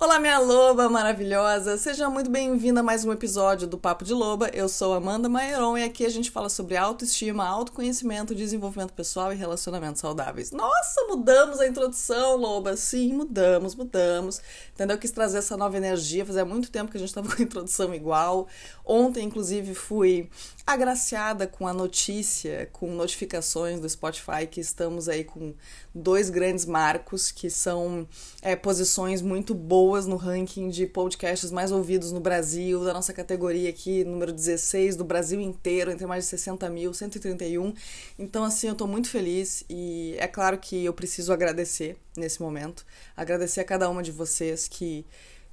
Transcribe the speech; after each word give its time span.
Olá, 0.00 0.20
minha 0.20 0.38
loba 0.38 0.88
maravilhosa! 0.88 1.76
Seja 1.76 2.08
muito 2.08 2.30
bem-vinda 2.30 2.78
a 2.78 2.82
mais 2.84 3.04
um 3.04 3.10
episódio 3.10 3.66
do 3.66 3.76
Papo 3.76 4.04
de 4.04 4.14
Loba. 4.14 4.48
Eu 4.54 4.68
sou 4.68 4.94
Amanda 4.94 5.28
Maeron 5.28 5.76
e 5.76 5.82
aqui 5.82 6.06
a 6.06 6.08
gente 6.08 6.30
fala 6.30 6.48
sobre 6.48 6.76
autoestima, 6.76 7.44
autoconhecimento, 7.44 8.32
desenvolvimento 8.32 8.92
pessoal 8.92 9.32
e 9.32 9.36
relacionamentos 9.36 10.00
saudáveis. 10.00 10.52
Nossa, 10.52 11.04
mudamos 11.08 11.58
a 11.58 11.66
introdução, 11.66 12.36
loba! 12.36 12.76
Sim, 12.76 13.12
mudamos, 13.14 13.74
mudamos. 13.74 14.40
Entendeu? 14.72 14.94
Eu 14.94 15.00
quis 15.00 15.10
trazer 15.10 15.38
essa 15.38 15.56
nova 15.56 15.76
energia. 15.76 16.24
Fazia 16.24 16.44
muito 16.44 16.70
tempo 16.70 16.92
que 16.92 16.96
a 16.96 17.00
gente 17.00 17.08
estava 17.08 17.26
com 17.34 17.42
a 17.42 17.44
introdução 17.44 17.92
igual. 17.92 18.46
Ontem, 18.84 19.24
inclusive, 19.24 19.74
fui 19.74 20.30
agraciada 20.68 21.46
com 21.46 21.66
a 21.66 21.72
notícia, 21.72 22.68
com 22.74 22.94
notificações 22.94 23.80
do 23.80 23.88
Spotify 23.88 24.46
que 24.46 24.60
estamos 24.60 25.08
aí 25.08 25.24
com 25.24 25.54
dois 25.94 26.28
grandes 26.28 26.66
marcos 26.66 27.32
que 27.32 27.48
são 27.48 28.06
é, 28.42 28.54
posições 28.54 29.22
muito 29.22 29.54
boas 29.54 30.06
no 30.06 30.16
ranking 30.16 30.68
de 30.68 30.86
podcasts 30.86 31.50
mais 31.50 31.72
ouvidos 31.72 32.12
no 32.12 32.20
Brasil, 32.20 32.84
da 32.84 32.92
nossa 32.92 33.14
categoria 33.14 33.70
aqui, 33.70 34.04
número 34.04 34.30
16 34.30 34.94
do 34.94 35.04
Brasil 35.04 35.40
inteiro, 35.40 35.90
entre 35.90 36.06
mais 36.06 36.24
de 36.24 36.30
60 36.30 36.68
mil, 36.68 36.92
131. 36.92 37.72
Então, 38.18 38.44
assim, 38.44 38.68
eu 38.68 38.74
tô 38.74 38.86
muito 38.86 39.08
feliz 39.08 39.64
e 39.70 40.16
é 40.18 40.26
claro 40.26 40.58
que 40.58 40.84
eu 40.84 40.92
preciso 40.92 41.32
agradecer 41.32 41.96
nesse 42.14 42.42
momento, 42.42 42.84
agradecer 43.16 43.60
a 43.60 43.64
cada 43.64 43.88
uma 43.88 44.02
de 44.02 44.12
vocês 44.12 44.68
que 44.68 45.06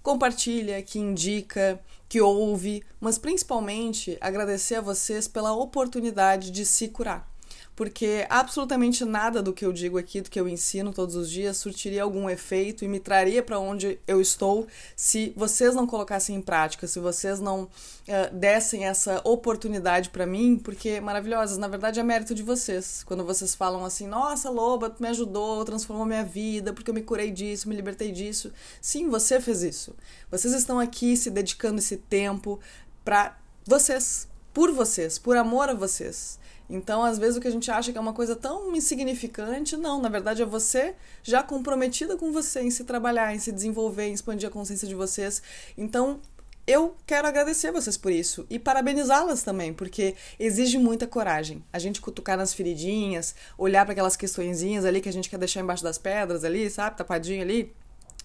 compartilha, 0.05 0.83
que 0.83 0.99
indica, 0.99 1.81
que 2.07 2.21
ouve, 2.21 2.83
mas 2.99 3.17
principalmente 3.17 4.15
agradecer 4.21 4.75
a 4.75 4.81
vocês 4.81 5.27
pela 5.27 5.51
oportunidade 5.51 6.51
de 6.51 6.63
se 6.63 6.89
curar 6.89 7.27
porque 7.75 8.25
absolutamente 8.29 9.03
nada 9.03 9.41
do 9.43 9.51
que 9.51 9.65
eu 9.65 9.73
digo 9.73 9.97
aqui, 9.97 10.21
do 10.21 10.29
que 10.29 10.39
eu 10.39 10.47
ensino 10.47 10.93
todos 10.93 11.15
os 11.15 11.29
dias, 11.29 11.57
surtiria 11.57 12.03
algum 12.03 12.29
efeito 12.29 12.85
e 12.85 12.87
me 12.87 12.99
traria 12.99 13.43
para 13.43 13.59
onde 13.59 13.99
eu 14.07 14.21
estou 14.21 14.65
se 14.95 15.33
vocês 15.35 15.75
não 15.75 15.85
colocassem 15.85 16.37
em 16.37 16.41
prática, 16.41 16.87
se 16.87 16.99
vocês 16.99 17.39
não 17.41 17.63
uh, 17.63 18.33
dessem 18.33 18.85
essa 18.85 19.19
oportunidade 19.25 20.09
para 20.09 20.25
mim, 20.25 20.57
porque 20.57 21.01
maravilhosas, 21.01 21.57
na 21.57 21.67
verdade 21.67 21.99
é 21.99 22.03
mérito 22.03 22.33
de 22.33 22.43
vocês. 22.43 23.03
Quando 23.03 23.25
vocês 23.25 23.53
falam 23.53 23.83
assim, 23.83 24.07
nossa, 24.07 24.49
Loba, 24.49 24.89
tu 24.89 25.03
me 25.03 25.09
ajudou, 25.09 25.65
transformou 25.65 26.05
minha 26.05 26.23
vida, 26.23 26.71
porque 26.71 26.89
eu 26.89 26.95
me 26.95 27.01
curei 27.01 27.29
disso, 27.29 27.67
me 27.67 27.75
libertei 27.75 28.11
disso. 28.11 28.53
Sim, 28.79 29.09
você 29.09 29.41
fez 29.41 29.63
isso. 29.63 29.93
Vocês 30.31 30.53
estão 30.53 30.79
aqui 30.79 31.17
se 31.17 31.29
dedicando 31.29 31.79
esse 31.79 31.97
tempo 31.97 32.57
para 33.03 33.37
vocês, 33.65 34.29
por 34.53 34.71
vocês, 34.71 35.19
por 35.19 35.35
amor 35.35 35.69
a 35.69 35.73
vocês. 35.73 36.39
Então, 36.69 37.03
às 37.03 37.17
vezes, 37.17 37.37
o 37.37 37.41
que 37.41 37.47
a 37.47 37.51
gente 37.51 37.69
acha 37.69 37.91
que 37.91 37.97
é 37.97 38.01
uma 38.01 38.13
coisa 38.13 38.35
tão 38.35 38.75
insignificante, 38.75 39.77
não, 39.77 40.01
na 40.01 40.09
verdade 40.09 40.41
é 40.41 40.45
você 40.45 40.95
já 41.23 41.43
comprometida 41.43 42.17
com 42.17 42.31
você 42.31 42.61
em 42.61 42.71
se 42.71 42.83
trabalhar, 42.83 43.33
em 43.35 43.39
se 43.39 43.51
desenvolver, 43.51 44.07
em 44.07 44.13
expandir 44.13 44.49
a 44.49 44.51
consciência 44.51 44.87
de 44.87 44.95
vocês. 44.95 45.41
Então, 45.77 46.19
eu 46.67 46.95
quero 47.05 47.27
agradecer 47.27 47.71
vocês 47.71 47.95
por 47.95 48.11
isso 48.11 48.45
e 48.49 48.57
parabenizá-las 48.57 49.43
também, 49.43 49.71
porque 49.71 50.15
exige 50.39 50.79
muita 50.79 51.05
coragem. 51.05 51.63
A 51.71 51.77
gente 51.77 52.01
cutucar 52.01 52.35
nas 52.37 52.53
feridinhas, 52.55 53.35
olhar 53.55 53.85
para 53.85 53.91
aquelas 53.91 54.15
questõezinhas 54.15 54.83
ali 54.83 54.99
que 54.99 55.09
a 55.09 55.13
gente 55.13 55.29
quer 55.29 55.37
deixar 55.37 55.61
embaixo 55.61 55.83
das 55.83 55.99
pedras 55.99 56.43
ali, 56.43 56.67
sabe, 56.69 56.97
tapadinho 56.97 57.41
ali 57.43 57.71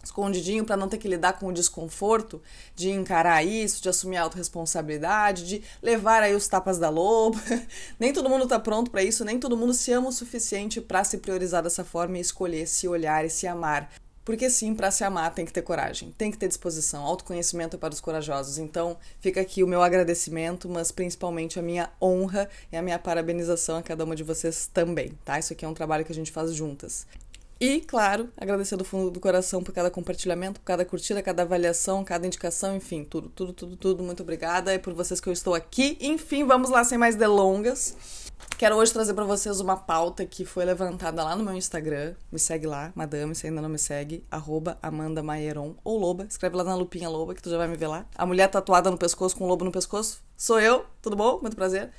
escondidinho 0.02 0.64
para 0.64 0.76
não 0.76 0.88
ter 0.88 0.98
que 0.98 1.08
lidar 1.08 1.34
com 1.34 1.46
o 1.46 1.52
desconforto 1.52 2.42
de 2.74 2.90
encarar 2.90 3.44
isso, 3.44 3.82
de 3.82 3.88
assumir 3.88 4.16
a 4.16 4.22
autorresponsabilidade, 4.22 5.46
de 5.46 5.62
levar 5.82 6.22
aí 6.22 6.34
os 6.34 6.48
tapas 6.48 6.78
da 6.78 6.88
loba. 6.88 7.40
nem 7.98 8.12
todo 8.12 8.28
mundo 8.28 8.46
tá 8.46 8.58
pronto 8.58 8.90
para 8.90 9.02
isso, 9.02 9.24
nem 9.24 9.38
todo 9.38 9.56
mundo 9.56 9.74
se 9.74 9.92
ama 9.92 10.08
o 10.08 10.12
suficiente 10.12 10.80
para 10.80 11.04
se 11.04 11.18
priorizar 11.18 11.62
dessa 11.62 11.84
forma 11.84 12.18
e 12.18 12.20
escolher 12.20 12.66
se 12.66 12.88
olhar 12.88 13.24
e 13.24 13.30
se 13.30 13.46
amar. 13.46 13.90
Porque 14.24 14.50
sim, 14.50 14.74
para 14.74 14.90
se 14.90 15.02
amar 15.02 15.34
tem 15.34 15.44
que 15.44 15.52
ter 15.52 15.62
coragem, 15.62 16.14
tem 16.16 16.30
que 16.30 16.38
ter 16.38 16.46
disposição, 16.46 17.02
autoconhecimento 17.02 17.76
é 17.76 17.78
para 17.78 17.92
os 17.92 18.00
corajosos. 18.00 18.58
Então, 18.58 18.96
fica 19.18 19.40
aqui 19.40 19.64
o 19.64 19.66
meu 19.66 19.82
agradecimento, 19.82 20.68
mas 20.68 20.92
principalmente 20.92 21.58
a 21.58 21.62
minha 21.62 21.90
honra 22.00 22.48
e 22.70 22.76
a 22.76 22.82
minha 22.82 22.98
parabenização 22.98 23.78
a 23.78 23.82
cada 23.82 24.04
uma 24.04 24.14
de 24.14 24.22
vocês 24.22 24.70
também, 24.72 25.18
tá? 25.24 25.38
Isso 25.38 25.52
aqui 25.52 25.64
é 25.64 25.68
um 25.68 25.74
trabalho 25.74 26.04
que 26.04 26.12
a 26.12 26.14
gente 26.14 26.30
faz 26.30 26.54
juntas. 26.54 27.06
E, 27.60 27.82
claro, 27.82 28.30
agradecer 28.38 28.74
do 28.74 28.84
fundo 28.86 29.10
do 29.10 29.20
coração 29.20 29.62
por 29.62 29.74
cada 29.74 29.90
compartilhamento, 29.90 30.60
por 30.60 30.64
cada 30.64 30.82
curtida, 30.82 31.22
cada 31.22 31.42
avaliação, 31.42 32.02
cada 32.02 32.26
indicação, 32.26 32.74
enfim, 32.74 33.04
tudo, 33.04 33.28
tudo, 33.28 33.52
tudo, 33.52 33.76
tudo. 33.76 34.02
Muito 34.02 34.22
obrigada. 34.22 34.72
E 34.72 34.78
por 34.78 34.94
vocês 34.94 35.20
que 35.20 35.28
eu 35.28 35.32
estou 35.32 35.54
aqui. 35.54 35.98
Enfim, 36.00 36.46
vamos 36.46 36.70
lá 36.70 36.82
sem 36.84 36.96
mais 36.96 37.16
delongas. 37.16 37.94
Quero 38.56 38.76
hoje 38.76 38.94
trazer 38.94 39.12
para 39.12 39.24
vocês 39.24 39.60
uma 39.60 39.76
pauta 39.76 40.24
que 40.24 40.46
foi 40.46 40.64
levantada 40.64 41.22
lá 41.22 41.36
no 41.36 41.44
meu 41.44 41.52
Instagram. 41.52 42.14
Me 42.32 42.38
segue 42.38 42.66
lá, 42.66 42.92
madame, 42.94 43.34
se 43.34 43.46
ainda 43.46 43.60
não 43.60 43.68
me 43.68 43.78
segue, 43.78 44.24
arroba 44.30 44.78
Amanda 44.82 45.22
Maieron, 45.22 45.74
ou 45.84 45.98
Loba. 45.98 46.24
Escreve 46.24 46.56
lá 46.56 46.64
na 46.64 46.74
lupinha 46.74 47.10
Loba, 47.10 47.34
que 47.34 47.42
tu 47.42 47.50
já 47.50 47.58
vai 47.58 47.68
me 47.68 47.76
ver 47.76 47.88
lá. 47.88 48.06
A 48.14 48.24
mulher 48.24 48.48
tatuada 48.48 48.90
no 48.90 48.96
pescoço 48.96 49.36
com 49.36 49.44
um 49.44 49.48
lobo 49.48 49.66
no 49.66 49.72
pescoço. 49.72 50.22
Sou 50.34 50.58
eu, 50.58 50.86
tudo 51.02 51.14
bom? 51.14 51.38
Muito 51.42 51.56
prazer. 51.56 51.90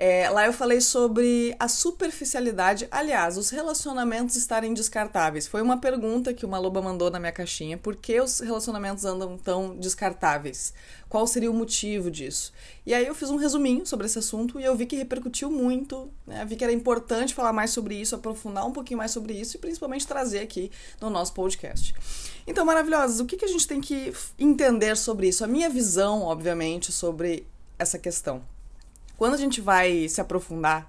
É, 0.00 0.30
lá 0.30 0.46
eu 0.46 0.52
falei 0.52 0.80
sobre 0.80 1.56
a 1.58 1.66
superficialidade, 1.66 2.86
aliás, 2.88 3.36
os 3.36 3.50
relacionamentos 3.50 4.36
estarem 4.36 4.72
descartáveis. 4.72 5.48
Foi 5.48 5.60
uma 5.60 5.80
pergunta 5.80 6.32
que 6.32 6.46
uma 6.46 6.56
loba 6.56 6.80
mandou 6.80 7.10
na 7.10 7.18
minha 7.18 7.32
caixinha: 7.32 7.76
por 7.76 7.96
que 7.96 8.20
os 8.20 8.38
relacionamentos 8.38 9.04
andam 9.04 9.36
tão 9.36 9.76
descartáveis? 9.76 10.72
Qual 11.08 11.26
seria 11.26 11.50
o 11.50 11.54
motivo 11.54 12.12
disso? 12.12 12.52
E 12.86 12.94
aí 12.94 13.04
eu 13.08 13.14
fiz 13.14 13.28
um 13.28 13.36
resuminho 13.36 13.84
sobre 13.84 14.06
esse 14.06 14.20
assunto 14.20 14.60
e 14.60 14.64
eu 14.64 14.76
vi 14.76 14.86
que 14.86 14.94
repercutiu 14.94 15.50
muito, 15.50 16.08
né? 16.24 16.44
Vi 16.44 16.54
que 16.54 16.62
era 16.62 16.72
importante 16.72 17.34
falar 17.34 17.52
mais 17.52 17.70
sobre 17.72 17.96
isso, 17.96 18.14
aprofundar 18.14 18.64
um 18.64 18.72
pouquinho 18.72 18.98
mais 18.98 19.10
sobre 19.10 19.32
isso 19.32 19.56
e 19.56 19.58
principalmente 19.58 20.06
trazer 20.06 20.38
aqui 20.38 20.70
no 21.00 21.10
nosso 21.10 21.32
podcast. 21.32 21.92
Então, 22.46 22.64
maravilhosas, 22.64 23.18
o 23.18 23.26
que, 23.26 23.36
que 23.36 23.44
a 23.44 23.48
gente 23.48 23.66
tem 23.66 23.80
que 23.80 24.12
entender 24.38 24.96
sobre 24.96 25.26
isso? 25.26 25.42
A 25.42 25.48
minha 25.48 25.68
visão, 25.68 26.22
obviamente, 26.22 26.92
sobre 26.92 27.44
essa 27.76 27.98
questão. 27.98 28.44
Quando 29.18 29.34
a 29.34 29.36
gente 29.36 29.60
vai 29.60 30.08
se 30.08 30.20
aprofundar, 30.20 30.88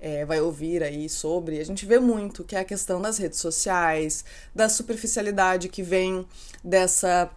é, 0.00 0.24
vai 0.24 0.40
ouvir 0.40 0.82
aí 0.82 1.08
sobre, 1.08 1.60
a 1.60 1.64
gente 1.64 1.86
vê 1.86 2.00
muito 2.00 2.42
que 2.42 2.56
é 2.56 2.58
a 2.58 2.64
questão 2.64 3.00
das 3.00 3.18
redes 3.18 3.38
sociais, 3.38 4.24
da 4.52 4.68
superficialidade 4.68 5.68
que 5.68 5.82
vem 5.82 6.26
dessa 6.62 7.30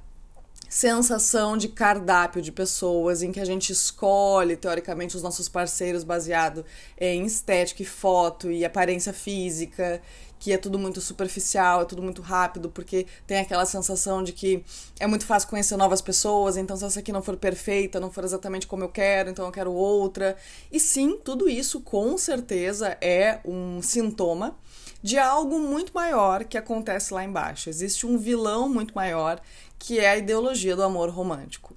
sensação 0.68 1.58
de 1.58 1.68
cardápio 1.68 2.42
de 2.42 2.52
pessoas 2.52 3.22
em 3.22 3.32
que 3.32 3.40
a 3.40 3.46
gente 3.46 3.72
escolhe 3.72 4.56
teoricamente 4.56 5.16
os 5.16 5.22
nossos 5.22 5.48
parceiros 5.48 6.04
baseado 6.04 6.66
em 6.98 7.24
estética 7.26 7.84
e 7.84 7.86
foto 7.86 8.50
e 8.50 8.66
aparência 8.66 9.14
física 9.14 10.02
que 10.42 10.52
é 10.52 10.58
tudo 10.58 10.80
muito 10.80 11.00
superficial, 11.00 11.84
é 11.84 11.86
tudo 11.86 12.02
muito 12.02 12.20
rápido, 12.20 12.68
porque 12.68 13.06
tem 13.28 13.38
aquela 13.38 13.64
sensação 13.64 14.24
de 14.24 14.34
que 14.34 14.66
é 15.00 15.06
muito 15.06 15.24
fácil 15.24 15.48
conhecer 15.48 15.78
novas 15.78 16.02
pessoas, 16.02 16.58
então 16.58 16.76
se 16.76 16.84
essa 16.84 17.00
aqui 17.00 17.12
não 17.12 17.22
for 17.22 17.38
perfeita, 17.38 18.00
não 18.00 18.12
for 18.12 18.24
exatamente 18.24 18.66
como 18.66 18.84
eu 18.84 18.90
quero, 18.90 19.30
então 19.30 19.46
eu 19.46 19.52
quero 19.52 19.72
outra. 19.72 20.36
E 20.72 20.80
sim, 20.80 21.16
tudo 21.24 21.48
isso 21.48 21.80
com 21.82 22.18
certeza 22.18 22.98
é 23.00 23.40
um 23.46 23.84
sintoma 23.84 24.58
de 25.04 25.20
algo 25.20 25.60
muito 25.60 25.94
maior 25.94 26.44
que 26.44 26.58
acontece 26.58 27.14
lá 27.14 27.24
embaixo. 27.24 27.70
Existe 27.70 28.08
um 28.08 28.18
vilão 28.18 28.68
muito 28.68 28.96
maior 28.96 29.40
que 29.78 30.00
é 30.00 30.10
a 30.10 30.18
ideologia 30.18 30.76
do 30.76 30.82
amor 30.82 31.12
romântico. 31.12 31.76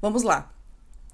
Vamos 0.00 0.22
lá. 0.22 0.55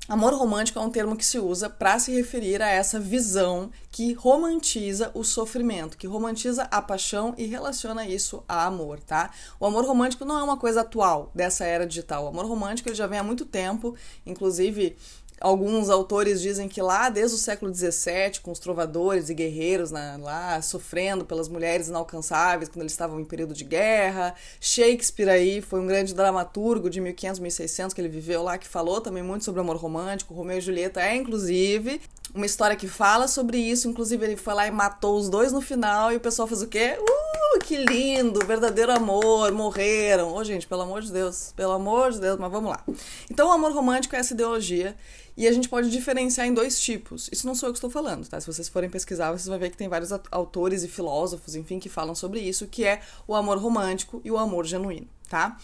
Amor 0.09 0.35
romântico 0.35 0.81
é 0.81 0.83
um 0.83 0.91
termo 0.91 1.17
que 1.17 1.25
se 1.25 1.39
usa 1.39 1.71
para 1.71 1.97
se 1.97 2.13
referir 2.13 2.61
a 2.61 2.69
essa 2.69 2.99
visão 2.99 3.71
que 3.89 4.13
romantiza 4.15 5.13
o 5.15 5.23
sofrimento, 5.23 5.97
que 5.97 6.09
romantiza 6.09 6.65
a 6.73 6.83
paixão 6.83 7.35
e 7.39 7.47
relaciona 7.47 8.05
isso 8.05 8.43
a 8.49 8.67
amor, 8.67 8.99
tá? 8.99 9.31
O 9.61 9.67
amor 9.67 9.85
romântico 9.85 10.25
não 10.25 10.41
é 10.41 10.43
uma 10.43 10.57
coisa 10.57 10.81
atual 10.81 11.31
dessa 11.33 11.65
era 11.65 11.87
digital. 11.87 12.25
O 12.25 12.29
amor 12.29 12.47
romântico 12.47 12.89
ele 12.89 12.97
já 12.97 13.07
vem 13.07 13.21
há 13.21 13.23
muito 13.23 13.45
tempo, 13.45 13.95
inclusive 14.27 14.97
Alguns 15.43 15.91
autores 15.91 16.41
dizem 16.41 16.69
que 16.69 16.81
lá 16.81 17.11
desde 17.11 17.35
o 17.35 17.39
século 17.39 17.75
XVII, 17.75 18.39
com 18.41 18.53
os 18.53 18.61
trovadores 18.61 19.29
e 19.29 19.35
guerreiros 19.35 19.91
lá 19.91 20.63
sofrendo 20.63 21.25
pelas 21.25 21.49
mulheres 21.49 21.89
inalcançáveis 21.89 22.69
quando 22.69 22.83
eles 22.83 22.93
estavam 22.93 23.19
em 23.19 23.25
período 23.25 23.53
de 23.53 23.65
guerra. 23.65 24.37
Shakespeare 24.61 25.29
aí 25.29 25.61
foi 25.61 25.81
um 25.81 25.87
grande 25.87 26.15
dramaturgo 26.15 26.89
de 26.89 27.01
1500, 27.01 27.41
1600 27.41 27.93
que 27.93 28.01
ele 28.01 28.09
viveu 28.09 28.45
lá, 28.45 28.57
que 28.57 28.69
falou 28.69 29.01
também 29.01 29.21
muito 29.21 29.45
sobre 29.45 29.61
amor 29.61 29.77
romântico. 29.77 30.33
Romeu 30.33 30.59
e 30.59 30.61
Julieta 30.61 31.01
é, 31.01 31.17
inclusive, 31.17 32.01
uma 32.33 32.47
história 32.47 32.77
que 32.77 32.87
fala 32.87 33.27
sobre 33.27 33.59
isso. 33.59 33.89
Inclusive, 33.89 34.25
ele 34.25 34.37
foi 34.37 34.55
lá 34.55 34.69
e 34.69 34.71
matou 34.71 35.19
os 35.19 35.29
dois 35.29 35.51
no 35.51 35.61
final 35.61 36.13
e 36.13 36.17
o 36.17 36.21
pessoal 36.21 36.47
fez 36.47 36.63
o 36.63 36.69
quê? 36.69 36.97
Uh, 37.01 37.59
que 37.65 37.77
lindo, 37.77 38.47
verdadeiro 38.47 38.93
amor, 38.93 39.51
morreram. 39.51 40.29
Ô, 40.29 40.37
oh, 40.37 40.45
gente, 40.45 40.69
pelo 40.69 40.83
amor 40.83 41.03
de 41.03 41.11
Deus, 41.11 41.53
pelo 41.57 41.73
amor 41.73 42.13
de 42.13 42.21
Deus, 42.21 42.39
mas 42.39 42.53
vamos 42.53 42.71
lá. 42.71 42.85
Então, 43.29 43.49
o 43.49 43.53
amor 43.53 43.73
romântico 43.73 44.15
é 44.15 44.21
essa 44.21 44.35
ideologia 44.35 44.97
e 45.43 45.49
a 45.49 45.51
gente 45.51 45.69
pode 45.69 45.91
diferenciar 45.91 46.47
em 46.47 46.55
dois 46.55 46.81
tipos. 46.81 47.29
Isso 47.33 47.49
não 47.49 47.55
sou 47.57 47.69
eu 47.69 47.73
que 47.73 47.79
estou 47.79 47.91
falando, 47.91 48.29
tá? 48.29 48.41
Se 48.41 48.47
vocês 48.47 48.69
forem 48.69 48.89
pesquisar, 48.89 49.33
vocês 49.33 49.47
vão 49.47 49.59
ver 49.59 49.71
que 49.71 49.77
tem 49.77 49.89
vários 49.89 50.13
autores 50.31 50.85
e 50.85 50.89
filósofos, 50.89 51.57
enfim, 51.57 51.81
que 51.81 51.89
falam 51.89 52.15
sobre 52.15 52.39
isso, 52.39 52.69
que 52.69 52.85
é 52.85 53.01
o 53.27 53.35
amor 53.35 53.59
romântico 53.59 54.21
e 54.25 54.31
o 54.31 54.39
amor 54.39 54.65
genuíno, 54.65 55.09
tá? 55.29 55.59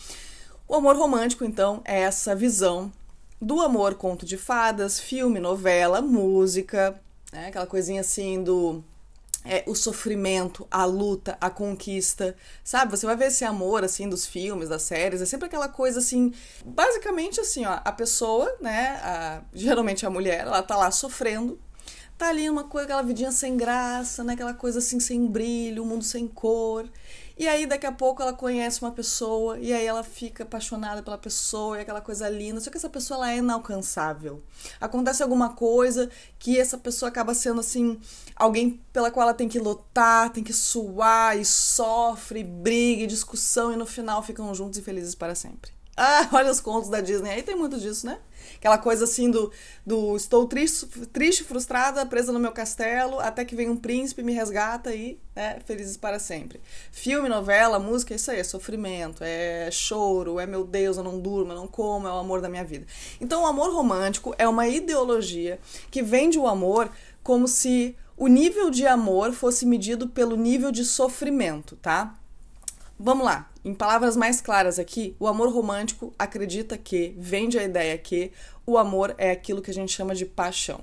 O 0.66 0.74
amor 0.74 0.96
romântico, 0.96 1.44
então, 1.44 1.80
é 1.84 2.00
essa 2.00 2.34
visão 2.34 2.92
do 3.40 3.60
amor 3.60 3.94
conto 3.94 4.26
de 4.26 4.36
fadas, 4.36 4.98
filme, 4.98 5.38
novela, 5.38 6.02
música, 6.02 7.00
né? 7.32 7.46
aquela 7.46 7.66
coisinha 7.66 8.00
assim 8.00 8.42
do 8.42 8.82
é, 9.48 9.64
o 9.66 9.74
sofrimento, 9.74 10.66
a 10.70 10.84
luta, 10.84 11.38
a 11.40 11.48
conquista, 11.48 12.36
sabe? 12.62 12.90
Você 12.90 13.06
vai 13.06 13.16
ver 13.16 13.28
esse 13.28 13.44
amor, 13.44 13.82
assim, 13.82 14.08
dos 14.08 14.26
filmes, 14.26 14.68
das 14.68 14.82
séries, 14.82 15.22
é 15.22 15.26
sempre 15.26 15.46
aquela 15.46 15.68
coisa, 15.68 15.98
assim, 15.98 16.32
basicamente 16.64 17.40
assim, 17.40 17.64
ó, 17.64 17.80
a 17.82 17.92
pessoa, 17.92 18.54
né, 18.60 19.00
a, 19.02 19.42
geralmente 19.54 20.04
a 20.04 20.10
mulher, 20.10 20.40
ela 20.40 20.62
tá 20.62 20.76
lá 20.76 20.90
sofrendo, 20.90 21.58
tá 22.18 22.28
ali 22.28 22.50
uma 22.50 22.64
coisa, 22.64 22.84
aquela 22.84 23.02
vidinha 23.02 23.32
sem 23.32 23.56
graça, 23.56 24.22
né, 24.22 24.34
aquela 24.34 24.52
coisa 24.52 24.80
assim, 24.80 25.00
sem 25.00 25.26
brilho, 25.26 25.82
um 25.82 25.86
mundo 25.86 26.04
sem 26.04 26.28
cor, 26.28 26.86
e 27.38 27.46
aí 27.46 27.66
daqui 27.66 27.86
a 27.86 27.92
pouco 27.92 28.20
ela 28.20 28.32
conhece 28.32 28.82
uma 28.82 28.90
pessoa 28.90 29.58
e 29.60 29.72
aí 29.72 29.86
ela 29.86 30.02
fica 30.02 30.42
apaixonada 30.42 31.04
pela 31.04 31.16
pessoa 31.16 31.78
e 31.78 31.82
aquela 31.82 32.00
coisa 32.00 32.28
linda. 32.28 32.60
Só 32.60 32.68
que 32.68 32.76
essa 32.76 32.88
pessoa 32.88 33.18
ela 33.18 33.32
é 33.32 33.36
inalcançável. 33.36 34.42
Acontece 34.80 35.22
alguma 35.22 35.50
coisa 35.50 36.10
que 36.36 36.58
essa 36.58 36.76
pessoa 36.76 37.08
acaba 37.08 37.34
sendo 37.34 37.60
assim 37.60 38.00
alguém 38.34 38.80
pela 38.92 39.10
qual 39.12 39.22
ela 39.22 39.34
tem 39.34 39.48
que 39.48 39.60
lutar, 39.60 40.32
tem 40.32 40.42
que 40.42 40.52
suar 40.52 41.38
e 41.38 41.44
sofre, 41.44 42.42
briga, 42.42 43.04
e 43.04 43.06
discussão 43.06 43.72
e 43.72 43.76
no 43.76 43.86
final 43.86 44.20
ficam 44.20 44.52
juntos 44.52 44.76
e 44.76 44.82
felizes 44.82 45.14
para 45.14 45.34
sempre. 45.36 45.70
Ah, 46.00 46.28
olha 46.32 46.52
os 46.52 46.60
contos 46.60 46.88
da 46.88 47.00
Disney. 47.00 47.28
Aí 47.28 47.42
tem 47.42 47.56
muito 47.56 47.76
disso, 47.76 48.06
né? 48.06 48.20
Aquela 48.56 48.78
coisa 48.78 49.04
assim 49.04 49.30
do, 49.30 49.52
do 49.86 50.16
estou 50.16 50.46
triste, 50.46 50.86
triste, 51.12 51.44
frustrada, 51.44 52.04
presa 52.06 52.32
no 52.32 52.38
meu 52.38 52.52
castelo, 52.52 53.20
até 53.20 53.44
que 53.44 53.54
vem 53.54 53.68
um 53.68 53.76
príncipe, 53.76 54.22
me 54.22 54.32
resgata 54.32 54.94
e 54.94 55.18
né, 55.34 55.58
felizes 55.64 55.96
para 55.96 56.18
sempre. 56.18 56.60
Filme, 56.90 57.28
novela, 57.28 57.78
música, 57.78 58.14
isso 58.14 58.30
aí 58.30 58.40
é 58.40 58.44
sofrimento, 58.44 59.22
é 59.22 59.70
choro, 59.70 60.40
é 60.40 60.46
meu 60.46 60.64
Deus, 60.64 60.96
eu 60.96 61.04
não 61.04 61.18
durmo, 61.18 61.52
eu 61.52 61.56
não 61.56 61.66
como, 61.66 62.08
é 62.08 62.10
o 62.10 62.18
amor 62.18 62.40
da 62.40 62.48
minha 62.48 62.64
vida. 62.64 62.86
Então 63.20 63.42
o 63.42 63.46
amor 63.46 63.72
romântico 63.72 64.34
é 64.38 64.48
uma 64.48 64.66
ideologia 64.66 65.58
que 65.90 66.02
vende 66.02 66.38
o 66.38 66.46
amor 66.46 66.90
como 67.22 67.46
se 67.46 67.96
o 68.16 68.26
nível 68.26 68.68
de 68.70 68.86
amor 68.86 69.32
fosse 69.32 69.64
medido 69.64 70.08
pelo 70.08 70.36
nível 70.36 70.72
de 70.72 70.84
sofrimento, 70.84 71.76
tá? 71.76 72.14
Vamos 72.98 73.24
lá, 73.24 73.48
em 73.68 73.74
palavras 73.74 74.16
mais 74.16 74.40
claras 74.40 74.78
aqui, 74.78 75.14
o 75.20 75.26
amor 75.26 75.52
romântico 75.52 76.14
acredita 76.18 76.78
que, 76.78 77.14
vende 77.18 77.58
a 77.58 77.62
ideia 77.62 77.98
que, 77.98 78.32
o 78.64 78.78
amor 78.78 79.14
é 79.18 79.30
aquilo 79.30 79.60
que 79.60 79.70
a 79.70 79.74
gente 79.74 79.92
chama 79.92 80.14
de 80.14 80.24
paixão. 80.24 80.80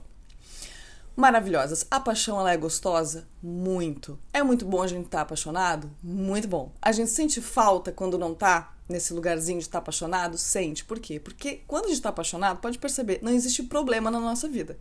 Maravilhosas. 1.16 1.88
A 1.90 2.00
paixão 2.00 2.40
ela 2.40 2.52
é 2.52 2.58
gostosa? 2.58 3.28
Muito. 3.42 4.20
É 4.32 4.44
muito 4.44 4.66
bom 4.66 4.84
a 4.84 4.88
gente 4.88 5.06
estar 5.06 5.18
tá 5.18 5.24
apaixonado? 5.24 5.90
Muito 6.04 6.48
bom. 6.48 6.72
A 6.80 6.92
gente 6.92 7.10
sente 7.10 7.42
falta 7.42 7.92
quando 7.92 8.20
não 8.20 8.36
tá 8.36 8.76
nesse 8.88 9.16
lugarzinho 9.16 9.58
de 9.58 9.66
estar 9.66 9.80
tá 9.80 9.82
apaixonado? 9.82 10.38
Sente. 10.38 10.86
Por 10.86 11.00
quê? 11.00 11.20
Porque 11.20 11.64
quando 11.66 11.86
a 11.86 11.88
gente 11.88 11.98
está 11.98 12.10
apaixonado, 12.10 12.60
pode 12.60 12.78
perceber, 12.78 13.18
não 13.24 13.32
existe 13.32 13.64
problema 13.64 14.12
na 14.12 14.20
nossa 14.20 14.48
vida 14.48 14.78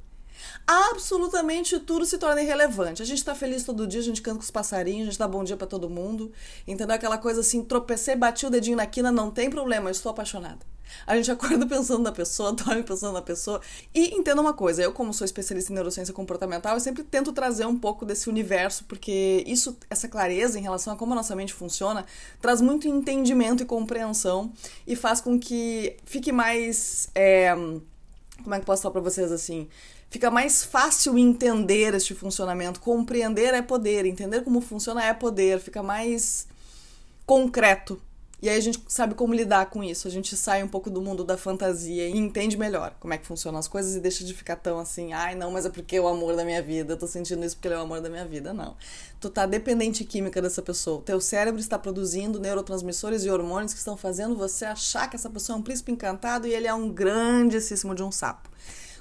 absolutamente 0.66 1.78
tudo 1.80 2.04
se 2.04 2.18
torna 2.18 2.42
irrelevante. 2.42 3.02
A 3.02 3.04
gente 3.04 3.24
tá 3.24 3.34
feliz 3.34 3.64
todo 3.64 3.86
dia, 3.86 4.00
a 4.00 4.04
gente 4.04 4.22
canta 4.22 4.38
com 4.38 4.44
os 4.44 4.50
passarinhos, 4.50 5.02
a 5.02 5.10
gente 5.10 5.18
dá 5.18 5.28
bom 5.28 5.44
dia 5.44 5.56
para 5.56 5.66
todo 5.66 5.90
mundo. 5.90 6.32
Entendeu? 6.66 6.94
Aquela 6.94 7.18
coisa 7.18 7.40
assim, 7.40 7.62
tropecei, 7.62 8.16
bati 8.16 8.46
o 8.46 8.50
dedinho 8.50 8.76
na 8.76 8.86
quina, 8.86 9.12
não 9.12 9.30
tem 9.30 9.50
problema, 9.50 9.88
eu 9.88 9.92
estou 9.92 10.10
apaixonada. 10.10 10.74
A 11.06 11.16
gente 11.16 11.30
acorda 11.30 11.66
pensando 11.66 12.02
na 12.02 12.12
pessoa, 12.12 12.52
dorme 12.52 12.82
pensando 12.82 13.12
na 13.12 13.22
pessoa. 13.22 13.60
E 13.94 14.14
entenda 14.14 14.40
uma 14.40 14.52
coisa, 14.52 14.82
eu 14.82 14.92
como 14.92 15.12
sou 15.12 15.24
especialista 15.24 15.72
em 15.72 15.74
neurociência 15.74 16.12
comportamental, 16.14 16.74
eu 16.74 16.80
sempre 16.80 17.02
tento 17.02 17.32
trazer 17.32 17.66
um 17.66 17.78
pouco 17.78 18.04
desse 18.04 18.28
universo, 18.28 18.84
porque 18.84 19.42
isso, 19.46 19.76
essa 19.90 20.08
clareza 20.08 20.58
em 20.58 20.62
relação 20.62 20.92
a 20.92 20.96
como 20.96 21.12
a 21.12 21.16
nossa 21.16 21.34
mente 21.34 21.52
funciona, 21.52 22.04
traz 22.40 22.60
muito 22.60 22.88
entendimento 22.88 23.62
e 23.62 23.66
compreensão 23.66 24.52
e 24.86 24.96
faz 24.96 25.20
com 25.20 25.38
que 25.38 25.96
fique 26.04 26.32
mais... 26.32 27.08
É, 27.14 27.54
como 28.42 28.54
é 28.54 28.60
que 28.60 28.66
posso 28.66 28.82
falar 28.82 28.92
pra 28.92 29.00
vocês 29.00 29.30
assim? 29.30 29.68
Fica 30.14 30.30
mais 30.30 30.62
fácil 30.62 31.18
entender 31.18 31.92
este 31.92 32.14
funcionamento. 32.14 32.78
Compreender 32.78 33.52
é 33.52 33.60
poder, 33.60 34.06
entender 34.06 34.42
como 34.44 34.60
funciona 34.60 35.04
é 35.04 35.12
poder, 35.12 35.58
fica 35.58 35.82
mais 35.82 36.46
concreto. 37.26 38.00
E 38.40 38.48
aí 38.48 38.56
a 38.56 38.60
gente 38.60 38.80
sabe 38.86 39.16
como 39.16 39.34
lidar 39.34 39.70
com 39.70 39.82
isso. 39.82 40.06
A 40.06 40.10
gente 40.12 40.36
sai 40.36 40.62
um 40.62 40.68
pouco 40.68 40.88
do 40.88 41.02
mundo 41.02 41.24
da 41.24 41.36
fantasia 41.36 42.06
e 42.06 42.16
entende 42.16 42.56
melhor 42.56 42.94
como 43.00 43.12
é 43.12 43.18
que 43.18 43.26
funcionam 43.26 43.58
as 43.58 43.66
coisas 43.66 43.96
e 43.96 44.00
deixa 44.00 44.22
de 44.22 44.32
ficar 44.32 44.54
tão 44.54 44.78
assim, 44.78 45.12
ai 45.12 45.34
não, 45.34 45.50
mas 45.50 45.66
é 45.66 45.68
porque 45.68 45.96
é 45.96 46.00
o 46.00 46.06
amor 46.06 46.36
da 46.36 46.44
minha 46.44 46.62
vida, 46.62 46.92
eu 46.92 46.96
tô 46.96 47.08
sentindo 47.08 47.44
isso 47.44 47.56
porque 47.56 47.66
ele 47.66 47.74
é 47.74 47.78
o 47.78 47.80
amor 47.80 48.00
da 48.00 48.08
minha 48.08 48.24
vida. 48.24 48.52
Não. 48.52 48.76
Tu 49.18 49.28
tá 49.28 49.46
dependente 49.46 50.04
química 50.04 50.40
dessa 50.40 50.62
pessoa. 50.62 51.00
O 51.00 51.02
teu 51.02 51.20
cérebro 51.20 51.58
está 51.58 51.76
produzindo 51.76 52.38
neurotransmissores 52.38 53.24
e 53.24 53.30
hormônios 53.30 53.72
que 53.72 53.80
estão 53.80 53.96
fazendo 53.96 54.36
você 54.36 54.64
achar 54.64 55.10
que 55.10 55.16
essa 55.16 55.28
pessoa 55.28 55.56
é 55.56 55.58
um 55.58 55.62
príncipe 55.62 55.90
encantado 55.90 56.46
e 56.46 56.54
ele 56.54 56.68
é 56.68 56.74
um 56.74 56.88
grandíssimo 56.88 57.96
de 57.96 58.04
um 58.04 58.12
sapo. 58.12 58.48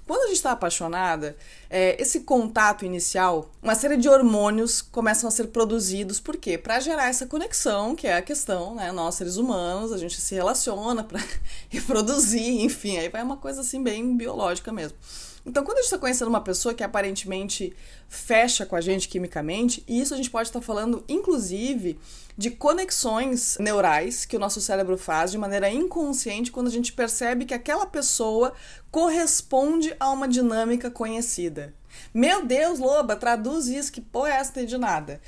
Quando 0.05 0.23
a 0.23 0.27
gente 0.27 0.35
está 0.35 0.51
apaixonada, 0.51 1.35
é, 1.69 2.01
esse 2.01 2.21
contato 2.21 2.83
inicial, 2.83 3.49
uma 3.61 3.73
série 3.73 3.95
de 3.95 4.09
hormônios 4.09 4.81
começam 4.81 5.27
a 5.27 5.31
ser 5.31 5.47
produzidos. 5.47 6.19
Por 6.19 6.35
quê? 6.35 6.57
Para 6.57 6.79
gerar 6.81 7.07
essa 7.07 7.25
conexão, 7.25 7.95
que 7.95 8.05
é 8.05 8.17
a 8.17 8.21
questão, 8.21 8.75
né? 8.75 8.91
Nós, 8.91 9.15
seres 9.15 9.37
humanos, 9.37 9.93
a 9.93 9.97
gente 9.97 10.19
se 10.19 10.35
relaciona 10.35 11.03
para 11.03 11.21
reproduzir, 11.69 12.61
enfim, 12.61 12.97
aí 12.97 13.07
vai 13.07 13.23
uma 13.23 13.37
coisa 13.37 13.61
assim 13.61 13.81
bem 13.81 14.17
biológica 14.17 14.71
mesmo. 14.71 14.97
Então, 15.45 15.63
quando 15.63 15.77
a 15.77 15.81
gente 15.81 15.87
está 15.87 15.97
conhecendo 15.97 16.29
uma 16.29 16.41
pessoa 16.41 16.73
que 16.73 16.83
aparentemente 16.83 17.75
fecha 18.07 18.65
com 18.65 18.77
a 18.77 18.81
gente 18.81 19.09
quimicamente, 19.09 19.83
e 19.87 19.99
isso 19.99 20.13
a 20.13 20.17
gente 20.17 20.29
pode 20.29 20.47
estar 20.47 20.61
tá 20.61 20.65
falando, 20.65 21.03
inclusive, 21.07 21.99
de 22.37 22.49
conexões 22.49 23.57
neurais 23.59 24.25
que 24.25 24.37
o 24.37 24.39
nosso 24.39 24.61
cérebro 24.61 24.97
faz 24.97 25.31
de 25.31 25.37
maneira 25.37 25.69
inconsciente 25.69 26.51
quando 26.51 26.67
a 26.67 26.71
gente 26.71 26.93
percebe 26.93 27.45
que 27.45 27.53
aquela 27.53 27.85
pessoa 27.85 28.53
corresponde 28.89 29.93
a 29.99 30.09
uma 30.11 30.27
dinâmica 30.27 30.89
conhecida. 30.89 31.73
Meu 32.13 32.45
Deus, 32.45 32.79
Loba, 32.79 33.15
traduz 33.15 33.67
isso, 33.67 33.91
que 33.91 34.01
porra 34.01 34.29
é 34.29 34.35
essa 34.37 34.65
de 34.65 34.77
nada? 34.77 35.21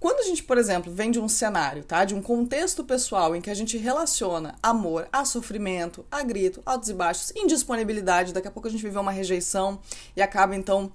Quando 0.00 0.20
a 0.20 0.22
gente, 0.22 0.42
por 0.42 0.56
exemplo, 0.56 0.90
vem 0.90 1.10
de 1.10 1.20
um 1.20 1.28
cenário, 1.28 1.84
tá? 1.84 2.06
De 2.06 2.14
um 2.14 2.22
contexto 2.22 2.82
pessoal 2.82 3.36
em 3.36 3.40
que 3.42 3.50
a 3.50 3.54
gente 3.54 3.76
relaciona 3.76 4.54
amor 4.62 5.06
a 5.12 5.26
sofrimento, 5.26 6.06
a 6.10 6.22
grito, 6.22 6.62
altos 6.64 6.88
e 6.88 6.94
baixos, 6.94 7.30
indisponibilidade, 7.36 8.32
daqui 8.32 8.48
a 8.48 8.50
pouco 8.50 8.66
a 8.66 8.70
gente 8.70 8.82
vive 8.82 8.96
uma 8.96 9.12
rejeição 9.12 9.78
e 10.16 10.22
acaba 10.22 10.56
então 10.56 10.90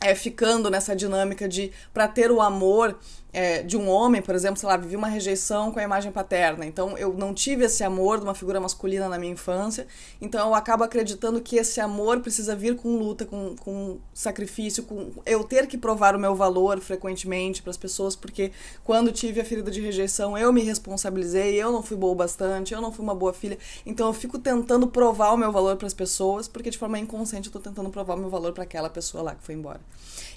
é, 0.00 0.14
ficando 0.14 0.70
nessa 0.70 0.96
dinâmica 0.96 1.46
de 1.46 1.72
para 1.92 2.08
ter 2.08 2.30
o 2.30 2.40
amor 2.40 2.98
é, 3.32 3.62
de 3.62 3.76
um 3.76 3.88
homem, 3.88 4.22
por 4.22 4.34
exemplo, 4.34 4.58
sei 4.58 4.68
lá, 4.68 4.76
vivi 4.76 4.96
uma 4.96 5.08
rejeição 5.08 5.70
com 5.70 5.78
a 5.78 5.82
imagem 5.82 6.10
paterna, 6.10 6.64
então 6.64 6.96
eu 6.96 7.12
não 7.12 7.34
tive 7.34 7.64
esse 7.64 7.84
amor 7.84 8.18
de 8.18 8.24
uma 8.24 8.34
figura 8.34 8.60
masculina 8.60 9.08
na 9.08 9.18
minha 9.18 9.32
infância, 9.32 9.86
então 10.20 10.48
eu 10.48 10.54
acabo 10.54 10.82
acreditando 10.82 11.40
que 11.40 11.56
esse 11.56 11.80
amor 11.80 12.20
precisa 12.20 12.56
vir 12.56 12.76
com 12.76 12.96
luta, 12.96 13.26
com, 13.26 13.54
com 13.56 13.98
sacrifício, 14.14 14.82
com 14.82 15.10
eu 15.26 15.44
ter 15.44 15.66
que 15.66 15.76
provar 15.76 16.16
o 16.16 16.18
meu 16.18 16.34
valor 16.34 16.80
frequentemente 16.80 17.62
para 17.62 17.70
as 17.70 17.76
pessoas, 17.76 18.16
porque 18.16 18.50
quando 18.82 19.12
tive 19.12 19.40
a 19.40 19.44
ferida 19.44 19.70
de 19.70 19.80
rejeição 19.80 20.36
eu 20.36 20.52
me 20.52 20.62
responsabilizei, 20.62 21.54
eu 21.54 21.70
não 21.70 21.82
fui 21.82 21.96
boa 21.96 22.12
o 22.12 22.16
bastante, 22.16 22.72
eu 22.72 22.80
não 22.80 22.90
fui 22.90 23.04
uma 23.04 23.14
boa 23.14 23.34
filha, 23.34 23.58
então 23.84 24.06
eu 24.06 24.14
fico 24.14 24.38
tentando 24.38 24.86
provar 24.86 25.32
o 25.32 25.36
meu 25.36 25.52
valor 25.52 25.76
para 25.76 25.86
as 25.86 25.94
pessoas, 25.94 26.48
porque 26.48 26.70
de 26.70 26.78
forma 26.78 26.98
inconsciente 26.98 27.48
eu 27.48 27.52
tô 27.52 27.60
tentando 27.60 27.90
provar 27.90 28.14
o 28.14 28.18
meu 28.18 28.30
valor 28.30 28.52
para 28.52 28.64
aquela 28.64 28.88
pessoa 28.88 29.22
lá 29.22 29.34
que 29.34 29.44
foi 29.44 29.54
embora. 29.54 29.80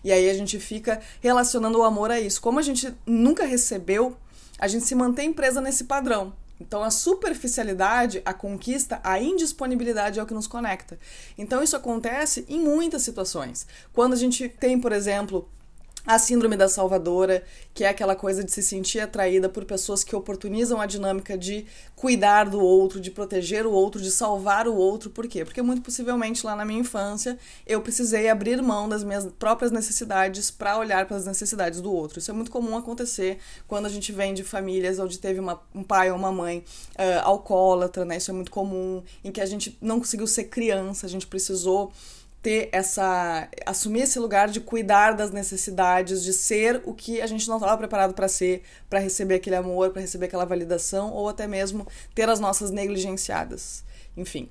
E 0.04 0.12
aí 0.12 0.30
a 0.30 0.34
gente 0.34 0.60
fica 0.60 1.02
relacionando 1.20 1.80
o 1.80 1.84
amor 1.84 2.12
a 2.12 2.20
isso. 2.20 2.42
Como 2.42 2.60
a 2.60 2.62
gente 2.62 2.94
nunca 3.06 3.46
recebeu, 3.46 4.16
a 4.58 4.68
gente 4.68 4.86
se 4.86 4.96
mantém 4.96 5.34
presa 5.34 5.62
nesse 5.62 5.84
padrão. 5.86 6.34
Então, 6.60 6.84
a 6.84 6.92
superficialidade, 6.92 8.22
a 8.24 8.34
conquista, 8.34 9.02
a 9.04 9.20
indisponibilidade 9.20 10.20
é 10.20 10.24
o 10.24 10.28
que 10.28 10.34
nos 10.34 10.46
conecta. 10.46 11.00
Então, 11.36 11.64
isso 11.64 11.76
acontece 11.76 12.46
em 12.48 12.60
muitas 12.60 13.02
situações. 13.02 13.66
Quando 13.92 14.14
a 14.14 14.16
gente 14.16 14.48
tem, 14.48 14.80
por 14.80 14.92
exemplo, 14.92 15.50
a 16.06 16.18
síndrome 16.18 16.58
da 16.58 16.68
salvadora, 16.68 17.44
que 17.74 17.84
é 17.84 17.90
aquela 17.90 18.16
coisa 18.16 18.44
de 18.44 18.52
se 18.52 18.62
sentir 18.62 19.00
atraída 19.00 19.48
por 19.48 19.66
pessoas 19.66 20.04
que 20.04 20.16
oportunizam 20.16 20.82
a 20.82 20.86
dinâmica 20.86 21.38
de 21.38 21.66
cuidar 21.96 22.50
do 22.50 22.60
outro, 22.60 23.00
de 23.00 23.12
proteger 23.12 23.66
o 23.66 23.72
outro, 23.72 24.02
de 24.02 24.10
salvar 24.10 24.68
o 24.68 24.76
outro. 24.76 25.10
Por 25.10 25.28
quê? 25.28 25.46
Porque 25.46 25.62
muito 25.62 25.82
possivelmente 25.82 26.46
lá 26.46 26.56
na 26.56 26.66
minha 26.66 26.80
infância 26.80 27.38
eu 27.66 27.82
precisei 27.82 28.30
abrir 28.30 28.62
mão 28.62 28.90
das 28.90 29.04
minhas 29.04 29.28
próprias 29.40 29.72
necessidades 29.72 30.50
para 30.50 30.78
olhar 30.78 31.06
para 31.06 31.18
as 31.18 31.26
necessidades 31.26 31.80
do 31.82 31.94
outro. 31.94 32.20
Isso 32.20 32.32
é 32.32 32.34
muito 32.34 32.52
comum 32.52 32.76
acontecer 32.76 33.38
quando 33.68 33.86
a 33.86 33.90
gente 33.90 34.12
vem 34.12 34.34
de 34.34 34.44
famílias 34.44 35.00
onde 35.00 35.20
teve 35.20 35.40
uma, 35.40 35.62
um 35.74 35.84
pai 35.84 36.12
ou 36.12 36.18
uma 36.18 36.32
mãe 36.32 36.64
uh, 36.96 37.22
alcoólatra, 37.24 38.04
né? 38.04 38.18
Isso 38.18 38.32
é 38.32 38.34
muito 38.34 38.52
comum, 38.52 39.04
em 39.24 39.32
que 39.32 39.42
a 39.42 39.46
gente 39.46 39.78
não 39.82 40.00
conseguiu 40.00 40.28
ser 40.28 40.46
criança, 40.46 41.06
a 41.06 41.10
gente 41.10 41.28
precisou 41.28 41.92
ter 42.42 42.70
essa 42.72 43.48
assumir 43.66 44.02
esse 44.02 44.18
lugar 44.20 44.50
de 44.50 44.60
cuidar 44.60 45.14
das 45.14 45.32
necessidades, 45.32 46.24
de 46.24 46.34
ser 46.34 46.82
o 46.86 46.94
que 46.94 47.22
a 47.22 47.28
gente 47.28 47.48
não 47.48 47.58
estava 47.58 47.78
preparado 47.78 48.14
para 48.14 48.28
ser, 48.28 48.64
para 48.90 49.00
receber 49.00 49.36
aquele 49.36 49.56
amor, 49.56 49.92
para 49.92 50.02
receber 50.02 50.26
aquela 50.26 50.46
validação 50.46 51.14
ou 51.14 51.30
até 51.30 51.48
mesmo 51.48 51.88
ter 52.16 52.28
as 52.28 52.40
nossas 52.40 52.72
negligenciadas. 52.72 53.84
Enfim. 54.18 54.50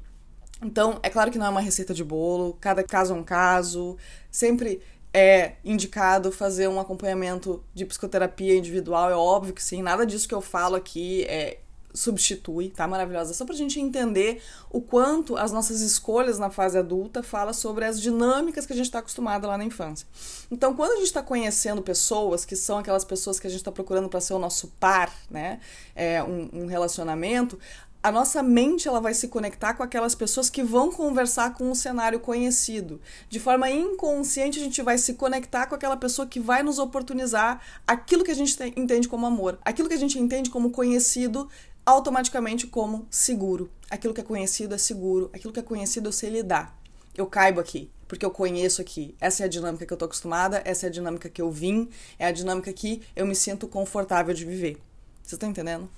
Então, 0.62 1.00
é 1.02 1.08
claro 1.08 1.30
que 1.30 1.38
não 1.38 1.46
é 1.46 1.48
uma 1.48 1.60
receita 1.60 1.94
de 1.94 2.04
bolo, 2.04 2.56
cada 2.60 2.84
caso 2.84 3.14
é 3.14 3.16
um 3.16 3.24
caso, 3.24 3.96
sempre 4.30 4.80
é 5.12 5.54
indicado 5.64 6.30
fazer 6.30 6.68
um 6.68 6.78
acompanhamento 6.78 7.64
de 7.74 7.84
psicoterapia 7.86 8.56
individual, 8.56 9.10
é 9.10 9.16
óbvio 9.16 9.54
que 9.54 9.62
sim, 9.62 9.82
nada 9.82 10.06
disso 10.06 10.28
que 10.28 10.34
eu 10.34 10.40
falo 10.40 10.76
aqui 10.76 11.24
é 11.24 11.58
substitui, 11.92 12.70
tá 12.70 12.86
maravilhosa? 12.86 13.34
Só 13.34 13.44
pra 13.44 13.54
gente 13.54 13.80
entender 13.80 14.42
o 14.70 14.80
quanto 14.80 15.36
as 15.36 15.52
nossas 15.52 15.80
escolhas 15.80 16.38
na 16.38 16.50
fase 16.50 16.78
adulta 16.78 17.22
fala 17.22 17.52
sobre 17.52 17.84
as 17.84 18.00
dinâmicas 18.00 18.66
que 18.66 18.72
a 18.72 18.76
gente 18.76 18.86
está 18.86 19.00
acostumado 19.00 19.46
lá 19.46 19.58
na 19.58 19.64
infância. 19.64 20.06
Então, 20.50 20.74
quando 20.74 20.92
a 20.92 20.96
gente 20.96 21.06
está 21.06 21.22
conhecendo 21.22 21.82
pessoas 21.82 22.44
que 22.44 22.56
são 22.56 22.78
aquelas 22.78 23.04
pessoas 23.04 23.40
que 23.40 23.46
a 23.46 23.50
gente 23.50 23.60
está 23.60 23.72
procurando 23.72 24.08
para 24.08 24.20
ser 24.20 24.34
o 24.34 24.38
nosso 24.38 24.68
par, 24.80 25.12
né? 25.30 25.60
É, 25.94 26.22
um, 26.22 26.48
um 26.52 26.66
relacionamento, 26.66 27.58
a 28.02 28.10
nossa 28.10 28.42
mente 28.42 28.88
ela 28.88 29.00
vai 29.00 29.12
se 29.12 29.28
conectar 29.28 29.74
com 29.74 29.82
aquelas 29.82 30.14
pessoas 30.14 30.48
que 30.48 30.62
vão 30.62 30.90
conversar 30.90 31.52
com 31.52 31.70
um 31.70 31.74
cenário 31.74 32.18
conhecido. 32.18 32.98
De 33.28 33.38
forma 33.38 33.70
inconsciente, 33.70 34.58
a 34.58 34.62
gente 34.62 34.80
vai 34.80 34.96
se 34.96 35.14
conectar 35.14 35.66
com 35.66 35.74
aquela 35.74 35.96
pessoa 35.96 36.26
que 36.26 36.40
vai 36.40 36.62
nos 36.62 36.78
oportunizar 36.78 37.60
aquilo 37.86 38.24
que 38.24 38.30
a 38.30 38.34
gente 38.34 38.56
entende 38.74 39.06
como 39.06 39.26
amor, 39.26 39.58
aquilo 39.62 39.88
que 39.88 39.94
a 39.94 39.98
gente 39.98 40.18
entende 40.18 40.48
como 40.48 40.70
conhecido 40.70 41.48
automaticamente 41.90 42.66
como 42.66 43.06
seguro. 43.10 43.70
Aquilo 43.90 44.14
que 44.14 44.20
é 44.20 44.24
conhecido 44.24 44.74
é 44.74 44.78
seguro, 44.78 45.30
aquilo 45.32 45.52
que 45.52 45.60
é 45.60 45.62
conhecido 45.62 46.08
eu 46.08 46.12
sei 46.12 46.30
lidar. 46.30 46.78
Eu 47.16 47.26
caibo 47.26 47.60
aqui, 47.60 47.90
porque 48.06 48.24
eu 48.24 48.30
conheço 48.30 48.80
aqui. 48.80 49.14
Essa 49.20 49.42
é 49.42 49.46
a 49.46 49.48
dinâmica 49.48 49.84
que 49.84 49.92
eu 49.92 49.96
tô 49.96 50.04
acostumada, 50.04 50.62
essa 50.64 50.86
é 50.86 50.88
a 50.88 50.92
dinâmica 50.92 51.28
que 51.28 51.42
eu 51.42 51.50
vim, 51.50 51.88
é 52.18 52.26
a 52.26 52.32
dinâmica 52.32 52.72
que 52.72 53.02
eu 53.14 53.26
me 53.26 53.34
sinto 53.34 53.66
confortável 53.68 54.34
de 54.34 54.44
viver. 54.44 54.80
Você 55.22 55.36
tá 55.36 55.46
entendendo? 55.46 55.88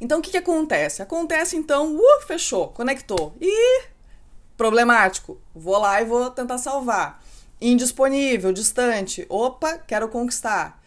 Então 0.00 0.18
o 0.18 0.22
que, 0.22 0.30
que 0.30 0.36
acontece? 0.36 1.02
Acontece 1.02 1.56
então, 1.56 1.96
uh, 1.96 2.20
fechou, 2.26 2.68
conectou. 2.68 3.34
E 3.40 3.84
problemático. 4.56 5.40
Vou 5.54 5.78
lá 5.78 6.00
e 6.02 6.04
vou 6.04 6.30
tentar 6.30 6.58
salvar. 6.58 7.22
Indisponível, 7.60 8.52
distante. 8.52 9.26
Opa, 9.28 9.78
quero 9.78 10.08
conquistar 10.08 10.77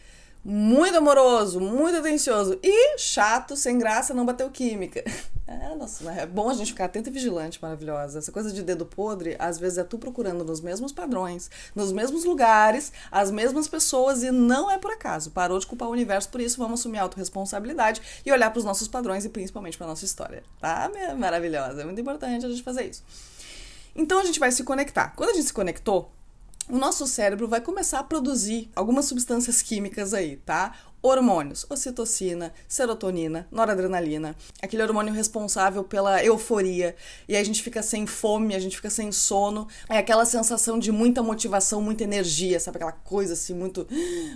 muito 0.44 0.98
amoroso, 0.98 1.60
muito 1.60 1.98
atencioso 1.98 2.60
e 2.64 2.98
chato, 2.98 3.56
sem 3.56 3.78
graça, 3.78 4.14
não 4.14 4.26
bateu 4.26 4.50
química. 4.50 5.04
É, 5.52 5.76
nossa, 5.76 6.10
é 6.14 6.26
bom 6.26 6.50
a 6.50 6.54
gente 6.54 6.72
ficar 6.72 6.86
atento 6.86 7.10
e 7.10 7.12
vigilante, 7.12 7.60
maravilhosa. 7.62 8.20
Essa 8.20 8.32
coisa 8.32 8.54
de 8.54 8.64
dedo 8.64 8.86
podre, 8.86 9.36
às 9.38 9.58
vezes 9.58 9.78
é 9.80 9.84
tu 9.84 9.98
procurando 9.98 10.46
nos 10.46 10.62
mesmos 10.62 10.94
padrões, 10.94 11.52
nos 11.76 11.92
mesmos 11.92 12.24
lugares, 12.24 12.94
as 13.12 13.30
mesmas 13.30 13.68
pessoas 13.68 14.24
e 14.24 14.32
não 14.32 14.72
é 14.72 14.78
por 14.78 14.92
acaso. 14.92 15.30
Parou 15.32 15.60
de 15.60 15.68
culpar 15.68 15.90
o 15.90 15.92
universo 15.92 16.30
por 16.30 16.40
isso, 16.40 16.58
vamos 16.58 16.80
assumir 16.80 17.00
a 17.00 17.02
autorresponsabilidade 17.02 18.02
e 18.26 18.32
olhar 18.32 18.50
para 18.50 18.60
os 18.60 18.64
nossos 18.64 18.88
padrões 18.88 19.26
e 19.26 19.30
principalmente 19.30 19.78
para 19.78 19.88
nossa 19.88 20.06
história, 20.06 20.42
tá? 20.62 20.90
Maravilhosa, 21.18 21.82
é 21.82 21.86
muito 21.86 22.00
importante 22.00 22.46
a 22.46 22.50
gente 22.50 22.64
fazer 22.64 22.90
isso. 22.90 23.04
Então 23.94 24.20
a 24.20 24.24
gente 24.24 24.40
vai 24.40 24.54
se 24.54 24.64
conectar. 24.64 25.14
Quando 25.18 25.32
a 25.32 25.34
gente 25.34 25.48
se 25.48 25.54
conectou, 25.54 26.14
o 26.72 26.78
nosso 26.78 27.06
cérebro 27.06 27.48
vai 27.50 27.60
começar 27.60 28.00
a 28.00 28.04
produzir 28.04 28.70
algumas 28.74 29.06
substâncias 29.06 29.62
químicas 29.62 30.14
aí, 30.14 30.38
tá? 30.38 30.74
Hormônios, 31.04 31.66
ocitocina, 31.68 32.54
serotonina, 32.68 33.48
noradrenalina, 33.52 34.36
aquele 34.62 34.84
hormônio 34.84 35.12
responsável 35.12 35.84
pela 35.84 36.24
euforia, 36.24 36.96
e 37.28 37.36
aí 37.36 37.42
a 37.42 37.44
gente 37.44 37.64
fica 37.64 37.82
sem 37.82 38.06
fome, 38.06 38.56
a 38.56 38.60
gente 38.60 38.76
fica 38.76 38.90
sem 38.90 39.12
sono, 39.12 39.68
é 39.90 39.98
aquela 39.98 40.26
sensação 40.26 40.78
de 40.78 40.92
muita 40.92 41.24
motivação, 41.24 41.82
muita 41.82 42.04
energia, 42.04 42.60
sabe 42.60 42.78
aquela 42.78 42.92
coisa 42.92 43.34
assim, 43.34 43.56
muito. 43.56 43.88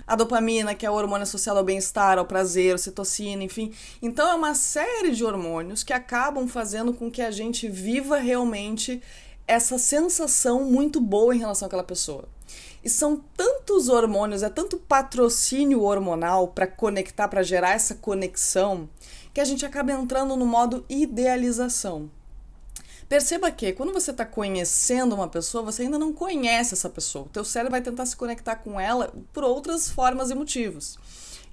A 0.06 0.16
dopamina, 0.16 0.74
que 0.74 0.84
é 0.84 0.90
o 0.90 0.94
hormônio 0.94 1.22
associado 1.22 1.60
ao 1.60 1.64
bem-estar, 1.64 2.18
ao 2.18 2.26
prazer, 2.26 2.74
ocitocina, 2.74 3.44
enfim. 3.44 3.72
Então 4.02 4.28
é 4.28 4.34
uma 4.34 4.54
série 4.54 5.12
de 5.12 5.24
hormônios 5.24 5.84
que 5.84 5.92
acabam 5.92 6.48
fazendo 6.48 6.92
com 6.92 7.10
que 7.10 7.22
a 7.22 7.30
gente 7.30 7.68
viva 7.68 8.18
realmente 8.18 9.00
essa 9.46 9.78
sensação 9.78 10.64
muito 10.64 11.00
boa 11.00 11.34
em 11.34 11.38
relação 11.38 11.66
àquela 11.66 11.84
pessoa. 11.84 12.28
E 12.82 12.88
são 12.88 13.22
tantos 13.36 13.88
hormônios, 13.88 14.42
é 14.42 14.48
tanto 14.48 14.76
patrocínio 14.76 15.82
hormonal 15.82 16.48
para 16.48 16.66
conectar, 16.66 17.26
para 17.28 17.42
gerar 17.42 17.72
essa 17.72 17.96
conexão, 17.96 18.88
que 19.34 19.40
a 19.40 19.44
gente 19.44 19.66
acaba 19.66 19.92
entrando 19.92 20.36
no 20.36 20.46
modo 20.46 20.84
idealização. 20.88 22.10
Perceba 23.08 23.50
que 23.50 23.72
quando 23.72 23.92
você 23.92 24.10
está 24.10 24.24
conhecendo 24.24 25.14
uma 25.14 25.28
pessoa, 25.28 25.64
você 25.64 25.82
ainda 25.82 25.98
não 25.98 26.12
conhece 26.12 26.74
essa 26.74 26.90
pessoa. 26.90 27.26
O 27.26 27.28
teu 27.28 27.44
cérebro 27.44 27.72
vai 27.72 27.80
tentar 27.80 28.04
se 28.04 28.16
conectar 28.16 28.56
com 28.56 28.80
ela 28.80 29.12
por 29.32 29.44
outras 29.44 29.88
formas 29.88 30.30
e 30.30 30.34
motivos. 30.34 30.98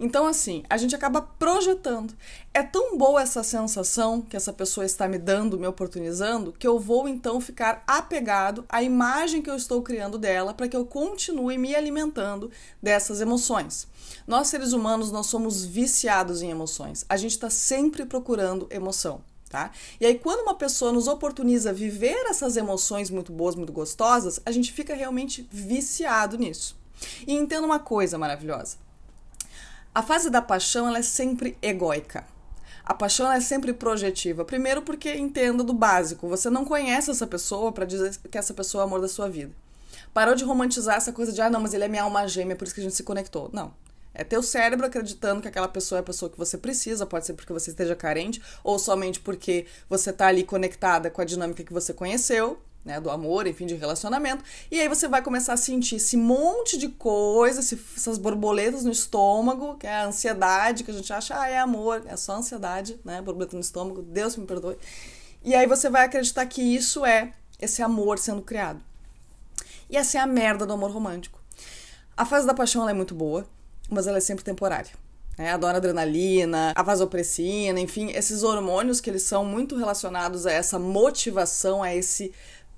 Então, 0.03 0.27
assim, 0.27 0.63
a 0.69 0.75
gente 0.75 0.93
acaba 0.93 1.22
projetando. 1.22 2.13
É 2.53 2.62
tão 2.62 2.98
boa 2.98 3.22
essa 3.22 3.41
sensação 3.41 4.22
que 4.22 4.36
essa 4.36 4.51
pessoa 4.51 4.86
está 4.86 5.07
me 5.07 5.17
dando, 5.17 5.57
me 5.57 5.65
oportunizando, 5.65 6.51
que 6.51 6.67
eu 6.67 6.77
vou 6.77 7.07
então 7.07 7.39
ficar 7.39 7.81
apegado 7.88 8.65
à 8.67 8.83
imagem 8.83 9.41
que 9.41 9.50
eu 9.50 9.55
estou 9.55 9.81
criando 9.81 10.17
dela 10.17 10.53
para 10.53 10.67
que 10.67 10.75
eu 10.75 10.86
continue 10.86 11.57
me 11.57 11.74
alimentando 11.74 12.51
dessas 12.81 13.22
emoções. 13.22 13.88
Nós, 14.27 14.50
seres 14.50 14.74
humanos, 14.74 15.10
nós 15.10 15.27
somos 15.27 15.63
viciados 15.63 16.41
em 16.41 16.50
emoções. 16.50 17.05
A 17.07 17.15
gente 17.15 17.31
está 17.31 17.50
sempre 17.50 18.05
procurando 18.05 18.67
emoção. 18.69 19.22
Tá? 19.50 19.72
E 20.01 20.05
aí, 20.05 20.19
quando 20.19 20.41
uma 20.41 20.55
pessoa 20.55 20.91
nos 20.91 21.07
oportuniza 21.07 21.72
viver 21.72 22.25
essas 22.25 22.57
emoções 22.57 23.10
muito 23.10 23.31
boas, 23.31 23.55
muito 23.55 23.72
gostosas, 23.72 24.41
a 24.45 24.51
gente 24.51 24.74
fica 24.74 24.93
realmente 24.93 25.48
viciado 25.50 26.38
nisso. 26.38 26.75
E 27.25 27.33
entenda 27.33 27.65
uma 27.65 27.79
coisa 27.79 28.17
maravilhosa: 28.17 28.83
a 29.93 30.01
fase 30.01 30.29
da 30.29 30.41
paixão 30.41 30.88
ela 30.88 31.00
é 31.00 31.03
sempre 31.03 31.57
egóica. 31.62 32.25
A 32.83 32.93
paixão 32.93 33.31
é 33.31 33.39
sempre 33.39 33.71
projetiva. 33.73 34.43
Primeiro, 34.43 34.81
porque 34.81 35.13
entenda 35.13 35.63
do 35.63 35.73
básico. 35.73 36.27
Você 36.27 36.50
não 36.50 36.65
conhece 36.65 37.12
essa 37.12 37.27
pessoa 37.27 37.71
para 37.71 37.85
dizer 37.85 38.17
que 38.29 38.38
essa 38.38 38.53
pessoa 38.53 38.81
é 38.81 38.85
o 38.85 38.88
amor 38.88 39.01
da 39.01 39.07
sua 39.07 39.29
vida. 39.29 39.53
Parou 40.13 40.35
de 40.35 40.43
romantizar 40.43 40.97
essa 40.97 41.13
coisa 41.13 41.31
de, 41.31 41.41
ah, 41.41 41.50
não, 41.50 41.62
mas 41.62 41.73
ele 41.73 41.85
é 41.85 41.88
minha 41.88 42.03
alma 42.03 42.27
gêmea, 42.27 42.55
por 42.55 42.65
isso 42.65 42.73
que 42.73 42.81
a 42.81 42.83
gente 42.83 42.95
se 42.95 43.03
conectou. 43.03 43.50
Não. 43.53 43.73
É 44.13 44.23
teu 44.23 44.43
cérebro 44.43 44.85
acreditando 44.85 45.41
que 45.41 45.47
aquela 45.47 45.67
pessoa 45.67 46.00
é 46.00 46.01
a 46.01 46.03
pessoa 46.03 46.29
que 46.29 46.38
você 46.38 46.57
precisa, 46.57 47.05
pode 47.05 47.25
ser 47.25 47.33
porque 47.33 47.53
você 47.53 47.71
esteja 47.71 47.95
carente, 47.95 48.41
ou 48.63 48.77
somente 48.77 49.19
porque 49.19 49.65
você 49.89 50.12
está 50.12 50.27
ali 50.27 50.43
conectada 50.43 51.09
com 51.09 51.21
a 51.21 51.25
dinâmica 51.25 51.63
que 51.63 51.73
você 51.73 51.93
conheceu, 51.93 52.59
né, 52.84 53.00
do 53.00 53.10
amor, 53.10 53.48
enfim, 53.48 53.66
de 53.66 53.75
relacionamento. 53.75 54.44
E 54.70 54.80
aí 54.80 54.88
você 54.88 55.08
vai 55.08 55.22
começar 55.22 55.54
a 55.54 55.58
sentir 55.58 55.96
esse 55.96 56.18
monte 56.18 56.78
de 56.78 56.90
coisa, 56.90 57.60
essas 57.60 58.18
borboletas 58.18 58.84
no 58.84 58.92
estômago, 58.92 59.75
que 59.75 59.88
é 59.88 59.94
a 59.94 60.06
ansiedade, 60.06 60.84
que 60.84 60.92
a 60.92 60.94
gente 60.94 61.12
acha, 61.12 61.40
ah, 61.40 61.50
é 61.50 61.58
amor, 61.60 62.04
é 62.06 62.16
só 62.16 62.34
ansiedade, 62.34 63.00
né, 63.04 63.22
borboleta 63.22 63.56
no 63.56 63.62
estômago, 63.62 64.02
Deus 64.02 64.36
me 64.36 64.46
perdoe. 64.46 64.78
E 65.44 65.56
aí 65.56 65.68
você 65.68 65.90
vai 65.90 66.06
acreditar 66.06 66.46
que 66.46 66.62
isso 66.62 67.06
é 67.06 67.34
esse 67.60 67.82
amor 67.82 68.18
sendo 68.18 68.42
criado. 68.42 68.82
E 69.90 69.98
essa 69.98 70.18
é 70.18 70.22
a 70.22 70.28
merda 70.28 70.66
do 70.66 70.74
amor 70.74 70.92
romântico. 70.92 71.42
A 72.16 72.25
fase 72.25 72.46
da 72.46 72.54
paixão 72.54 72.88
é 72.88 72.94
muito 72.94 73.13
boa, 73.16 73.46
mas 73.90 74.08
ela 74.08 74.18
é 74.18 74.22
sempre 74.22 74.44
temporária. 74.44 74.92
É, 75.38 75.50
a 75.50 75.58
noradrenalina, 75.58 76.74
a 76.75 76.84
vasopressina, 76.84 77.80
enfim, 77.80 78.12
esses 78.12 78.44
hormônios 78.44 79.02
que 79.02 79.10
eles 79.10 79.24
são 79.24 79.44
muito 79.44 79.75
relacionados 79.75 80.46
a 80.46 80.52
essa 80.52 80.78
motivação, 80.78 81.82
a 81.82 81.94
esse 81.94 82.32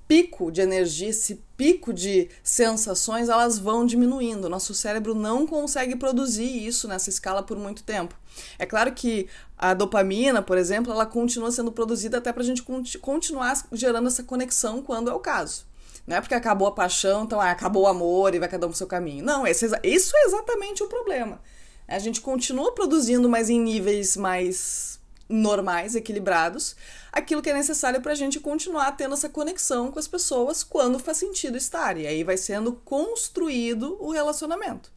pico 0.08 0.50
de 0.50 0.60
energia, 0.60 1.08
esse 1.08 1.42
pico 1.56 1.92
de 1.92 2.28
sensações, 2.42 3.28
elas 3.28 3.58
vão 3.58 3.84
diminuindo. 3.84 4.48
Nosso 4.48 4.74
cérebro 4.74 5.14
não 5.14 5.46
consegue 5.46 5.96
produzir 5.96 6.66
isso 6.66 6.86
nessa 6.86 7.10
escala 7.10 7.42
por 7.42 7.58
muito 7.58 7.82
tempo. 7.82 8.14
É 8.58 8.66
claro 8.66 8.92
que 8.92 9.28
a 9.56 9.74
dopamina, 9.74 10.42
por 10.42 10.58
exemplo, 10.58 10.92
ela 10.92 11.06
continua 11.06 11.50
sendo 11.50 11.72
produzida 11.72 12.18
até 12.18 12.32
para 12.32 12.42
a 12.42 12.46
gente 12.46 12.62
continuar 13.00 13.66
gerando 13.72 14.08
essa 14.08 14.22
conexão 14.22 14.82
quando 14.82 15.10
é 15.10 15.14
o 15.14 15.20
caso. 15.20 15.66
Não 16.06 16.16
é 16.16 16.20
porque 16.20 16.34
acabou 16.34 16.68
a 16.68 16.72
paixão, 16.72 17.24
então 17.24 17.40
ah, 17.40 17.50
acabou 17.50 17.82
o 17.82 17.86
amor 17.88 18.34
e 18.34 18.38
vai 18.38 18.48
cada 18.48 18.66
um 18.66 18.70
pro 18.70 18.78
seu 18.78 18.86
caminho. 18.86 19.24
Não, 19.24 19.46
esse, 19.46 19.66
isso 19.82 20.16
é 20.16 20.24
exatamente 20.26 20.82
o 20.82 20.88
problema. 20.88 21.40
A 21.88 21.98
gente 21.98 22.20
continua 22.20 22.72
produzindo, 22.72 23.28
mas 23.28 23.50
em 23.50 23.60
níveis 23.60 24.16
mais 24.16 25.00
normais, 25.28 25.94
equilibrados, 25.94 26.76
aquilo 27.12 27.42
que 27.42 27.50
é 27.50 27.54
necessário 27.54 28.00
para 28.00 28.12
a 28.12 28.16
gente 28.16 28.38
continuar 28.40 28.92
tendo 28.92 29.14
essa 29.14 29.28
conexão 29.28 29.90
com 29.90 29.98
as 29.98 30.06
pessoas 30.06 30.62
quando 30.62 30.98
faz 30.98 31.18
sentido 31.18 31.56
estar. 31.56 31.96
E 31.96 32.06
aí 32.06 32.22
vai 32.22 32.36
sendo 32.36 32.72
construído 32.72 33.96
o 34.00 34.10
relacionamento. 34.10 34.90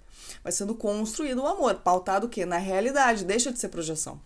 Vai 0.44 0.52
sendo 0.52 0.76
construído 0.76 1.42
o 1.42 1.48
amor, 1.48 1.76
pautado 1.76 2.28
o 2.28 2.30
quê? 2.30 2.46
Na 2.46 2.58
realidade, 2.58 3.26
deixa 3.26 3.52
de 3.52 3.60
ser 3.60 3.70
projeção. 3.70 4.22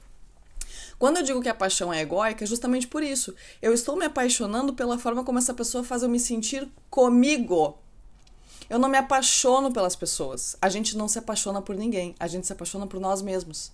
Quando 0.99 1.17
eu 1.17 1.23
digo 1.23 1.41
que 1.41 1.49
a 1.49 1.55
paixão 1.55 1.91
é 1.91 2.01
egóica, 2.01 2.43
é 2.43 2.47
justamente 2.47 2.87
por 2.87 3.03
isso. 3.03 3.33
Eu 3.61 3.73
estou 3.73 3.95
me 3.95 4.05
apaixonando 4.05 4.73
pela 4.73 4.97
forma 4.97 5.23
como 5.23 5.39
essa 5.39 5.53
pessoa 5.53 5.83
faz 5.83 6.03
eu 6.03 6.09
me 6.09 6.19
sentir 6.19 6.69
comigo. 6.89 7.77
Eu 8.69 8.79
não 8.79 8.87
me 8.87 8.97
apaixono 8.97 9.71
pelas 9.73 9.95
pessoas. 9.95 10.55
A 10.61 10.69
gente 10.69 10.95
não 10.95 11.07
se 11.07 11.19
apaixona 11.19 11.61
por 11.61 11.75
ninguém. 11.75 12.15
A 12.19 12.27
gente 12.27 12.47
se 12.47 12.53
apaixona 12.53 12.87
por 12.87 12.99
nós 12.99 13.21
mesmos. 13.21 13.71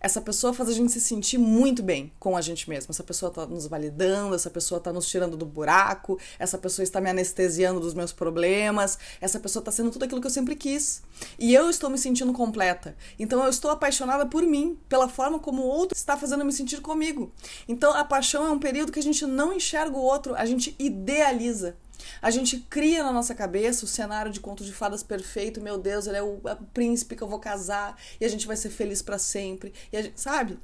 Essa 0.00 0.20
pessoa 0.20 0.52
faz 0.52 0.68
a 0.68 0.72
gente 0.72 0.92
se 0.92 1.00
sentir 1.00 1.38
muito 1.38 1.82
bem 1.82 2.12
com 2.18 2.36
a 2.36 2.40
gente 2.40 2.68
mesmo. 2.68 2.90
Essa 2.90 3.02
pessoa 3.02 3.30
está 3.30 3.46
nos 3.46 3.66
validando, 3.66 4.34
essa 4.34 4.50
pessoa 4.50 4.78
está 4.78 4.92
nos 4.92 5.08
tirando 5.08 5.36
do 5.36 5.46
buraco, 5.46 6.18
essa 6.38 6.58
pessoa 6.58 6.84
está 6.84 7.00
me 7.00 7.10
anestesiando 7.10 7.80
dos 7.80 7.94
meus 7.94 8.12
problemas, 8.12 8.98
essa 9.20 9.40
pessoa 9.40 9.60
está 9.60 9.72
sendo 9.72 9.90
tudo 9.90 10.04
aquilo 10.04 10.20
que 10.20 10.26
eu 10.26 10.30
sempre 10.30 10.54
quis. 10.54 11.02
E 11.38 11.54
eu 11.54 11.70
estou 11.70 11.90
me 11.90 11.98
sentindo 11.98 12.32
completa. 12.32 12.96
Então 13.18 13.42
eu 13.42 13.50
estou 13.50 13.70
apaixonada 13.70 14.26
por 14.26 14.42
mim, 14.42 14.78
pela 14.88 15.08
forma 15.08 15.38
como 15.38 15.62
o 15.62 15.66
outro 15.66 15.96
está 15.96 16.16
fazendo 16.16 16.44
me 16.44 16.52
sentir 16.52 16.80
comigo. 16.80 17.32
Então 17.68 17.92
a 17.92 18.04
paixão 18.04 18.46
é 18.46 18.50
um 18.50 18.58
período 18.58 18.92
que 18.92 18.98
a 18.98 19.02
gente 19.02 19.24
não 19.26 19.52
enxerga 19.52 19.96
o 19.96 20.02
outro, 20.02 20.34
a 20.34 20.44
gente 20.44 20.74
idealiza. 20.78 21.76
A 22.20 22.30
gente 22.30 22.58
cria 22.58 23.02
na 23.02 23.12
nossa 23.12 23.34
cabeça 23.34 23.84
o 23.84 23.88
cenário 23.88 24.32
de 24.32 24.40
conto 24.40 24.64
de 24.64 24.72
fadas 24.72 25.02
perfeito, 25.02 25.60
meu 25.60 25.78
Deus, 25.78 26.06
ele 26.06 26.16
é 26.16 26.22
o 26.22 26.40
príncipe 26.72 27.16
que 27.16 27.22
eu 27.22 27.28
vou 27.28 27.38
casar 27.38 27.98
e 28.20 28.24
a 28.24 28.28
gente 28.28 28.46
vai 28.46 28.56
ser 28.56 28.70
feliz 28.70 29.02
para 29.02 29.18
sempre. 29.18 29.72
Gente, 29.92 30.20
sabe? 30.20 30.58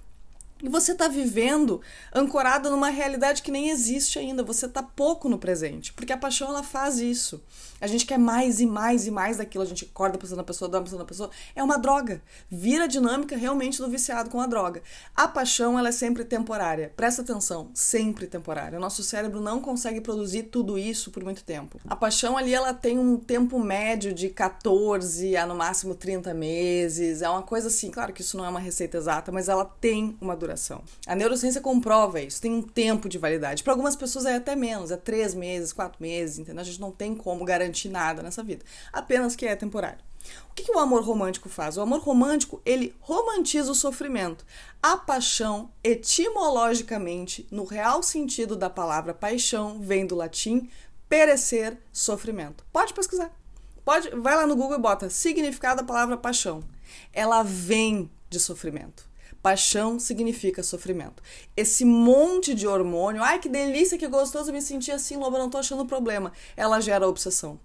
E 0.63 0.69
você 0.69 0.93
está 0.93 1.09
vivendo 1.09 1.81
ancorado 2.15 2.71
numa 2.71 2.89
realidade 2.89 3.43
que 3.43 3.51
nem 3.51 3.71
existe 3.71 4.19
ainda. 4.19 4.45
Você 4.45 4.67
está 4.67 4.81
pouco 4.81 5.29
no 5.29 5.37
presente. 5.37 5.93
Porque 5.93 6.13
a 6.13 6.17
paixão 6.17 6.49
ela 6.49 6.63
faz 6.63 7.01
isso. 7.01 7.43
A 7.81 7.89
gente 7.89 8.07
quer 8.07 8.19
mais 8.19 8.61
e 8.61 8.67
mais 8.67 9.09
e 9.09 9.11
mais 9.11 9.39
daquilo. 9.39 9.65
A 9.65 9.67
gente 9.67 9.85
acorda 9.85 10.17
pensando 10.17 10.37
na 10.37 10.45
pessoa, 10.45 10.69
dorme 10.69 10.85
pensando 10.85 11.01
na 11.01 11.05
pessoa. 11.05 11.31
É 11.57 11.65
uma 11.65 11.77
droga. 11.77 12.23
Vira 12.49 12.85
a 12.85 12.87
dinâmica 12.87 13.37
realmente 13.37 13.79
do 13.79 13.89
viciado 13.89 14.31
com 14.31 14.41
a 14.41 14.47
droga. 14.47 14.85
A 15.17 15.27
paixão 15.27 15.77
ela 15.77 15.89
é 15.89 15.93
sempre 15.93 16.25
temporária. 16.25 16.93
Presta 16.97 17.23
atenção, 17.23 17.73
sempre 17.75 18.29
temporária. 18.29 18.79
O 18.79 18.81
nosso 18.81 19.03
cérebro 19.03 19.41
não 19.41 19.61
consegue 19.61 20.01
produzir 20.01 20.45
tudo 20.45 20.79
isso 20.79 21.11
por 21.11 21.25
muito 21.25 21.43
tempo. 21.43 21.81
A 21.89 21.97
paixão 21.97 22.39
ali 22.39 22.55
ela 22.55 22.73
tem 22.73 23.01
um 23.01 23.17
tempo 23.17 23.59
médio 23.59 24.15
de 24.15 24.29
14 24.29 25.37
a 25.37 25.45
no 25.45 25.57
máximo 25.57 25.97
30 25.97 26.33
meses. 26.33 27.21
É 27.21 27.29
uma 27.29 27.43
coisa 27.43 27.67
assim, 27.67 27.91
claro 27.91 28.13
que 28.13 28.21
isso 28.21 28.37
não 28.37 28.45
é 28.45 28.49
uma 28.49 28.61
receita 28.61 28.97
exata, 28.97 29.33
mas 29.33 29.49
ela 29.49 29.65
tem 29.65 30.17
uma 30.21 30.37
duração 30.37 30.52
A 31.07 31.15
neurociência 31.15 31.61
comprova 31.61 32.21
isso, 32.21 32.41
tem 32.41 32.53
um 32.53 32.63
tempo 32.63 33.09
de 33.09 33.19
validade. 33.19 33.63
Para 33.63 33.73
algumas 33.73 33.97
pessoas 33.97 34.27
é 34.27 34.37
até 34.37 34.55
menos, 34.55 34.91
é 34.91 34.97
três 34.97 35.35
meses, 35.35 35.73
quatro 35.73 36.01
meses, 36.01 36.39
entendeu? 36.39 36.61
A 36.61 36.65
gente 36.65 36.81
não 36.81 36.91
tem 36.91 37.15
como 37.15 37.45
garantir 37.45 37.89
nada 37.89 38.23
nessa 38.23 38.43
vida, 38.43 38.65
apenas 38.93 39.37
que 39.37 39.47
é 39.47 39.57
temporário. 39.57 39.99
O 40.51 40.55
que, 40.55 40.65
que, 40.65 40.73
o 40.73 40.79
amor 40.79 41.03
romântico 41.03 41.49
faz? 41.49 41.77
O 41.77 41.81
amor 41.81 42.01
romântico, 42.01 42.63
ele 42.65 42.95
romantiza 43.01 43.73
o 43.73 43.75
sofrimento. 43.75 44.45
A 44.83 44.97
paixão, 44.97 45.71
etimologicamente, 45.83 47.47
no 47.51 47.65
real 47.65 48.03
sentido 48.03 48.55
da 48.55 48.71
palavra 48.71 49.13
paixão, 49.13 49.81
vem 49.81 50.07
do 50.07 50.15
latim 50.15 50.69
perecer, 51.09 51.77
sofrimento. 51.93 52.65
Pode 52.73 52.95
pesquisar. 52.95 53.31
Pode, 53.85 54.11
vai 54.11 54.37
lá 54.37 54.47
no 54.47 54.57
Google 54.57 54.79
e 54.79 54.81
bota 54.81 55.11
significado 55.11 55.81
da 55.81 55.87
palavra 55.87 56.17
paixão. 56.17 56.63
Ela 57.13 57.43
vem 57.43 58.11
de 58.31 58.39
sofrimento. 58.39 59.12
Paixão 59.43 59.99
significa 59.99 60.63
sofrimento. 60.63 61.23
Esse 61.57 61.85
monte 61.85 62.55
de 62.55 62.67
hormônio, 62.67 63.23
ai 63.23 63.41
que 63.41 63.49
delícia, 63.49 63.99
que 63.99 64.07
gostoso 64.07 64.53
me 64.53 64.63
sentir 64.63 64.93
assim, 64.93 65.17
Loba, 65.17 65.39
não 65.39 65.51
tô 65.51 65.59
achando 65.59 65.85
problema. 65.85 66.33
Ela 66.57 66.81
gera 66.81 67.09
obsessão 67.09 67.59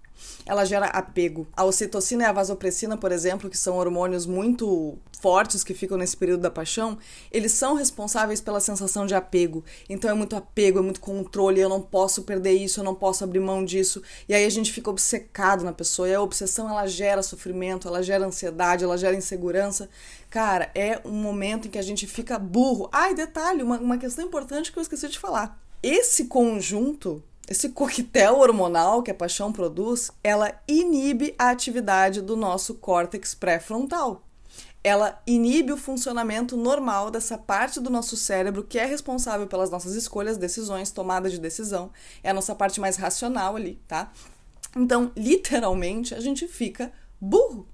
ela 0.46 0.64
gera 0.64 0.86
apego. 0.86 1.46
A 1.56 1.64
ocitocina 1.64 2.24
e 2.24 2.26
a 2.26 2.32
vasopressina, 2.32 2.96
por 2.96 3.12
exemplo, 3.12 3.50
que 3.50 3.58
são 3.58 3.76
hormônios 3.76 4.26
muito 4.26 4.98
fortes 5.20 5.64
que 5.64 5.74
ficam 5.74 5.98
nesse 5.98 6.16
período 6.16 6.42
da 6.42 6.50
paixão, 6.50 6.96
eles 7.30 7.52
são 7.52 7.74
responsáveis 7.74 8.40
pela 8.40 8.60
sensação 8.60 9.04
de 9.04 9.14
apego. 9.14 9.64
Então 9.88 10.10
é 10.10 10.14
muito 10.14 10.36
apego, 10.36 10.78
é 10.78 10.82
muito 10.82 11.00
controle, 11.00 11.60
eu 11.60 11.68
não 11.68 11.82
posso 11.82 12.22
perder 12.22 12.52
isso, 12.52 12.80
eu 12.80 12.84
não 12.84 12.94
posso 12.94 13.24
abrir 13.24 13.40
mão 13.40 13.64
disso. 13.64 14.02
E 14.28 14.34
aí 14.34 14.44
a 14.44 14.50
gente 14.50 14.72
fica 14.72 14.90
obcecado 14.90 15.64
na 15.64 15.72
pessoa. 15.72 16.08
E 16.08 16.14
a 16.14 16.22
obsessão 16.22 16.68
ela 16.68 16.86
gera 16.86 17.22
sofrimento, 17.22 17.88
ela 17.88 18.02
gera 18.02 18.26
ansiedade, 18.26 18.84
ela 18.84 18.96
gera 18.96 19.16
insegurança. 19.16 19.88
Cara, 20.30 20.70
é 20.74 21.00
um 21.04 21.12
momento 21.12 21.68
em 21.68 21.70
que 21.70 21.78
a 21.78 21.82
gente 21.82 22.06
fica 22.06 22.38
burro. 22.38 22.88
Ai, 22.92 23.14
detalhe, 23.14 23.62
uma, 23.62 23.78
uma 23.78 23.98
questão 23.98 24.24
importante 24.24 24.72
que 24.72 24.78
eu 24.78 24.82
esqueci 24.82 25.08
de 25.08 25.18
falar. 25.18 25.60
Esse 25.82 26.24
conjunto 26.24 27.22
esse 27.48 27.70
coquetel 27.70 28.38
hormonal 28.38 29.02
que 29.02 29.10
a 29.10 29.14
paixão 29.14 29.50
produz, 29.50 30.10
ela 30.22 30.52
inibe 30.68 31.34
a 31.38 31.48
atividade 31.48 32.20
do 32.20 32.36
nosso 32.36 32.74
córtex 32.74 33.34
pré-frontal. 33.34 34.22
Ela 34.84 35.20
inibe 35.26 35.72
o 35.72 35.76
funcionamento 35.76 36.56
normal 36.56 37.10
dessa 37.10 37.38
parte 37.38 37.80
do 37.80 37.88
nosso 37.88 38.16
cérebro 38.16 38.62
que 38.62 38.78
é 38.78 38.84
responsável 38.84 39.46
pelas 39.46 39.70
nossas 39.70 39.94
escolhas, 39.94 40.36
decisões, 40.36 40.90
tomada 40.90 41.30
de 41.30 41.38
decisão. 41.38 41.90
É 42.22 42.30
a 42.30 42.34
nossa 42.34 42.54
parte 42.54 42.80
mais 42.80 42.96
racional 42.96 43.56
ali, 43.56 43.80
tá? 43.88 44.12
Então, 44.76 45.10
literalmente, 45.16 46.14
a 46.14 46.20
gente 46.20 46.46
fica 46.46 46.92
burro. 47.18 47.66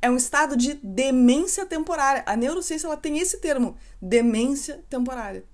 É 0.00 0.10
um 0.10 0.16
estado 0.16 0.56
de 0.56 0.74
demência 0.74 1.64
temporária. 1.64 2.22
A 2.26 2.36
neurociência 2.36 2.86
ela 2.86 2.96
tem 2.96 3.18
esse 3.18 3.38
termo, 3.38 3.76
demência 4.00 4.84
temporária. 4.90 5.44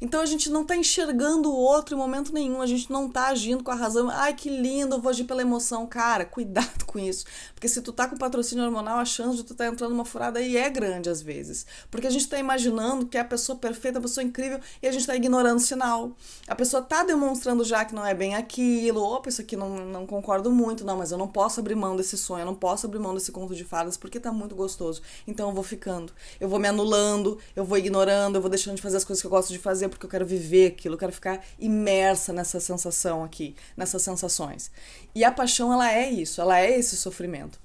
Então 0.00 0.20
a 0.20 0.26
gente 0.26 0.50
não 0.50 0.62
está 0.62 0.76
enxergando 0.76 1.50
o 1.50 1.56
outro 1.56 1.94
em 1.94 1.98
momento 1.98 2.32
nenhum, 2.32 2.60
a 2.60 2.66
gente 2.66 2.90
não 2.90 3.06
está 3.06 3.28
agindo 3.28 3.62
com 3.62 3.70
a 3.70 3.74
razão. 3.74 4.10
Ai, 4.10 4.34
que 4.34 4.48
lindo, 4.48 4.96
eu 4.96 5.00
vou 5.00 5.10
agir 5.10 5.24
pela 5.24 5.42
emoção. 5.42 5.86
Cara, 5.86 6.24
cuidado 6.24 6.84
com 6.86 6.98
isso. 6.98 7.24
Porque 7.54 7.68
se 7.68 7.80
tu 7.82 7.92
tá 7.92 8.08
com 8.08 8.16
patrocínio 8.16 8.64
hormonal, 8.64 8.98
a 8.98 9.04
chance 9.04 9.36
de 9.36 9.44
tu 9.44 9.54
tá 9.54 9.66
entrando 9.66 9.90
numa 9.90 10.04
furada 10.04 10.38
aí 10.38 10.56
é 10.56 10.68
grande 10.68 11.08
às 11.08 11.22
vezes. 11.22 11.66
Porque 11.90 12.06
a 12.06 12.10
gente 12.10 12.22
está 12.22 12.38
imaginando 12.38 13.06
que 13.06 13.16
é 13.16 13.20
a 13.20 13.24
pessoa 13.24 13.56
perfeita, 13.58 13.98
a 13.98 14.02
pessoa 14.02 14.24
incrível, 14.24 14.60
e 14.82 14.88
a 14.88 14.92
gente 14.92 15.02
está 15.02 15.16
ignorando 15.16 15.58
o 15.58 15.60
sinal. 15.60 16.12
A 16.46 16.54
pessoa 16.54 16.82
tá 16.82 17.04
demonstrando 17.04 17.64
já 17.64 17.84
que 17.84 17.94
não 17.94 18.04
é 18.04 18.14
bem 18.14 18.34
aquilo, 18.34 19.02
opa, 19.02 19.28
isso 19.28 19.40
aqui 19.40 19.56
não, 19.56 19.86
não 19.86 20.06
concordo 20.06 20.50
muito, 20.50 20.84
não, 20.84 20.96
mas 20.96 21.12
eu 21.12 21.18
não 21.18 21.28
posso 21.28 21.60
abrir 21.60 21.74
mão 21.74 21.96
desse 21.96 22.16
sonho, 22.16 22.42
eu 22.42 22.46
não 22.46 22.54
posso 22.54 22.86
abrir 22.86 22.98
mão 22.98 23.14
desse 23.14 23.32
conto 23.32 23.54
de 23.54 23.64
fadas 23.64 23.96
porque 23.96 24.20
tá 24.20 24.32
muito 24.32 24.54
gostoso. 24.54 25.02
Então 25.26 25.48
eu 25.48 25.54
vou 25.54 25.64
ficando, 25.64 26.12
eu 26.40 26.48
vou 26.48 26.58
me 26.58 26.68
anulando, 26.68 27.38
eu 27.56 27.64
vou 27.64 27.78
ignorando, 27.78 28.36
eu 28.36 28.40
vou 28.40 28.50
deixando 28.50 28.76
de 28.76 28.82
fazer 28.82 28.96
as 28.98 29.04
coisas 29.04 29.20
que 29.20 29.26
eu 29.26 29.30
gosto 29.30 29.50
de 29.50 29.58
fazer 29.58 29.71
porque 29.88 30.06
eu 30.06 30.10
quero 30.10 30.26
viver 30.26 30.68
aquilo, 30.68 30.94
eu 30.94 30.98
quero 30.98 31.12
ficar 31.12 31.44
imersa 31.58 32.32
nessa 32.32 32.60
sensação 32.60 33.24
aqui, 33.24 33.54
nessas 33.76 34.02
sensações. 34.02 34.70
E 35.14 35.24
a 35.24 35.32
paixão, 35.32 35.72
ela 35.72 35.92
é 35.92 36.10
isso, 36.10 36.40
ela 36.40 36.60
é 36.60 36.78
esse 36.78 36.96
sofrimento. 36.96 37.58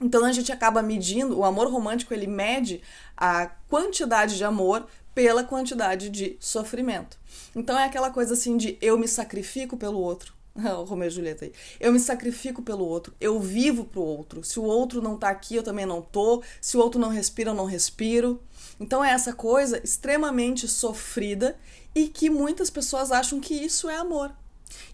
Então 0.00 0.24
a 0.24 0.32
gente 0.32 0.50
acaba 0.50 0.82
medindo, 0.82 1.38
o 1.38 1.44
amor 1.44 1.70
romântico 1.70 2.14
ele 2.14 2.26
mede 2.26 2.80
a 3.16 3.46
quantidade 3.68 4.36
de 4.36 4.44
amor 4.44 4.86
pela 5.14 5.44
quantidade 5.44 6.08
de 6.08 6.36
sofrimento. 6.40 7.18
Então 7.54 7.78
é 7.78 7.84
aquela 7.84 8.10
coisa 8.10 8.34
assim 8.34 8.56
de 8.56 8.78
eu 8.80 8.98
me 8.98 9.06
sacrifico 9.06 9.76
pelo 9.76 9.98
outro. 9.98 10.32
o 10.56 10.84
Romeu 10.84 11.08
e 11.08 11.10
Julieta 11.10 11.44
aí. 11.44 11.52
Eu 11.78 11.92
me 11.92 12.00
sacrifico 12.00 12.62
pelo 12.62 12.84
outro, 12.84 13.14
eu 13.20 13.38
vivo 13.38 13.84
pro 13.84 14.00
outro. 14.00 14.42
Se 14.42 14.58
o 14.58 14.64
outro 14.64 15.00
não 15.00 15.16
tá 15.16 15.28
aqui, 15.28 15.56
eu 15.56 15.62
também 15.62 15.86
não 15.86 16.02
tô. 16.02 16.42
Se 16.60 16.76
o 16.76 16.80
outro 16.80 17.00
não 17.00 17.08
respira, 17.08 17.50
eu 17.50 17.54
não 17.54 17.64
respiro. 17.64 18.40
Então 18.80 19.04
é 19.04 19.10
essa 19.10 19.34
coisa 19.34 19.78
extremamente 19.84 20.66
sofrida 20.66 21.56
e 21.94 22.08
que 22.08 22.30
muitas 22.30 22.70
pessoas 22.70 23.12
acham 23.12 23.38
que 23.38 23.54
isso 23.54 23.90
é 23.90 23.96
amor. 23.96 24.32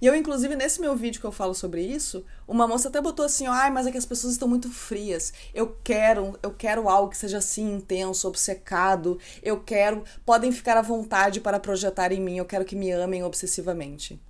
E 0.00 0.06
eu, 0.06 0.14
inclusive, 0.14 0.56
nesse 0.56 0.80
meu 0.80 0.96
vídeo 0.96 1.20
que 1.20 1.26
eu 1.26 1.32
falo 1.32 1.54
sobre 1.54 1.82
isso, 1.82 2.24
uma 2.48 2.66
moça 2.66 2.88
até 2.88 3.00
botou 3.00 3.24
assim, 3.24 3.46
ai, 3.46 3.70
mas 3.70 3.86
é 3.86 3.92
que 3.92 3.98
as 3.98 4.06
pessoas 4.06 4.32
estão 4.32 4.48
muito 4.48 4.70
frias. 4.70 5.32
Eu 5.54 5.76
quero, 5.84 6.38
eu 6.42 6.50
quero 6.50 6.88
algo 6.88 7.10
que 7.10 7.16
seja 7.16 7.38
assim 7.38 7.74
intenso, 7.74 8.26
obcecado. 8.26 9.18
Eu 9.42 9.60
quero, 9.60 10.04
podem 10.24 10.50
ficar 10.50 10.76
à 10.76 10.82
vontade 10.82 11.40
para 11.40 11.60
projetar 11.60 12.10
em 12.10 12.20
mim. 12.20 12.38
Eu 12.38 12.44
quero 12.44 12.64
que 12.64 12.74
me 12.76 12.90
amem 12.90 13.22
obsessivamente. 13.22 14.20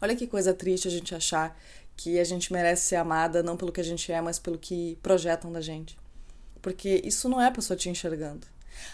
Olha 0.00 0.14
que 0.14 0.26
coisa 0.26 0.52
triste 0.52 0.88
a 0.88 0.90
gente 0.90 1.14
achar 1.14 1.58
que 1.96 2.20
a 2.20 2.24
gente 2.24 2.52
merece 2.52 2.86
ser 2.86 2.96
amada 2.96 3.42
não 3.42 3.56
pelo 3.56 3.72
que 3.72 3.80
a 3.80 3.84
gente 3.84 4.12
é, 4.12 4.20
mas 4.20 4.38
pelo 4.38 4.58
que 4.58 4.98
projetam 5.02 5.50
da 5.50 5.60
gente. 5.60 5.98
Porque 6.60 7.00
isso 7.04 7.28
não 7.28 7.40
é 7.40 7.46
a 7.46 7.50
pessoa 7.50 7.76
te 7.76 7.88
enxergando. 7.88 8.46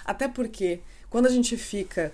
Até 0.05 0.29
porque 0.29 0.81
quando 1.11 1.27
a 1.27 1.31
gente 1.31 1.57
fica 1.57 2.13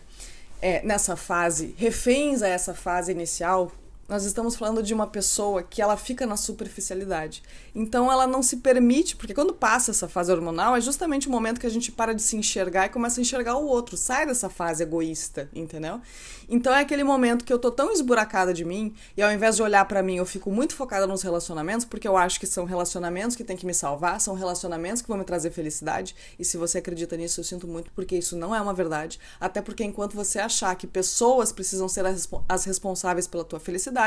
é, 0.60 0.82
nessa 0.82 1.16
fase, 1.16 1.74
reféns 1.78 2.42
a 2.42 2.48
essa 2.48 2.74
fase 2.74 3.12
inicial, 3.12 3.72
nós 4.08 4.24
estamos 4.24 4.56
falando 4.56 4.82
de 4.82 4.94
uma 4.94 5.06
pessoa 5.06 5.62
que 5.62 5.82
ela 5.82 5.94
fica 5.96 6.26
na 6.26 6.36
superficialidade. 6.36 7.42
Então 7.74 8.10
ela 8.10 8.26
não 8.26 8.42
se 8.42 8.56
permite, 8.56 9.14
porque 9.14 9.34
quando 9.34 9.52
passa 9.52 9.90
essa 9.90 10.08
fase 10.08 10.32
hormonal 10.32 10.74
é 10.74 10.80
justamente 10.80 11.28
o 11.28 11.30
momento 11.30 11.60
que 11.60 11.66
a 11.66 11.70
gente 11.70 11.92
para 11.92 12.14
de 12.14 12.22
se 12.22 12.34
enxergar 12.34 12.86
e 12.86 12.88
começa 12.88 13.20
a 13.20 13.22
enxergar 13.22 13.56
o 13.56 13.66
outro, 13.66 13.98
sai 13.98 14.24
dessa 14.24 14.48
fase 14.48 14.82
egoísta, 14.82 15.50
entendeu? 15.54 16.00
Então 16.48 16.72
é 16.72 16.80
aquele 16.80 17.04
momento 17.04 17.44
que 17.44 17.52
eu 17.52 17.58
tô 17.58 17.70
tão 17.70 17.92
esburacada 17.92 18.54
de 18.54 18.64
mim 18.64 18.94
e 19.14 19.22
ao 19.22 19.30
invés 19.30 19.56
de 19.56 19.62
olhar 19.62 19.84
para 19.84 20.02
mim, 20.02 20.16
eu 20.16 20.24
fico 20.24 20.50
muito 20.50 20.74
focada 20.74 21.06
nos 21.06 21.20
relacionamentos, 21.20 21.84
porque 21.84 22.08
eu 22.08 22.16
acho 22.16 22.40
que 22.40 22.46
são 22.46 22.64
relacionamentos 22.64 23.36
que 23.36 23.44
tem 23.44 23.58
que 23.58 23.66
me 23.66 23.74
salvar, 23.74 24.18
são 24.22 24.34
relacionamentos 24.34 25.02
que 25.02 25.08
vão 25.08 25.18
me 25.18 25.24
trazer 25.24 25.50
felicidade. 25.50 26.16
E 26.38 26.44
se 26.46 26.56
você 26.56 26.78
acredita 26.78 27.14
nisso, 27.14 27.40
eu 27.40 27.44
sinto 27.44 27.68
muito, 27.68 27.90
porque 27.90 28.16
isso 28.16 28.34
não 28.34 28.54
é 28.54 28.60
uma 28.60 28.72
verdade, 28.72 29.20
até 29.38 29.60
porque 29.60 29.84
enquanto 29.84 30.16
você 30.16 30.38
achar 30.38 30.74
que 30.76 30.86
pessoas 30.86 31.52
precisam 31.52 31.86
ser 31.86 32.06
as 32.48 32.64
responsáveis 32.64 33.26
pela 33.26 33.44
tua 33.44 33.60
felicidade, 33.60 33.97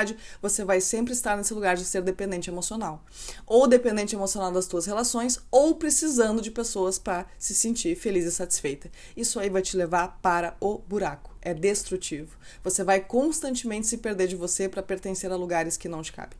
você 0.42 0.64
vai 0.64 0.80
sempre 0.80 1.14
estar 1.14 1.36
nesse 1.36 1.54
lugar 1.54 1.76
de 1.76 1.86
ser 1.86 2.02
dependente 2.02 2.50
emocional. 2.50 3.04
Ou 3.46 3.68
dependente 3.68 4.16
emocional 4.16 4.52
das 4.52 4.68
tuas 4.68 4.86
relações, 4.86 5.40
ou 5.50 5.76
precisando 5.76 6.42
de 6.42 6.52
pessoas 6.52 6.98
para 6.98 7.26
se 7.38 7.54
sentir 7.54 7.96
feliz 7.96 8.26
e 8.26 8.32
satisfeita. 8.32 8.92
Isso 9.16 9.40
aí 9.40 9.50
vai 9.50 9.62
te 9.62 9.76
levar 9.76 10.20
para 10.22 10.56
o 10.60 10.78
buraco. 10.80 11.36
É 11.42 11.54
destrutivo. 11.54 12.38
Você 12.64 12.84
vai 12.84 13.02
constantemente 13.02 13.88
se 13.88 13.98
perder 13.98 14.28
de 14.28 14.36
você 14.36 14.70
para 14.70 14.84
pertencer 14.84 15.32
a 15.32 15.36
lugares 15.36 15.78
que 15.78 15.90
não 15.90 16.02
te 16.02 16.14
cabem. 16.14 16.38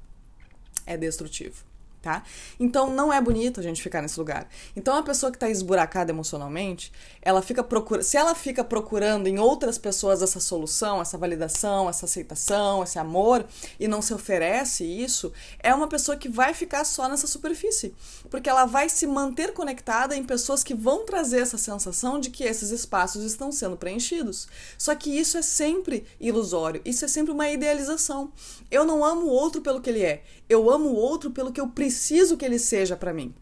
É 0.86 0.96
destrutivo 0.96 1.71
tá? 2.02 2.24
Então 2.60 2.90
não 2.90 3.14
é 3.14 3.22
bonito 3.22 3.60
a 3.60 3.64
gente 3.64 3.82
ficar 3.82 4.02
nesse 4.02 4.20
lugar. 4.20 4.48
Então 4.76 4.96
a 4.96 5.04
pessoa 5.04 5.32
que 5.32 5.36
está 5.36 5.50
esburacada 5.50 6.12
emocionalmente, 6.12 6.92
ela 7.22 7.42
fica 7.42 7.66
se 8.02 8.18
ela 8.18 8.34
fica 8.34 8.64
procurando 8.64 9.28
em 9.28 9.38
outras 9.38 9.78
pessoas 9.78 10.22
essa 10.22 10.40
solução, 10.40 11.02
essa 11.02 11.18
validação, 11.18 11.88
essa 11.88 12.06
aceitação, 12.06 12.84
esse 12.84 12.98
amor 12.98 13.46
e 13.80 13.88
não 13.88 14.02
se 14.02 14.14
oferece 14.14 14.84
isso, 14.84 15.32
é 15.60 15.74
uma 15.74 15.88
pessoa 15.88 16.18
que 16.18 16.28
vai 16.28 16.54
ficar 16.54 16.84
só 16.84 17.08
nessa 17.08 17.28
superfície, 17.28 17.94
porque 18.30 18.50
ela 18.50 18.66
vai 18.66 18.90
se 18.90 19.06
manter 19.06 19.54
conectada 19.54 20.16
em 20.16 20.24
pessoas 20.24 20.64
que 20.64 20.74
vão 20.74 21.06
trazer 21.06 21.42
essa 21.42 21.58
sensação 21.58 22.20
de 22.20 22.30
que 22.30 22.44
esses 22.44 22.72
espaços 22.72 23.24
estão 23.24 23.52
sendo 23.52 23.78
preenchidos. 23.78 24.48
Só 24.78 24.96
que 24.96 25.10
isso 25.10 25.38
é 25.38 25.42
sempre 25.42 26.06
ilusório, 26.20 26.82
isso 26.84 27.06
é 27.06 27.08
sempre 27.08 27.32
uma 27.32 27.50
idealização. 27.50 28.32
Eu 28.70 28.86
não 28.86 29.06
amo 29.06 29.28
o 29.28 29.30
outro 29.30 29.62
pelo 29.62 29.82
que 29.82 29.90
ele 29.90 30.04
é, 30.04 30.24
eu 30.50 30.70
amo 30.70 30.90
o 30.90 30.96
outro 30.96 31.32
pelo 31.32 31.52
que 31.52 31.62
eu 31.62 31.68
preciso 31.68 31.91
que 32.38 32.46
ele 32.46 32.58
seja 32.58 32.96
para 32.96 33.14
mim. 33.14 33.34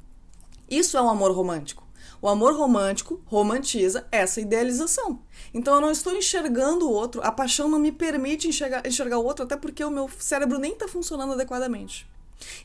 Isso 0.69 0.97
é 0.97 1.01
um 1.01 1.09
amor 1.09 1.31
romântico. 1.31 1.87
O 2.21 2.27
amor 2.27 2.53
romântico 2.53 3.21
romantiza 3.25 4.05
essa 4.11 4.41
idealização. 4.41 5.21
Então 5.53 5.75
eu 5.75 5.81
não 5.81 5.91
estou 5.91 6.13
enxergando 6.13 6.87
o 6.87 6.91
outro, 6.91 7.21
a 7.23 7.31
paixão 7.31 7.69
não 7.69 7.79
me 7.79 7.93
permite 7.93 8.47
enxergar, 8.47 8.85
enxergar 8.85 9.19
o 9.19 9.23
outro, 9.23 9.45
até 9.45 9.55
porque 9.55 9.83
o 9.83 9.89
meu 9.89 10.09
cérebro 10.19 10.59
nem 10.59 10.73
está 10.73 10.87
funcionando 10.87 11.31
adequadamente. 11.31 12.05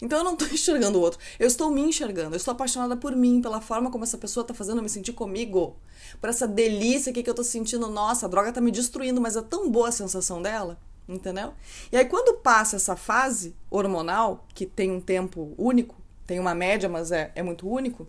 Então 0.03 0.19
eu 0.19 0.25
não 0.25 0.33
estou 0.35 0.49
enxergando 0.53 0.99
o 0.99 1.01
outro, 1.01 1.21
eu 1.39 1.47
estou 1.47 1.71
me 1.71 1.81
enxergando, 1.81 2.35
eu 2.35 2.37
estou 2.37 2.53
apaixonada 2.53 2.97
por 2.97 3.15
mim, 3.15 3.41
pela 3.41 3.61
forma 3.61 3.91
como 3.91 4.03
essa 4.03 4.19
pessoa 4.19 4.43
está 4.43 4.53
fazendo 4.53 4.79
eu 4.79 4.83
me 4.83 4.89
sentir 4.89 5.13
comigo, 5.13 5.77
por 6.21 6.29
essa 6.29 6.49
delícia 6.49 7.13
que 7.13 7.21
eu 7.21 7.33
estou 7.33 7.45
sentindo, 7.45 7.89
nossa, 7.89 8.27
a 8.27 8.29
droga 8.29 8.49
está 8.49 8.61
me 8.61 8.73
destruindo, 8.73 9.21
mas 9.21 9.37
é 9.37 9.43
tão 9.43 9.71
boa 9.71 9.89
a 9.89 9.93
sensação 9.93 10.43
dela, 10.43 10.79
entendeu? 11.09 11.53
E 11.91 11.97
aí 11.97 12.05
quando 12.05 12.39
passa 12.39 12.77
essa 12.77 12.97
fase 12.97 13.55
hormonal, 13.71 14.47
que 14.55 14.67
tem 14.67 14.91
um 14.91 15.01
tempo 15.01 15.55
único, 15.57 15.97
tem 16.27 16.39
uma 16.39 16.55
média, 16.55 16.89
mas 16.89 17.13
é, 17.13 17.31
é 17.35 17.43
muito 17.43 17.69
único, 17.69 18.07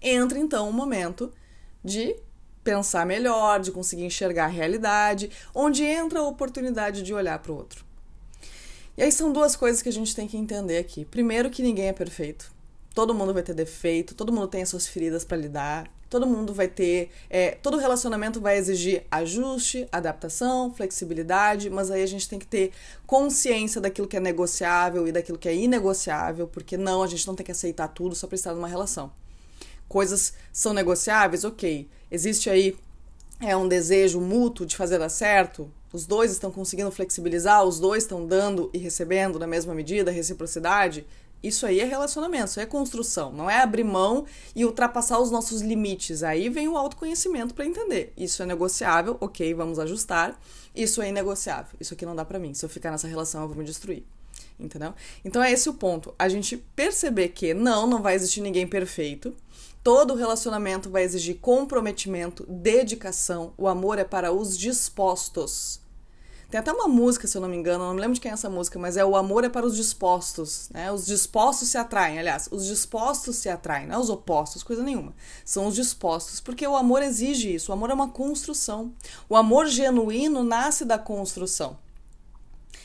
entra 0.00 0.38
então 0.38 0.66
o 0.66 0.70
um 0.70 0.72
momento 0.72 1.32
de 1.82 2.16
pensar 2.62 3.04
melhor, 3.04 3.60
de 3.60 3.70
conseguir 3.70 4.04
enxergar 4.04 4.46
a 4.46 4.48
realidade, 4.48 5.30
onde 5.54 5.84
entra 5.84 6.20
a 6.20 6.26
oportunidade 6.26 7.02
de 7.02 7.12
olhar 7.12 7.38
para 7.38 7.52
o 7.52 7.56
outro. 7.56 7.84
E 8.96 9.02
aí 9.02 9.12
são 9.12 9.32
duas 9.32 9.54
coisas 9.54 9.82
que 9.82 9.88
a 9.88 9.92
gente 9.92 10.14
tem 10.14 10.26
que 10.26 10.36
entender 10.36 10.78
aqui. 10.78 11.04
Primeiro, 11.04 11.50
que 11.50 11.62
ninguém 11.62 11.88
é 11.88 11.92
perfeito. 11.92 12.52
Todo 12.94 13.12
mundo 13.12 13.34
vai 13.34 13.42
ter 13.42 13.54
defeito, 13.54 14.14
todo 14.14 14.32
mundo 14.32 14.46
tem 14.46 14.62
as 14.62 14.68
suas 14.68 14.86
feridas 14.86 15.24
para 15.24 15.36
lidar, 15.36 15.90
todo 16.14 16.28
mundo 16.28 16.54
vai 16.54 16.68
ter. 16.68 17.10
É, 17.28 17.58
todo 17.60 17.76
relacionamento 17.76 18.40
vai 18.40 18.56
exigir 18.56 19.02
ajuste, 19.10 19.88
adaptação, 19.90 20.72
flexibilidade, 20.72 21.68
mas 21.68 21.90
aí 21.90 22.04
a 22.04 22.06
gente 22.06 22.28
tem 22.28 22.38
que 22.38 22.46
ter 22.46 22.70
consciência 23.04 23.80
daquilo 23.80 24.06
que 24.06 24.16
é 24.16 24.20
negociável 24.20 25.08
e 25.08 25.10
daquilo 25.10 25.36
que 25.36 25.48
é 25.48 25.56
inegociável, 25.56 26.46
porque 26.46 26.76
não, 26.76 27.02
a 27.02 27.08
gente 27.08 27.26
não 27.26 27.34
tem 27.34 27.44
que 27.44 27.50
aceitar 27.50 27.88
tudo 27.88 28.14
só 28.14 28.28
para 28.28 28.36
estar 28.36 28.54
numa 28.54 28.68
relação. 28.68 29.10
Coisas 29.88 30.34
são 30.52 30.72
negociáveis, 30.72 31.42
ok. 31.42 31.88
Existe 32.08 32.48
aí 32.48 32.76
é 33.40 33.56
um 33.56 33.66
desejo 33.66 34.20
mútuo 34.20 34.64
de 34.64 34.76
fazer 34.76 35.00
dar 35.00 35.08
certo, 35.08 35.68
os 35.92 36.06
dois 36.06 36.30
estão 36.30 36.52
conseguindo 36.52 36.92
flexibilizar, 36.92 37.64
os 37.64 37.80
dois 37.80 38.04
estão 38.04 38.24
dando 38.24 38.70
e 38.72 38.78
recebendo 38.78 39.36
na 39.36 39.48
mesma 39.48 39.74
medida, 39.74 40.12
reciprocidade, 40.12 41.04
isso 41.46 41.66
aí 41.66 41.80
é 41.80 41.84
relacionamento, 41.84 42.46
isso 42.46 42.60
aí 42.60 42.64
é 42.64 42.68
construção, 42.68 43.30
não 43.30 43.50
é 43.50 43.60
abrir 43.60 43.84
mão 43.84 44.24
e 44.56 44.64
ultrapassar 44.64 45.18
os 45.18 45.30
nossos 45.30 45.60
limites. 45.60 46.22
Aí 46.22 46.48
vem 46.48 46.68
o 46.68 46.76
autoconhecimento 46.76 47.54
para 47.54 47.66
entender. 47.66 48.12
Isso 48.16 48.42
é 48.42 48.46
negociável, 48.46 49.18
ok, 49.20 49.52
vamos 49.52 49.78
ajustar. 49.78 50.40
Isso 50.74 51.02
é 51.02 51.08
inegociável, 51.10 51.76
isso 51.78 51.94
aqui 51.94 52.06
não 52.06 52.16
dá 52.16 52.24
para 52.24 52.38
mim. 52.38 52.54
Se 52.54 52.64
eu 52.64 52.68
ficar 52.68 52.90
nessa 52.90 53.06
relação, 53.06 53.42
eu 53.42 53.48
vou 53.48 53.56
me 53.56 53.64
destruir. 53.64 54.04
Entendeu? 54.58 54.94
Então 55.24 55.42
é 55.42 55.52
esse 55.52 55.68
o 55.68 55.74
ponto. 55.74 56.14
A 56.18 56.28
gente 56.28 56.56
perceber 56.56 57.28
que 57.28 57.52
não, 57.52 57.86
não 57.86 58.00
vai 58.00 58.14
existir 58.14 58.40
ninguém 58.40 58.66
perfeito. 58.66 59.34
Todo 59.82 60.14
relacionamento 60.14 60.88
vai 60.88 61.02
exigir 61.02 61.36
comprometimento, 61.40 62.46
dedicação. 62.48 63.52
O 63.58 63.68
amor 63.68 63.98
é 63.98 64.04
para 64.04 64.32
os 64.32 64.56
dispostos. 64.56 65.83
Tem 66.50 66.60
até 66.60 66.72
uma 66.72 66.86
música, 66.86 67.26
se 67.26 67.36
eu 67.36 67.40
não 67.40 67.48
me 67.48 67.56
engano, 67.56 67.84
não 67.84 67.94
me 67.94 68.00
lembro 68.00 68.14
de 68.14 68.20
quem 68.20 68.30
é 68.30 68.34
essa 68.34 68.48
música, 68.48 68.78
mas 68.78 68.96
é 68.96 69.04
O 69.04 69.16
Amor 69.16 69.44
é 69.44 69.48
para 69.48 69.66
os 69.66 69.76
Dispostos, 69.76 70.68
né? 70.72 70.92
Os 70.92 71.06
dispostos 71.06 71.68
se 71.68 71.78
atraem, 71.78 72.18
aliás, 72.18 72.48
os 72.50 72.66
dispostos 72.66 73.36
se 73.36 73.48
atraem, 73.48 73.86
não 73.86 73.96
é 73.96 73.98
os 73.98 74.10
opostos, 74.10 74.62
coisa 74.62 74.82
nenhuma. 74.82 75.14
São 75.44 75.66
os 75.66 75.74
dispostos, 75.74 76.40
porque 76.40 76.66
o 76.66 76.76
amor 76.76 77.02
exige 77.02 77.54
isso. 77.54 77.70
O 77.70 77.74
amor 77.74 77.90
é 77.90 77.94
uma 77.94 78.08
construção. 78.08 78.92
O 79.28 79.36
amor 79.36 79.66
genuíno 79.66 80.44
nasce 80.44 80.84
da 80.84 80.98
construção. 80.98 81.78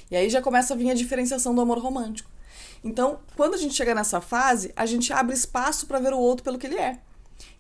E 0.10 0.16
aí 0.16 0.30
já 0.30 0.42
começa 0.42 0.74
a 0.74 0.78
vir 0.78 0.90
a 0.90 0.96
diferenciação 0.96 1.54
do 1.54 1.62
amor 1.62 1.78
romântico. 1.80 2.30
Então, 2.84 3.20
quando 3.36 3.54
a 3.54 3.58
gente 3.58 3.74
chega 3.74 3.94
nessa 3.94 4.22
fase, 4.22 4.72
a 4.76 4.86
gente 4.86 5.12
abre 5.12 5.36
espaço 5.36 5.86
para 5.86 6.00
ver 6.00 6.14
o 6.14 6.20
outro 6.20 6.44
pelo 6.44 6.58
que 6.58 6.66
ele 6.66 6.78
é. 6.78 7.00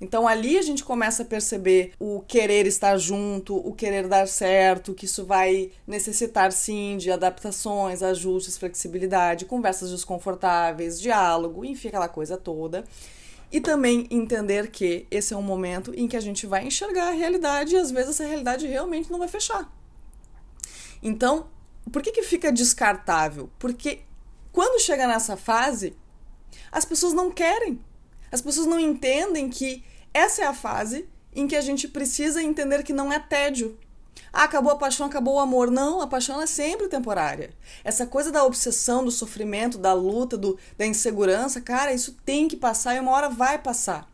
Então 0.02 0.28
ali 0.28 0.58
a 0.58 0.62
gente 0.62 0.84
começa 0.84 1.24
a 1.24 1.26
perceber 1.26 1.94
o 2.00 2.22
querer 2.22 2.66
estar 2.68 2.98
junto, 2.98 3.56
o 3.56 3.74
querer 3.74 4.08
dar 4.08 4.28
certo, 4.28 4.94
que 4.94 5.06
isso 5.06 5.26
vai 5.26 5.72
necessitar 5.86 6.52
sim 6.52 6.98
de 6.98 7.12
adaptações, 7.12 8.02
ajustes, 8.02 8.58
flexibilidade, 8.58 9.46
conversas 9.46 9.92
desconfortáveis, 9.92 11.00
diálogo, 11.00 11.66
enfim, 11.66 11.90
aquela 11.90 12.10
coisa 12.10 12.38
toda. 12.38 12.86
E 13.52 13.60
também 13.60 14.08
entender 14.12 14.70
que 14.70 15.08
esse 15.10 15.34
é 15.34 15.38
um 15.38 15.42
momento 15.42 15.92
em 15.96 16.08
que 16.08 16.16
a 16.16 16.22
gente 16.22 16.46
vai 16.46 16.66
enxergar 16.66 17.08
a 17.08 17.12
realidade 17.12 17.76
e 17.76 17.78
às 17.78 17.90
vezes 17.90 18.12
essa 18.12 18.26
realidade 18.26 18.68
realmente 18.68 19.12
não 19.12 19.20
vai 19.20 19.28
fechar. 19.28 19.74
Então, 21.02 21.48
por 21.92 22.02
que, 22.02 22.12
que 22.12 22.22
fica 22.24 22.52
descartável? 22.52 23.50
Porque 23.58 24.02
quando 24.52 24.80
chega 24.80 25.08
nessa 25.08 25.36
fase, 25.36 25.96
as 26.72 26.86
pessoas 26.86 27.14
não 27.14 27.32
querem 27.32 27.80
as 28.32 28.42
pessoas 28.42 28.68
não 28.68 28.80
entendem 28.80 29.50
que 29.50 29.84
essa 30.14 30.44
é 30.44 30.46
a 30.46 30.54
fase 30.54 31.08
em 31.34 31.48
que 31.48 31.56
a 31.56 31.62
gente 31.62 31.88
precisa 31.88 32.42
entender 32.42 32.84
que 32.84 32.94
não 32.94 33.12
é 33.12 33.20
tédio. 33.20 33.78
Ah, 34.32 34.44
acabou 34.44 34.72
a 34.72 34.76
paixão, 34.76 35.08
acabou 35.08 35.36
o 35.36 35.40
amor. 35.40 35.72
Não, 35.72 36.02
a 36.02 36.08
paixão 36.08 36.42
é 36.42 36.46
sempre 36.46 36.88
temporária. 36.88 37.52
Essa 37.84 38.06
coisa 38.06 38.32
da 38.32 38.44
obsessão, 38.44 39.04
do 39.04 39.12
sofrimento, 39.12 39.78
da 39.78 39.94
luta, 39.94 40.38
do, 40.38 40.58
da 40.78 40.86
insegurança, 40.86 41.62
cara, 41.62 41.94
isso 41.94 42.18
tem 42.26 42.48
que 42.48 42.56
passar 42.56 42.96
e 42.96 43.00
uma 43.00 43.12
hora 43.12 43.30
vai 43.30 43.58
passar. 43.58 44.10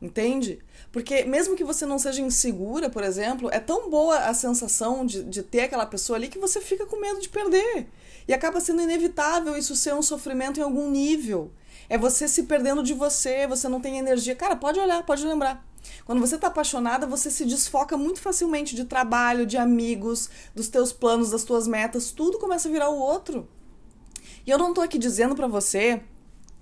Entende? 0.00 0.58
Porque 0.90 1.24
mesmo 1.24 1.54
que 1.54 1.64
você 1.64 1.86
não 1.86 1.98
seja 1.98 2.22
insegura, 2.22 2.88
por 2.88 3.04
exemplo, 3.04 3.48
é 3.52 3.60
tão 3.60 3.90
boa 3.90 4.18
a 4.18 4.34
sensação 4.34 5.04
de, 5.04 5.22
de 5.22 5.42
ter 5.42 5.62
aquela 5.62 5.86
pessoa 5.86 6.16
ali 6.16 6.28
que 6.28 6.38
você 6.38 6.60
fica 6.60 6.86
com 6.86 7.00
medo 7.00 7.20
de 7.20 7.28
perder. 7.28 7.86
E 8.26 8.34
acaba 8.34 8.60
sendo 8.60 8.82
inevitável 8.82 9.56
isso 9.56 9.76
ser 9.76 9.94
um 9.94 10.02
sofrimento 10.02 10.58
em 10.58 10.62
algum 10.62 10.90
nível. 10.90 11.52
É 11.90 11.98
você 11.98 12.28
se 12.28 12.44
perdendo 12.44 12.84
de 12.84 12.94
você, 12.94 13.48
você 13.48 13.68
não 13.68 13.80
tem 13.80 13.98
energia. 13.98 14.36
Cara, 14.36 14.54
pode 14.54 14.78
olhar, 14.78 15.02
pode 15.02 15.26
lembrar. 15.26 15.66
Quando 16.04 16.20
você 16.20 16.36
está 16.36 16.46
apaixonada, 16.46 17.04
você 17.04 17.28
se 17.32 17.44
desfoca 17.44 17.96
muito 17.96 18.20
facilmente 18.20 18.76
de 18.76 18.84
trabalho, 18.84 19.44
de 19.44 19.56
amigos, 19.56 20.30
dos 20.54 20.68
teus 20.68 20.92
planos, 20.92 21.32
das 21.32 21.42
tuas 21.42 21.66
metas, 21.66 22.12
tudo 22.12 22.38
começa 22.38 22.68
a 22.68 22.70
virar 22.70 22.90
o 22.90 22.96
outro. 22.96 23.48
E 24.46 24.50
eu 24.50 24.56
não 24.56 24.68
estou 24.68 24.84
aqui 24.84 24.98
dizendo 24.98 25.34
para 25.34 25.48
você 25.48 26.00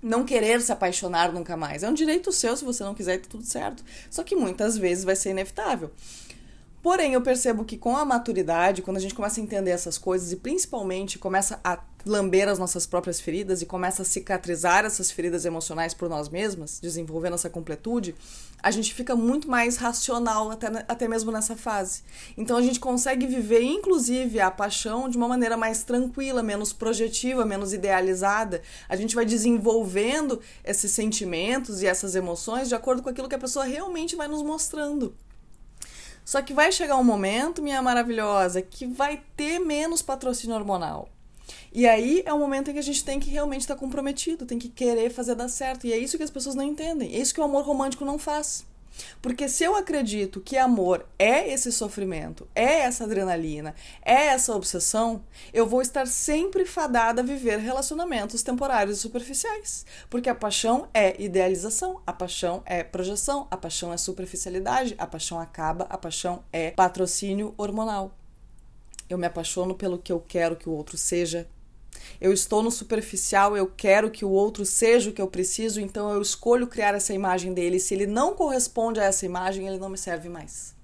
não 0.01 0.25
querer 0.25 0.61
se 0.61 0.71
apaixonar 0.71 1.31
nunca 1.31 1.55
mais. 1.55 1.83
É 1.83 1.89
um 1.89 1.93
direito 1.93 2.31
seu, 2.31 2.57
se 2.57 2.65
você 2.65 2.83
não 2.83 2.95
quiser, 2.95 3.21
tá 3.21 3.27
tudo 3.29 3.45
certo. 3.45 3.83
Só 4.09 4.23
que 4.23 4.35
muitas 4.35 4.79
vezes 4.79 5.03
vai 5.03 5.15
ser 5.15 5.29
inevitável. 5.29 5.91
Porém, 6.81 7.13
eu 7.13 7.21
percebo 7.21 7.65
que 7.65 7.77
com 7.77 7.95
a 7.95 8.03
maturidade, 8.03 8.81
quando 8.81 8.97
a 8.97 9.01
gente 9.01 9.13
começa 9.13 9.39
a 9.39 9.43
entender 9.43 9.71
essas 9.71 9.97
coisas 9.97 10.31
e 10.31 10.37
principalmente 10.37 11.19
começa 11.19 11.59
a 11.63 11.77
lamber 12.05 12.47
as 12.47 12.57
nossas 12.57 12.85
próprias 12.85 13.19
feridas 13.19 13.61
e 13.61 13.65
começa 13.65 14.01
a 14.01 14.05
cicatrizar 14.05 14.85
essas 14.85 15.11
feridas 15.11 15.45
emocionais 15.45 15.93
por 15.93 16.09
nós 16.09 16.29
mesmas, 16.29 16.79
desenvolvendo 16.81 17.33
essa 17.33 17.49
completude, 17.49 18.15
a 18.61 18.71
gente 18.71 18.93
fica 18.93 19.15
muito 19.15 19.49
mais 19.49 19.77
racional 19.77 20.51
até, 20.51 20.67
até 20.87 21.07
mesmo 21.07 21.31
nessa 21.31 21.55
fase. 21.55 22.03
Então 22.37 22.57
a 22.57 22.61
gente 22.61 22.79
consegue 22.79 23.25
viver, 23.25 23.61
inclusive, 23.61 24.39
a 24.39 24.51
paixão 24.51 25.09
de 25.09 25.17
uma 25.17 25.27
maneira 25.27 25.55
mais 25.55 25.83
tranquila, 25.83 26.43
menos 26.43 26.73
projetiva, 26.73 27.45
menos 27.45 27.73
idealizada. 27.73 28.61
A 28.87 28.95
gente 28.95 29.15
vai 29.15 29.25
desenvolvendo 29.25 30.41
esses 30.63 30.91
sentimentos 30.91 31.81
e 31.81 31.87
essas 31.87 32.15
emoções 32.15 32.67
de 32.67 32.75
acordo 32.75 33.01
com 33.01 33.09
aquilo 33.09 33.29
que 33.29 33.35
a 33.35 33.39
pessoa 33.39 33.65
realmente 33.65 34.15
vai 34.15 34.27
nos 34.27 34.43
mostrando. 34.43 35.15
Só 36.25 36.41
que 36.41 36.53
vai 36.53 36.71
chegar 36.71 36.97
um 36.97 37.03
momento, 37.03 37.61
minha 37.61 37.81
maravilhosa, 37.81 38.61
que 38.61 38.85
vai 38.85 39.23
ter 39.35 39.57
menos 39.57 40.01
patrocínio 40.01 40.55
hormonal. 40.55 41.09
E 41.71 41.87
aí 41.87 42.23
é 42.25 42.33
o 42.33 42.39
momento 42.39 42.69
em 42.69 42.73
que 42.73 42.79
a 42.79 42.83
gente 42.83 43.03
tem 43.03 43.19
que 43.19 43.29
realmente 43.29 43.61
estar 43.61 43.75
comprometido, 43.75 44.45
tem 44.45 44.57
que 44.57 44.69
querer 44.69 45.11
fazer 45.11 45.35
dar 45.35 45.49
certo. 45.49 45.85
E 45.85 45.93
é 45.93 45.97
isso 45.97 46.17
que 46.17 46.23
as 46.23 46.31
pessoas 46.31 46.55
não 46.55 46.63
entendem. 46.63 47.13
É 47.13 47.19
isso 47.19 47.33
que 47.33 47.41
o 47.41 47.43
amor 47.43 47.63
romântico 47.63 48.05
não 48.05 48.17
faz. 48.17 48.65
Porque 49.21 49.47
se 49.47 49.63
eu 49.63 49.75
acredito 49.75 50.41
que 50.41 50.57
amor 50.57 51.05
é 51.17 51.51
esse 51.51 51.71
sofrimento, 51.71 52.47
é 52.55 52.81
essa 52.81 53.03
adrenalina, 53.03 53.75
é 54.01 54.27
essa 54.27 54.55
obsessão, 54.55 55.23
eu 55.53 55.65
vou 55.65 55.81
estar 55.81 56.07
sempre 56.07 56.65
fadada 56.65 57.21
a 57.21 57.25
viver 57.25 57.59
relacionamentos 57.59 58.43
temporários 58.43 58.97
e 58.97 59.01
superficiais. 59.01 59.85
Porque 60.09 60.29
a 60.29 60.35
paixão 60.35 60.87
é 60.93 61.21
idealização, 61.21 62.01
a 62.05 62.13
paixão 62.13 62.61
é 62.65 62.83
projeção, 62.83 63.47
a 63.49 63.57
paixão 63.57 63.93
é 63.93 63.97
superficialidade, 63.97 64.95
a 64.97 65.07
paixão 65.07 65.39
acaba, 65.39 65.85
a 65.89 65.97
paixão 65.97 66.43
é 66.51 66.71
patrocínio 66.71 67.53
hormonal. 67.57 68.11
Eu 69.09 69.17
me 69.17 69.25
apaixono 69.25 69.73
pelo 69.73 69.97
que 69.97 70.11
eu 70.11 70.19
quero 70.19 70.55
que 70.55 70.69
o 70.69 70.71
outro 70.71 70.95
seja, 70.97 71.47
eu 72.21 72.33
estou 72.33 72.61
no 72.61 72.69
superficial, 72.69 73.55
eu 73.55 73.67
quero 73.67 74.11
que 74.11 74.25
o 74.25 74.29
outro 74.29 74.65
seja 74.65 75.09
o 75.09 75.13
que 75.13 75.21
eu 75.21 75.27
preciso, 75.27 75.79
então 75.79 76.11
eu 76.11 76.21
escolho 76.21 76.67
criar 76.67 76.93
essa 76.93 77.13
imagem 77.13 77.53
dele. 77.53 77.79
Se 77.79 77.93
ele 77.93 78.05
não 78.05 78.33
corresponde 78.33 78.99
a 78.99 79.05
essa 79.05 79.25
imagem, 79.25 79.67
ele 79.67 79.77
não 79.77 79.89
me 79.89 79.97
serve 79.97 80.27
mais. 80.27 80.75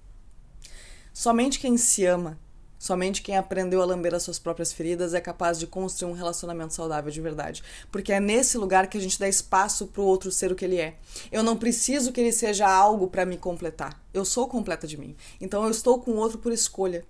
Somente 1.13 1.59
quem 1.59 1.77
se 1.77 2.05
ama, 2.05 2.37
somente 2.79 3.21
quem 3.21 3.37
aprendeu 3.37 3.81
a 3.81 3.85
lamber 3.85 4.13
as 4.13 4.23
suas 4.23 4.39
próprias 4.39 4.71
feridas 4.71 5.13
é 5.13 5.19
capaz 5.19 5.59
de 5.59 5.67
construir 5.67 6.11
um 6.11 6.15
relacionamento 6.15 6.73
saudável 6.73 7.11
de 7.11 7.21
verdade. 7.21 7.63
Porque 7.91 8.13
é 8.13 8.19
nesse 8.19 8.57
lugar 8.57 8.87
que 8.87 8.97
a 8.97 9.01
gente 9.01 9.19
dá 9.19 9.27
espaço 9.27 9.87
para 9.87 10.01
o 10.01 10.05
outro 10.05 10.31
ser 10.31 10.51
o 10.51 10.55
que 10.55 10.63
ele 10.63 10.77
é. 10.77 10.95
Eu 11.31 11.43
não 11.43 11.57
preciso 11.57 12.11
que 12.11 12.21
ele 12.21 12.31
seja 12.31 12.67
algo 12.67 13.07
para 13.07 13.25
me 13.25 13.37
completar. 13.37 14.01
Eu 14.13 14.23
sou 14.23 14.47
completa 14.47 14.87
de 14.87 14.97
mim. 14.97 15.15
Então 15.39 15.63
eu 15.63 15.71
estou 15.71 15.99
com 15.99 16.11
o 16.11 16.17
outro 16.17 16.37
por 16.37 16.51
escolha. 16.51 17.05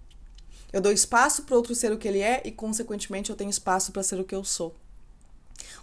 Eu 0.75 0.81
dou 0.81 0.91
espaço 0.91 1.43
para 1.43 1.55
outro 1.55 1.73
ser 1.73 1.93
o 1.93 1.97
que 1.97 2.05
ele 2.05 2.19
é 2.19 2.41
e, 2.43 2.51
consequentemente, 2.51 3.29
eu 3.29 3.35
tenho 3.38 3.49
espaço 3.49 3.93
para 3.93 4.03
ser 4.03 4.19
o 4.19 4.25
que 4.25 4.35
eu 4.35 4.43
sou. 4.43 4.75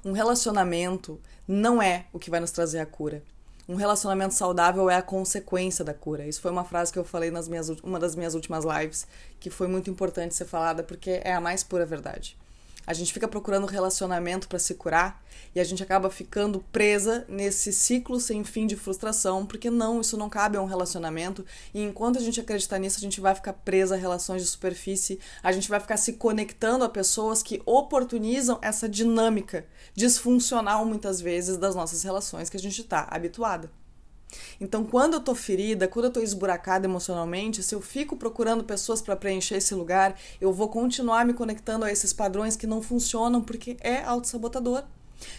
Um 0.04 0.12
relacionamento 0.12 1.18
não 1.48 1.80
é 1.80 2.04
o 2.12 2.18
que 2.18 2.28
vai 2.28 2.40
nos 2.40 2.50
trazer 2.50 2.78
a 2.78 2.84
cura. 2.84 3.22
Um 3.66 3.74
relacionamento 3.74 4.34
saudável 4.34 4.90
é 4.90 4.96
a 4.96 5.00
consequência 5.00 5.82
da 5.82 5.94
cura. 5.94 6.26
Isso 6.26 6.42
foi 6.42 6.50
uma 6.50 6.62
frase 6.62 6.92
que 6.92 6.98
eu 6.98 7.04
falei 7.04 7.30
nas 7.30 7.48
minhas 7.48 7.70
uma 7.82 7.98
das 7.98 8.14
minhas 8.14 8.34
últimas 8.34 8.66
lives, 8.66 9.06
que 9.40 9.48
foi 9.48 9.66
muito 9.66 9.88
importante 9.88 10.34
ser 10.34 10.44
falada 10.44 10.82
porque 10.82 11.22
é 11.24 11.32
a 11.32 11.40
mais 11.40 11.62
pura 11.62 11.86
verdade. 11.86 12.36
A 12.86 12.92
gente 12.92 13.12
fica 13.12 13.28
procurando 13.28 13.66
relacionamento 13.66 14.48
para 14.48 14.58
se 14.58 14.74
curar 14.74 15.22
e 15.54 15.60
a 15.60 15.64
gente 15.64 15.82
acaba 15.82 16.10
ficando 16.10 16.64
presa 16.72 17.24
nesse 17.28 17.72
ciclo 17.72 18.18
sem 18.18 18.42
fim 18.42 18.66
de 18.66 18.74
frustração, 18.74 19.46
porque 19.46 19.70
não, 19.70 20.00
isso 20.00 20.16
não 20.16 20.28
cabe 20.28 20.56
a 20.56 20.62
um 20.62 20.66
relacionamento. 20.66 21.44
E 21.72 21.82
enquanto 21.82 22.18
a 22.18 22.22
gente 22.22 22.40
acreditar 22.40 22.78
nisso, 22.78 22.98
a 22.98 23.00
gente 23.00 23.20
vai 23.20 23.34
ficar 23.34 23.52
presa 23.52 23.94
a 23.94 23.98
relações 23.98 24.42
de 24.42 24.48
superfície, 24.48 25.20
a 25.42 25.52
gente 25.52 25.68
vai 25.68 25.78
ficar 25.78 25.96
se 25.96 26.14
conectando 26.14 26.84
a 26.84 26.88
pessoas 26.88 27.42
que 27.42 27.62
oportunizam 27.64 28.58
essa 28.60 28.88
dinâmica 28.88 29.66
disfuncional 29.94 30.84
muitas 30.84 31.20
vezes 31.20 31.56
das 31.56 31.74
nossas 31.74 32.02
relações 32.02 32.50
que 32.50 32.56
a 32.56 32.60
gente 32.60 32.80
está 32.80 33.06
habituada. 33.10 33.70
Então, 34.60 34.84
quando 34.84 35.14
eu 35.14 35.20
tô 35.20 35.34
ferida, 35.34 35.88
quando 35.88 36.06
eu 36.06 36.10
tô 36.10 36.20
esburacada 36.20 36.86
emocionalmente, 36.86 37.62
se 37.62 37.74
eu 37.74 37.80
fico 37.80 38.16
procurando 38.16 38.64
pessoas 38.64 39.02
para 39.02 39.16
preencher 39.16 39.56
esse 39.56 39.74
lugar, 39.74 40.18
eu 40.40 40.52
vou 40.52 40.68
continuar 40.68 41.24
me 41.24 41.34
conectando 41.34 41.84
a 41.84 41.92
esses 41.92 42.12
padrões 42.12 42.56
que 42.56 42.66
não 42.66 42.82
funcionam 42.82 43.40
porque 43.40 43.76
é 43.80 44.02
autossabotador. 44.02 44.84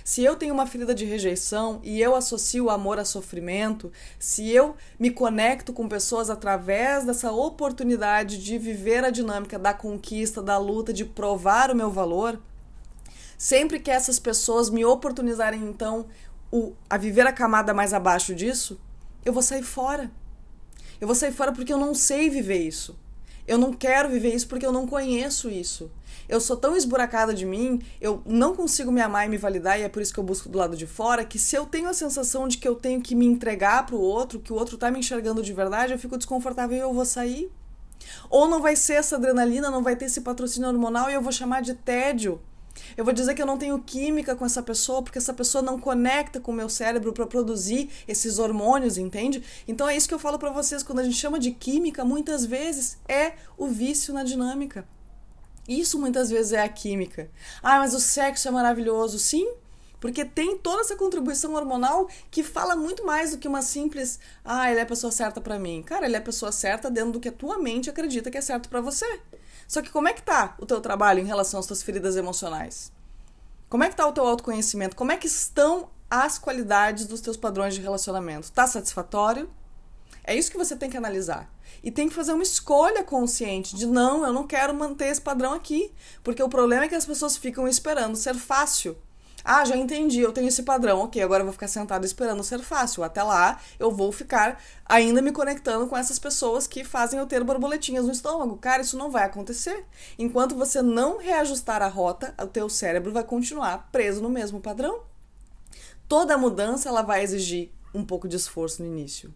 Se 0.04 0.24
eu 0.24 0.36
tenho 0.36 0.54
uma 0.54 0.66
ferida 0.66 0.94
de 0.94 1.06
rejeição 1.06 1.80
e 1.84 2.02
eu 2.02 2.16
associo 2.16 2.66
o 2.66 2.70
amor 2.70 3.00
a 3.00 3.06
sofrimento, 3.06 3.92
se 4.20 4.50
eu 4.50 4.76
me 5.00 5.10
conecto 5.10 5.74
com 5.74 5.88
pessoas 5.88 6.30
através 6.30 7.06
dessa 7.06 7.32
oportunidade 7.32 8.38
de 8.38 8.58
viver 8.58 9.04
a 9.04 9.10
dinâmica 9.10 9.60
da 9.60 9.74
conquista, 9.74 10.42
da 10.42 10.58
luta, 10.58 10.94
de 10.94 11.06
provar 11.06 11.72
o 11.72 11.76
meu 11.76 11.92
valor, 11.92 12.40
sempre 13.38 13.80
que 13.80 13.92
essas 13.92 14.20
pessoas 14.20 14.70
me 14.70 14.86
oportunizarem 14.86 15.62
então 15.62 16.06
o, 16.54 16.76
a 16.88 16.98
viver 16.98 17.26
a 17.26 17.34
camada 17.34 17.74
mais 17.74 17.96
abaixo 17.96 18.36
disso, 18.36 18.80
eu 19.26 19.34
vou 19.34 19.42
sair 19.42 19.64
fora. 19.64 20.12
Eu 21.02 21.08
vou 21.08 21.16
sair 21.16 21.32
fora 21.32 21.52
porque 21.52 21.74
eu 21.74 21.80
não 21.80 21.96
sei 21.96 22.30
viver 22.30 22.60
isso. 22.60 22.96
Eu 23.48 23.58
não 23.58 23.74
quero 23.74 24.08
viver 24.08 24.36
isso 24.36 24.48
porque 24.48 24.64
eu 24.64 24.72
não 24.72 24.86
conheço 24.86 25.50
isso. 25.50 25.90
Eu 26.30 26.40
sou 26.40 26.56
tão 26.56 26.78
esburacada 26.78 27.34
de 27.34 27.44
mim, 27.44 27.82
eu 28.00 28.22
não 28.24 28.56
consigo 28.56 28.92
me 28.92 29.02
amar 29.02 29.26
e 29.26 29.30
me 29.30 29.38
validar, 29.38 29.80
e 29.80 29.82
é 29.82 29.90
por 29.90 30.00
isso 30.00 30.14
que 30.14 30.20
eu 30.20 30.24
busco 30.24 30.48
do 30.48 30.60
lado 30.60 30.78
de 30.78 30.86
fora, 30.86 31.26
que 31.26 31.40
se 31.40 31.56
eu 31.56 31.66
tenho 31.66 31.90
a 31.90 31.94
sensação 31.94 32.48
de 32.48 32.60
que 32.60 32.68
eu 32.68 32.76
tenho 32.76 33.02
que 33.02 33.16
me 33.16 33.26
entregar 33.26 33.88
pro 33.88 34.00
outro, 34.00 34.40
que 34.40 34.54
o 34.54 34.56
outro 34.56 34.78
tá 34.78 34.92
me 34.92 35.00
enxergando 35.00 35.42
de 35.42 35.52
verdade, 35.54 35.92
eu 35.92 36.00
fico 36.00 36.18
desconfortável 36.18 36.78
e 36.78 36.82
eu 36.82 36.94
vou 36.94 37.04
sair. 37.04 37.52
Ou 38.30 38.48
não 38.48 38.62
vai 38.62 38.76
ser 38.76 38.94
essa 38.94 39.16
adrenalina, 39.16 39.72
não 39.72 39.82
vai 39.82 39.96
ter 39.96 40.06
esse 40.06 40.22
patrocínio 40.22 40.70
hormonal 40.70 41.10
e 41.10 41.16
eu 41.16 41.22
vou 41.22 41.32
chamar 41.32 41.64
de 41.64 41.74
tédio. 41.74 42.40
Eu 42.96 43.06
vou 43.06 43.14
dizer 43.14 43.34
que 43.34 43.42
eu 43.42 43.46
não 43.46 43.58
tenho 43.58 43.80
química 43.80 44.36
com 44.36 44.46
essa 44.46 44.62
pessoa 44.62 45.02
porque 45.02 45.18
essa 45.18 45.34
pessoa 45.34 45.62
não 45.62 45.80
conecta 45.80 46.40
com 46.40 46.52
o 46.52 46.56
meu 46.56 46.70
cérebro 46.70 47.14
para 47.14 47.26
produzir 47.26 47.90
esses 48.08 48.40
hormônios, 48.40 48.98
entende? 48.98 49.44
Então 49.68 49.88
é 49.88 49.96
isso 49.96 50.08
que 50.08 50.14
eu 50.14 50.20
falo 50.20 50.40
para 50.40 50.52
vocês 50.52 50.84
quando 50.84 51.00
a 51.00 51.04
gente 51.04 51.16
chama 51.16 51.40
de 51.40 51.52
química, 51.52 52.04
muitas 52.06 52.46
vezes 52.46 52.98
é 53.08 53.34
o 53.58 53.68
vício 53.68 54.14
na 54.14 54.24
dinâmica. 54.24 54.88
Isso 55.68 55.98
muitas 55.98 56.30
vezes 56.30 56.54
é 56.54 56.62
a 56.62 56.70
química. 56.70 57.30
Ah, 57.62 57.80
mas 57.80 57.94
o 57.94 58.00
sexo 58.00 58.48
é 58.48 58.52
maravilhoso, 58.52 59.18
sim? 59.18 59.50
Porque 60.00 60.26
tem 60.26 60.58
toda 60.58 60.82
essa 60.82 60.98
contribuição 60.98 61.54
hormonal 61.54 62.10
que 62.30 62.44
fala 62.44 62.76
muito 62.76 63.06
mais 63.06 63.32
do 63.32 63.38
que 63.38 63.48
uma 63.48 63.62
simples, 63.62 64.20
ah, 64.44 64.70
ele 64.70 64.82
é 64.82 64.84
a 64.84 64.86
pessoa 64.86 65.12
certa 65.12 65.40
para 65.40 65.58
mim. 65.58 65.82
Cara, 65.82 66.06
ele 66.06 66.16
é 66.16 66.20
a 66.20 66.22
pessoa 66.22 66.52
certa 66.52 66.92
dentro 66.92 67.14
do 67.14 67.20
que 67.22 67.30
a 67.30 67.32
tua 67.32 67.58
mente 67.58 67.90
acredita 67.90 68.30
que 68.30 68.38
é 68.38 68.42
certo 68.42 68.68
para 68.68 68.82
você. 68.82 69.22
Só 69.74 69.82
que 69.82 69.90
como 69.90 70.08
é 70.08 70.14
que 70.14 70.22
tá 70.22 70.54
o 70.60 70.68
teu 70.68 70.80
trabalho 70.80 71.20
em 71.20 71.26
relação 71.26 71.60
às 71.60 71.66
tuas 71.66 71.82
feridas 71.82 72.16
emocionais? 72.16 72.92
Como 73.68 73.84
é 73.84 73.90
que 73.90 73.96
tá 73.96 74.06
o 74.06 74.12
teu 74.12 74.24
autoconhecimento? 74.24 74.96
Como 74.96 75.12
é 75.12 75.18
que 75.18 75.26
estão 75.26 75.90
as 76.08 76.38
qualidades 76.38 77.08
dos 77.08 77.22
teus 77.22 77.36
padrões 77.36 77.74
de 77.74 77.82
relacionamento? 77.82 78.52
Tá 78.52 78.68
satisfatório? 78.68 79.50
É 80.24 80.36
isso 80.36 80.52
que 80.52 80.60
você 80.60 80.76
tem 80.76 80.92
que 80.92 80.96
analisar. 80.96 81.52
E 81.84 81.90
tem 81.90 82.08
que 82.08 82.14
fazer 82.14 82.34
uma 82.34 82.44
escolha 82.44 83.04
consciente 83.04 83.76
de 83.76 83.88
não, 83.88 84.24
eu 84.24 84.32
não 84.32 84.46
quero 84.46 84.76
manter 84.76 85.08
esse 85.08 85.20
padrão 85.20 85.54
aqui. 85.54 85.92
Porque 86.24 86.44
o 86.44 86.50
problema 86.50 86.86
é 86.86 86.88
que 86.88 86.94
as 86.94 87.08
pessoas 87.08 87.36
ficam 87.36 87.68
esperando 87.68 88.16
ser 88.16 88.36
fácil 88.36 88.96
ah, 89.44 89.66
já 89.66 89.76
entendi, 89.76 90.22
eu 90.22 90.32
tenho 90.32 90.48
esse 90.48 90.64
padrão, 90.64 91.02
ok, 91.02 91.22
agora 91.22 91.42
eu 91.42 91.46
vou 91.46 91.54
ficar 91.54 91.68
sentado 91.68 92.06
esperando 92.06 92.44
ser 92.44 92.60
fácil. 92.60 93.04
Até 93.04 93.22
lá, 93.22 93.60
eu 93.78 93.92
vou 93.92 94.12
ficar 94.12 94.62
ainda 94.86 95.22
me 95.22 95.32
conectando 95.32 95.86
com 95.88 95.98
essas 95.98 96.18
pessoas 96.18 96.66
que 96.66 96.84
fazem 96.84 97.20
eu 97.20 97.26
ter 97.26 97.44
borboletinhas 97.44 98.06
no 98.06 98.12
estômago. 98.12 98.58
Cara, 98.58 98.82
isso 98.82 98.98
não 98.98 99.12
vai 99.12 99.26
acontecer. 99.26 99.86
Enquanto 100.18 100.56
você 100.56 100.82
não 100.82 101.18
reajustar 101.18 101.82
a 101.82 101.88
rota, 101.88 102.34
o 102.42 102.48
teu 102.48 102.70
cérebro 102.70 103.12
vai 103.12 103.24
continuar 103.24 103.90
preso 103.92 104.22
no 104.22 104.30
mesmo 104.30 104.62
padrão. 104.62 105.02
Toda 106.08 106.38
mudança 106.38 106.88
ela 106.88 107.02
vai 107.02 107.24
exigir 107.24 107.72
um 107.94 108.06
pouco 108.06 108.28
de 108.28 108.38
esforço 108.38 108.82
no 108.82 108.88
início. 108.88 109.34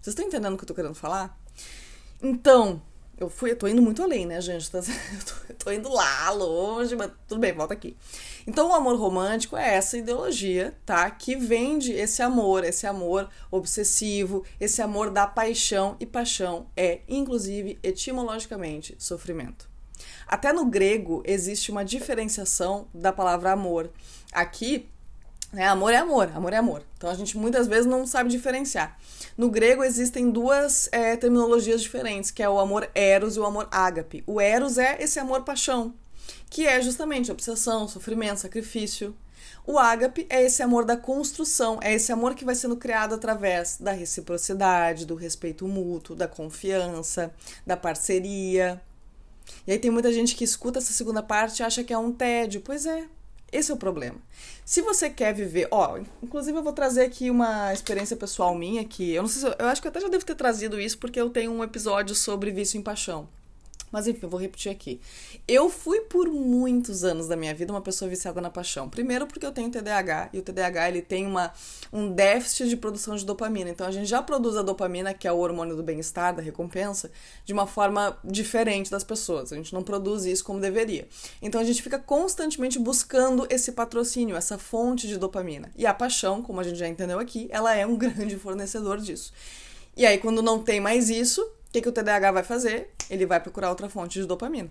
Vocês 0.00 0.12
estão 0.12 0.26
entendendo 0.26 0.54
o 0.54 0.56
que 0.56 0.64
eu 0.64 0.68
tô 0.68 0.74
querendo 0.74 0.94
falar? 0.94 1.38
Então, 2.22 2.80
eu 3.18 3.28
fui, 3.28 3.52
eu 3.52 3.56
tô 3.56 3.68
indo 3.68 3.80
muito 3.80 4.02
além, 4.02 4.26
né, 4.26 4.40
gente? 4.40 4.68
Eu 4.72 4.82
tô, 4.82 4.88
eu 5.48 5.54
tô 5.56 5.72
indo 5.72 5.88
lá, 5.88 6.30
longe, 6.30 6.96
mas 6.96 7.10
tudo 7.28 7.40
bem, 7.40 7.52
volta 7.52 7.74
aqui. 7.74 7.96
Então, 8.46 8.70
o 8.70 8.74
amor 8.74 8.96
romântico 8.96 9.56
é 9.56 9.74
essa 9.74 9.96
ideologia, 9.96 10.74
tá? 10.84 11.08
Que 11.10 11.36
vende 11.36 11.92
esse 11.92 12.22
amor, 12.22 12.64
esse 12.64 12.86
amor 12.86 13.28
obsessivo, 13.50 14.44
esse 14.58 14.82
amor 14.82 15.10
da 15.10 15.26
paixão. 15.26 15.96
E 16.00 16.06
paixão 16.06 16.66
é, 16.76 17.00
inclusive, 17.08 17.78
etimologicamente, 17.82 18.96
sofrimento. 18.98 19.70
Até 20.26 20.52
no 20.52 20.66
grego 20.66 21.22
existe 21.24 21.70
uma 21.70 21.84
diferenciação 21.84 22.88
da 22.92 23.12
palavra 23.12 23.52
amor. 23.52 23.90
Aqui, 24.32 24.88
né, 25.52 25.66
amor 25.68 25.92
é 25.92 25.98
amor, 25.98 26.30
amor 26.34 26.52
é 26.52 26.56
amor. 26.56 26.82
Então 26.96 27.10
a 27.10 27.14
gente 27.14 27.36
muitas 27.36 27.66
vezes 27.66 27.84
não 27.84 28.06
sabe 28.06 28.30
diferenciar. 28.30 28.98
No 29.36 29.50
grego 29.50 29.84
existem 29.84 30.30
duas 30.30 30.88
é, 30.92 31.14
terminologias 31.16 31.82
diferentes, 31.82 32.30
que 32.30 32.42
é 32.42 32.48
o 32.48 32.58
amor 32.58 32.88
eros 32.94 33.36
e 33.36 33.40
o 33.40 33.44
amor 33.44 33.68
ágape. 33.70 34.24
O 34.26 34.40
eros 34.40 34.78
é 34.78 34.96
esse 35.02 35.18
amor 35.18 35.42
paixão, 35.42 35.92
que 36.48 36.66
é 36.66 36.80
justamente 36.80 37.30
obsessão, 37.30 37.86
sofrimento, 37.86 38.40
sacrifício. 38.40 39.14
O 39.66 39.78
ágape 39.78 40.26
é 40.30 40.42
esse 40.42 40.62
amor 40.62 40.84
da 40.84 40.96
construção, 40.96 41.78
é 41.82 41.92
esse 41.92 42.10
amor 42.10 42.34
que 42.34 42.44
vai 42.44 42.54
sendo 42.54 42.76
criado 42.76 43.14
através 43.14 43.76
da 43.78 43.92
reciprocidade, 43.92 45.06
do 45.06 45.14
respeito 45.14 45.68
mútuo, 45.68 46.16
da 46.16 46.26
confiança, 46.26 47.32
da 47.66 47.76
parceria. 47.76 48.80
E 49.66 49.72
aí 49.72 49.78
tem 49.78 49.90
muita 49.90 50.12
gente 50.12 50.34
que 50.34 50.44
escuta 50.44 50.78
essa 50.78 50.92
segunda 50.92 51.22
parte 51.22 51.60
e 51.60 51.62
acha 51.62 51.84
que 51.84 51.92
é 51.92 51.98
um 51.98 52.12
tédio. 52.12 52.60
Pois 52.60 52.86
é, 52.86 53.06
esse 53.52 53.70
é 53.70 53.74
o 53.74 53.76
problema. 53.76 54.16
Se 54.64 54.80
você 54.80 55.10
quer 55.10 55.34
viver, 55.34 55.68
ó, 55.70 55.98
inclusive 56.22 56.56
eu 56.56 56.62
vou 56.62 56.72
trazer 56.72 57.02
aqui 57.02 57.30
uma 57.30 57.72
experiência 57.72 58.16
pessoal 58.16 58.54
minha 58.54 58.82
que 58.84 59.12
eu 59.12 59.22
não 59.22 59.28
sei 59.28 59.40
se 59.42 59.46
eu, 59.46 59.54
eu 59.58 59.66
acho 59.66 59.80
que 59.80 59.86
eu 59.86 59.90
até 59.90 60.00
já 60.00 60.08
devo 60.08 60.24
ter 60.24 60.34
trazido 60.34 60.80
isso 60.80 60.98
porque 60.98 61.20
eu 61.20 61.28
tenho 61.28 61.52
um 61.52 61.62
episódio 61.62 62.14
sobre 62.14 62.50
vício 62.50 62.78
em 62.78 62.82
paixão. 62.82 63.28
Mas 63.92 64.06
enfim, 64.06 64.20
eu 64.22 64.30
vou 64.30 64.40
repetir 64.40 64.72
aqui. 64.72 65.00
Eu 65.46 65.68
fui 65.68 66.00
por 66.00 66.26
muitos 66.28 67.04
anos 67.04 67.28
da 67.28 67.36
minha 67.36 67.54
vida 67.54 67.72
uma 67.72 67.82
pessoa 67.82 68.08
viciada 68.08 68.40
na 68.40 68.48
paixão. 68.48 68.88
Primeiro 68.88 69.26
porque 69.26 69.44
eu 69.44 69.52
tenho 69.52 69.70
TDAH 69.70 70.30
e 70.32 70.38
o 70.38 70.42
TDAH 70.42 70.88
ele 70.88 71.02
tem 71.02 71.26
uma, 71.26 71.52
um 71.92 72.10
déficit 72.10 72.70
de 72.70 72.76
produção 72.76 73.14
de 73.14 73.26
dopamina. 73.26 73.68
Então 73.68 73.86
a 73.86 73.90
gente 73.90 74.06
já 74.06 74.22
produz 74.22 74.56
a 74.56 74.62
dopamina, 74.62 75.12
que 75.12 75.28
é 75.28 75.32
o 75.32 75.36
hormônio 75.36 75.76
do 75.76 75.82
bem-estar, 75.82 76.34
da 76.34 76.40
recompensa, 76.40 77.10
de 77.44 77.52
uma 77.52 77.66
forma 77.66 78.18
diferente 78.24 78.90
das 78.90 79.04
pessoas. 79.04 79.52
A 79.52 79.56
gente 79.56 79.74
não 79.74 79.82
produz 79.82 80.24
isso 80.24 80.42
como 80.42 80.58
deveria. 80.58 81.06
Então 81.42 81.60
a 81.60 81.64
gente 81.64 81.82
fica 81.82 81.98
constantemente 81.98 82.78
buscando 82.78 83.46
esse 83.50 83.72
patrocínio, 83.72 84.36
essa 84.36 84.56
fonte 84.56 85.06
de 85.06 85.18
dopamina. 85.18 85.70
E 85.76 85.84
a 85.84 85.92
paixão, 85.92 86.42
como 86.42 86.60
a 86.60 86.62
gente 86.62 86.78
já 86.78 86.88
entendeu 86.88 87.18
aqui, 87.18 87.46
ela 87.50 87.74
é 87.74 87.86
um 87.86 87.96
grande 87.98 88.38
fornecedor 88.38 88.98
disso. 88.98 89.32
E 89.94 90.06
aí, 90.06 90.16
quando 90.16 90.40
não 90.40 90.62
tem 90.62 90.80
mais 90.80 91.10
isso, 91.10 91.46
o 91.72 91.78
que, 91.80 91.80
que 91.80 91.88
o 91.88 91.92
TDAH 91.92 92.32
vai 92.32 92.42
fazer? 92.42 92.90
Ele 93.08 93.24
vai 93.24 93.40
procurar 93.40 93.70
outra 93.70 93.88
fonte 93.88 94.20
de 94.20 94.26
dopamina. 94.26 94.70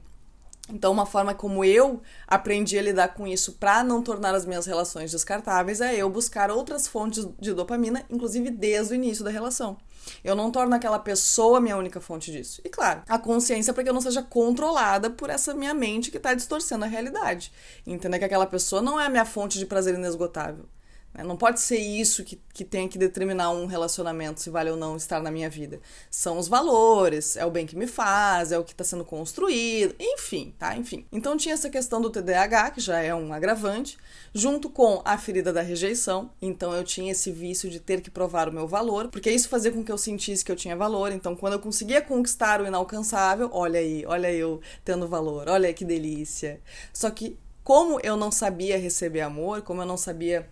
Então, 0.69 0.91
uma 0.91 1.07
forma 1.07 1.33
como 1.33 1.65
eu 1.65 1.99
aprendi 2.27 2.77
a 2.77 2.81
lidar 2.83 3.15
com 3.15 3.25
isso 3.25 3.53
para 3.53 3.83
não 3.83 4.03
tornar 4.03 4.35
as 4.35 4.45
minhas 4.45 4.67
relações 4.67 5.09
descartáveis 5.09 5.81
é 5.81 5.95
eu 5.95 6.07
buscar 6.11 6.51
outras 6.51 6.87
fontes 6.87 7.27
de 7.39 7.55
dopamina, 7.55 8.05
inclusive 8.07 8.51
desde 8.51 8.93
o 8.93 8.95
início 8.95 9.23
da 9.23 9.31
relação. 9.31 9.77
Eu 10.23 10.35
não 10.35 10.51
torno 10.51 10.75
aquela 10.75 10.99
pessoa 10.99 11.59
minha 11.59 11.75
única 11.75 11.99
fonte 11.99 12.31
disso. 12.31 12.61
E 12.63 12.69
claro, 12.69 13.01
a 13.09 13.17
consciência 13.17 13.73
para 13.73 13.81
que 13.81 13.89
eu 13.89 13.95
não 13.95 13.99
seja 13.99 14.21
controlada 14.21 15.09
por 15.09 15.31
essa 15.31 15.55
minha 15.55 15.73
mente 15.73 16.11
que 16.11 16.17
está 16.17 16.35
distorcendo 16.35 16.85
a 16.85 16.87
realidade. 16.87 17.51
Entender 17.85 18.19
que 18.19 18.25
aquela 18.25 18.45
pessoa 18.45 18.79
não 18.79 18.99
é 18.99 19.07
a 19.07 19.09
minha 19.09 19.25
fonte 19.25 19.57
de 19.57 19.65
prazer 19.65 19.95
inesgotável. 19.95 20.65
Né? 21.13 21.23
Não 21.23 21.35
pode 21.35 21.59
ser 21.59 21.77
isso 21.77 22.23
que, 22.23 22.39
que 22.53 22.63
tem 22.63 22.87
que 22.87 22.97
determinar 22.97 23.51
um 23.51 23.65
relacionamento, 23.65 24.41
se 24.41 24.49
vale 24.49 24.69
ou 24.69 24.77
não 24.77 24.95
estar 24.95 25.21
na 25.21 25.31
minha 25.31 25.49
vida. 25.49 25.79
São 26.09 26.37
os 26.37 26.47
valores, 26.47 27.35
é 27.35 27.45
o 27.45 27.51
bem 27.51 27.65
que 27.65 27.75
me 27.75 27.87
faz, 27.87 28.51
é 28.51 28.57
o 28.57 28.63
que 28.63 28.71
está 28.71 28.83
sendo 28.83 29.03
construído, 29.03 29.95
enfim, 29.99 30.53
tá? 30.57 30.75
Enfim. 30.75 31.05
Então 31.11 31.37
tinha 31.37 31.53
essa 31.53 31.69
questão 31.69 32.01
do 32.01 32.09
TDAH, 32.09 32.71
que 32.71 32.81
já 32.81 32.99
é 32.99 33.13
um 33.13 33.33
agravante, 33.33 33.97
junto 34.33 34.69
com 34.69 35.01
a 35.03 35.17
ferida 35.17 35.51
da 35.51 35.61
rejeição. 35.61 36.31
Então 36.41 36.73
eu 36.73 36.83
tinha 36.83 37.11
esse 37.11 37.31
vício 37.31 37.69
de 37.69 37.79
ter 37.79 38.01
que 38.01 38.09
provar 38.09 38.49
o 38.49 38.53
meu 38.53 38.67
valor, 38.67 39.09
porque 39.09 39.31
isso 39.31 39.49
fazia 39.49 39.71
com 39.71 39.83
que 39.83 39.91
eu 39.91 39.97
sentisse 39.97 40.43
que 40.43 40.51
eu 40.51 40.55
tinha 40.55 40.75
valor. 40.75 41.11
Então 41.11 41.35
quando 41.35 41.53
eu 41.53 41.59
conseguia 41.59 42.01
conquistar 42.01 42.61
o 42.61 42.67
inalcançável, 42.67 43.49
olha 43.51 43.79
aí, 43.79 44.05
olha 44.05 44.31
eu 44.31 44.61
tendo 44.85 45.07
valor, 45.07 45.49
olha 45.49 45.73
que 45.73 45.85
delícia. 45.85 46.61
Só 46.93 47.09
que 47.09 47.37
como 47.63 47.99
eu 48.01 48.17
não 48.17 48.31
sabia 48.31 48.77
receber 48.77 49.21
amor, 49.21 49.61
como 49.61 49.81
eu 49.81 49.85
não 49.85 49.97
sabia 49.97 50.49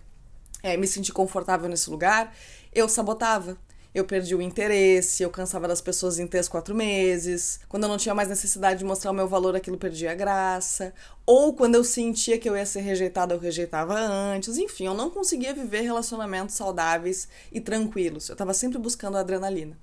é, 0.62 0.76
me 0.76 0.86
sentir 0.86 1.12
confortável 1.12 1.68
nesse 1.68 1.90
lugar, 1.90 2.34
eu 2.72 2.88
sabotava 2.88 3.56
eu 3.92 4.04
perdi 4.04 4.36
o 4.36 4.42
interesse, 4.42 5.22
eu 5.22 5.30
cansava 5.30 5.66
das 5.66 5.80
pessoas 5.80 6.20
em 6.20 6.26
três, 6.26 6.46
quatro 6.48 6.74
meses. 6.74 7.58
Quando 7.68 7.82
eu 7.84 7.88
não 7.88 7.96
tinha 7.96 8.14
mais 8.14 8.28
necessidade 8.28 8.78
de 8.78 8.84
mostrar 8.84 9.10
o 9.10 9.14
meu 9.14 9.26
valor, 9.26 9.56
aquilo 9.56 9.76
perdia 9.76 10.12
a 10.12 10.14
graça. 10.14 10.94
Ou 11.26 11.54
quando 11.54 11.74
eu 11.74 11.82
sentia 11.82 12.38
que 12.38 12.48
eu 12.48 12.56
ia 12.56 12.64
ser 12.64 12.80
rejeitada, 12.82 13.34
eu 13.34 13.38
rejeitava 13.40 13.98
antes. 13.98 14.58
Enfim, 14.58 14.86
eu 14.86 14.94
não 14.94 15.10
conseguia 15.10 15.52
viver 15.52 15.80
relacionamentos 15.80 16.54
saudáveis 16.54 17.28
e 17.50 17.60
tranquilos. 17.60 18.28
Eu 18.28 18.34
estava 18.34 18.54
sempre 18.54 18.78
buscando 18.78 19.16
adrenalina. 19.18 19.76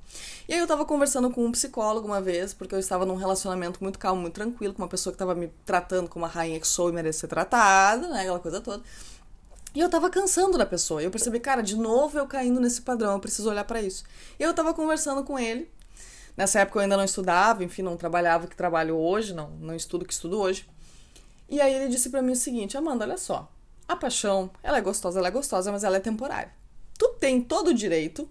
E 0.48 0.54
aí 0.54 0.60
eu 0.60 0.64
estava 0.64 0.86
conversando 0.86 1.30
com 1.30 1.46
um 1.46 1.52
psicólogo 1.52 2.08
uma 2.08 2.22
vez, 2.22 2.54
porque 2.54 2.74
eu 2.74 2.80
estava 2.80 3.06
num 3.06 3.16
relacionamento 3.16 3.84
muito 3.84 4.00
calmo, 4.00 4.22
muito 4.22 4.36
tranquilo, 4.36 4.74
com 4.74 4.82
uma 4.82 4.88
pessoa 4.88 5.12
que 5.12 5.16
estava 5.16 5.36
me 5.36 5.52
tratando 5.66 6.08
como 6.08 6.24
uma 6.24 6.32
rainha 6.32 6.60
que 6.62 6.68
sou 6.68 6.90
e 6.90 6.94
merecia 6.94 7.22
ser 7.22 7.28
tratada, 7.28 8.08
né? 8.08 8.22
Aquela 8.22 8.40
coisa 8.40 8.62
toda. 8.62 8.82
E 9.78 9.80
eu 9.80 9.92
tava 9.92 10.10
cansando 10.10 10.58
da 10.58 10.66
pessoa. 10.66 11.04
Eu 11.04 11.12
percebi, 11.12 11.40
cara, 11.40 11.62
de 11.62 11.76
novo 11.76 12.18
eu 12.18 12.26
caindo 12.26 12.60
nesse 12.60 12.82
padrão, 12.82 13.14
eu 13.14 13.20
preciso 13.20 13.48
olhar 13.48 13.64
para 13.64 13.80
isso. 13.80 14.04
E 14.40 14.42
eu 14.42 14.52
tava 14.52 14.74
conversando 14.74 15.24
com 15.24 15.38
ele. 15.38 15.70
Nessa 16.36 16.62
época 16.62 16.80
eu 16.80 16.82
ainda 16.82 16.98
não 16.98 17.04
estudava, 17.04 17.64
enfim, 17.64 17.84
não 17.84 17.96
trabalhava 17.96 18.46
o 18.46 18.48
que 18.48 18.56
trabalho 18.56 18.98
hoje, 18.98 19.36
não, 19.36 19.52
não 19.52 19.76
estudo 19.76 20.04
que 20.04 20.12
estudo 20.12 20.40
hoje. 20.40 20.68
E 21.48 21.62
aí 21.62 21.72
ele 21.76 21.90
disse 21.90 22.10
para 22.10 22.24
mim 22.24 22.32
o 22.32 22.36
seguinte: 22.36 22.76
Amanda, 22.76 23.06
olha 23.06 23.20
só. 23.20 23.52
A 23.88 23.96
paixão, 23.96 24.50
ela 24.64 24.80
é 24.80 24.82
gostosa, 24.82 25.20
ela 25.20 25.28
é 25.28 25.32
gostosa, 25.32 25.72
mas 25.72 25.84
ela 25.84 25.98
é 25.98 26.00
temporária. 26.00 26.52
Tu 26.98 27.10
tem 27.20 27.40
todo 27.40 27.68
o 27.68 27.74
direito, 27.74 28.28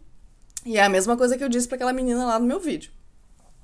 e 0.65 0.77
é 0.77 0.83
a 0.83 0.89
mesma 0.89 1.17
coisa 1.17 1.39
que 1.39 1.45
eu 1.45 1.49
disse 1.49 1.69
para 1.69 1.77
aquela 1.77 1.93
menina 1.93 2.27
lá 2.27 2.41
no 2.41 2.47
meu 2.47 2.59
vídeo. 2.59 2.91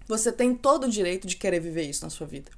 Você 0.07 0.31
tem 0.31 0.55
todo 0.55 0.85
o 0.85 0.89
direito 0.89 1.27
de 1.27 1.35
querer 1.35 1.59
viver 1.59 1.83
isso 1.83 2.05
na 2.05 2.11
sua 2.11 2.29
vida 2.29 2.53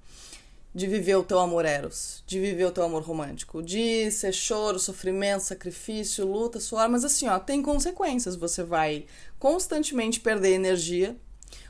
de 0.74 0.88
viver 0.88 1.14
o 1.14 1.22
teu 1.22 1.38
amor 1.38 1.64
eros, 1.64 2.24
de 2.26 2.40
viver 2.40 2.64
o 2.64 2.72
teu 2.72 2.82
amor 2.82 3.02
romântico, 3.02 3.62
de 3.62 4.10
ser 4.10 4.32
choro, 4.32 4.78
sofrimento, 4.78 5.42
sacrifício, 5.42 6.26
luta, 6.26 6.58
suor, 6.58 6.88
mas 6.88 7.04
assim, 7.04 7.28
ó, 7.28 7.38
tem 7.38 7.62
consequências. 7.62 8.34
Você 8.34 8.64
vai 8.64 9.06
constantemente 9.38 10.18
perder 10.18 10.54
energia, 10.54 11.16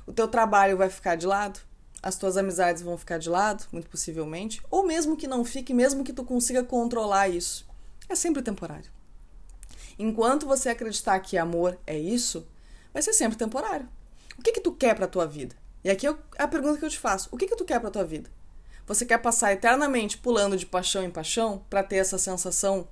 o 0.06 0.12
teu 0.12 0.26
trabalho 0.26 0.78
vai 0.78 0.88
ficar 0.88 1.16
de 1.16 1.26
lado, 1.26 1.60
as 2.02 2.16
tuas 2.16 2.38
amizades 2.38 2.82
vão 2.82 2.96
ficar 2.96 3.18
de 3.18 3.28
lado, 3.28 3.66
muito 3.70 3.90
possivelmente, 3.90 4.62
ou 4.70 4.86
mesmo 4.86 5.16
que 5.16 5.26
não 5.26 5.44
fique, 5.44 5.74
mesmo 5.74 6.02
que 6.02 6.12
tu 6.12 6.24
consiga 6.24 6.64
controlar 6.64 7.28
isso, 7.28 7.66
é 8.08 8.14
sempre 8.14 8.42
temporário. 8.42 8.90
Enquanto 9.98 10.46
você 10.46 10.70
acreditar 10.70 11.20
que 11.20 11.36
amor 11.36 11.78
é 11.86 11.98
isso, 11.98 12.46
vai 12.92 13.02
ser 13.02 13.12
sempre 13.12 13.36
temporário. 13.36 13.86
O 14.38 14.42
que 14.42 14.52
que 14.52 14.60
tu 14.60 14.72
quer 14.72 14.94
para 14.96 15.06
tua 15.06 15.26
vida? 15.26 15.54
E 15.84 15.90
aqui 15.90 16.06
é 16.06 16.14
a 16.38 16.48
pergunta 16.48 16.78
que 16.78 16.84
eu 16.84 16.90
te 16.90 16.98
faço. 16.98 17.28
O 17.30 17.36
que 17.36 17.46
que 17.46 17.56
tu 17.56 17.64
quer 17.64 17.78
para 17.78 17.90
tua 17.90 18.04
vida? 18.04 18.30
Você 18.86 19.06
quer 19.06 19.18
passar 19.18 19.52
eternamente 19.52 20.18
pulando 20.18 20.56
de 20.56 20.66
paixão 20.66 21.02
em 21.02 21.10
paixão 21.10 21.64
para 21.70 21.82
ter 21.82 21.96
essa 21.96 22.18
sensação, 22.18 22.86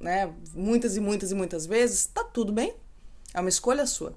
né, 0.00 0.32
muitas 0.54 0.96
e 0.96 1.00
muitas 1.00 1.30
e 1.30 1.34
muitas 1.34 1.66
vezes? 1.66 2.06
Tá 2.06 2.24
tudo 2.24 2.52
bem. 2.52 2.74
É 3.32 3.40
uma 3.40 3.48
escolha 3.48 3.86
sua. 3.86 4.16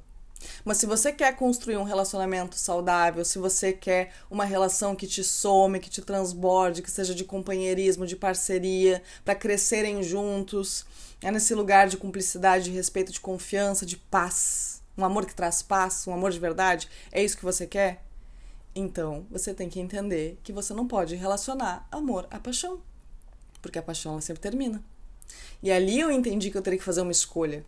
Mas 0.63 0.77
se 0.77 0.85
você 0.85 1.11
quer 1.11 1.35
construir 1.35 1.77
um 1.77 1.83
relacionamento 1.83 2.55
saudável, 2.55 3.25
se 3.25 3.39
você 3.39 3.73
quer 3.73 4.13
uma 4.29 4.45
relação 4.45 4.95
que 4.95 5.07
te 5.07 5.23
some, 5.23 5.79
que 5.79 5.89
te 5.89 6.01
transborde, 6.01 6.81
que 6.81 6.91
seja 6.91 7.15
de 7.15 7.23
companheirismo, 7.23 8.05
de 8.05 8.15
parceria, 8.15 9.01
para 9.25 9.35
crescerem 9.35 10.03
juntos, 10.03 10.85
é 11.21 11.31
nesse 11.31 11.55
lugar 11.55 11.87
de 11.87 11.97
cumplicidade, 11.97 12.65
de 12.65 12.71
respeito, 12.71 13.11
de 13.11 13.19
confiança, 13.19 13.85
de 13.85 13.97
paz, 13.97 14.81
um 14.97 15.03
amor 15.03 15.25
que 15.25 15.35
traz 15.35 15.61
paz, 15.61 16.05
um 16.07 16.13
amor 16.13 16.31
de 16.31 16.39
verdade, 16.39 16.87
é 17.11 17.23
isso 17.23 17.37
que 17.37 17.43
você 17.43 17.65
quer? 17.65 18.06
Então, 18.79 19.25
você 19.31 19.55
tem 19.55 19.69
que 19.69 19.79
entender 19.79 20.37
que 20.43 20.53
você 20.53 20.71
não 20.71 20.87
pode 20.87 21.15
relacionar 21.15 21.87
amor 21.91 22.27
à 22.29 22.39
paixão, 22.39 22.79
porque 23.59 23.79
a 23.79 23.81
paixão 23.81 24.11
ela 24.11 24.21
sempre 24.21 24.39
termina. 24.39 24.83
E 25.63 25.71
ali 25.71 25.99
eu 25.99 26.11
entendi 26.11 26.51
que 26.51 26.57
eu 26.59 26.61
teria 26.61 26.77
que 26.77 26.85
fazer 26.85 27.01
uma 27.01 27.11
escolha. 27.11 27.65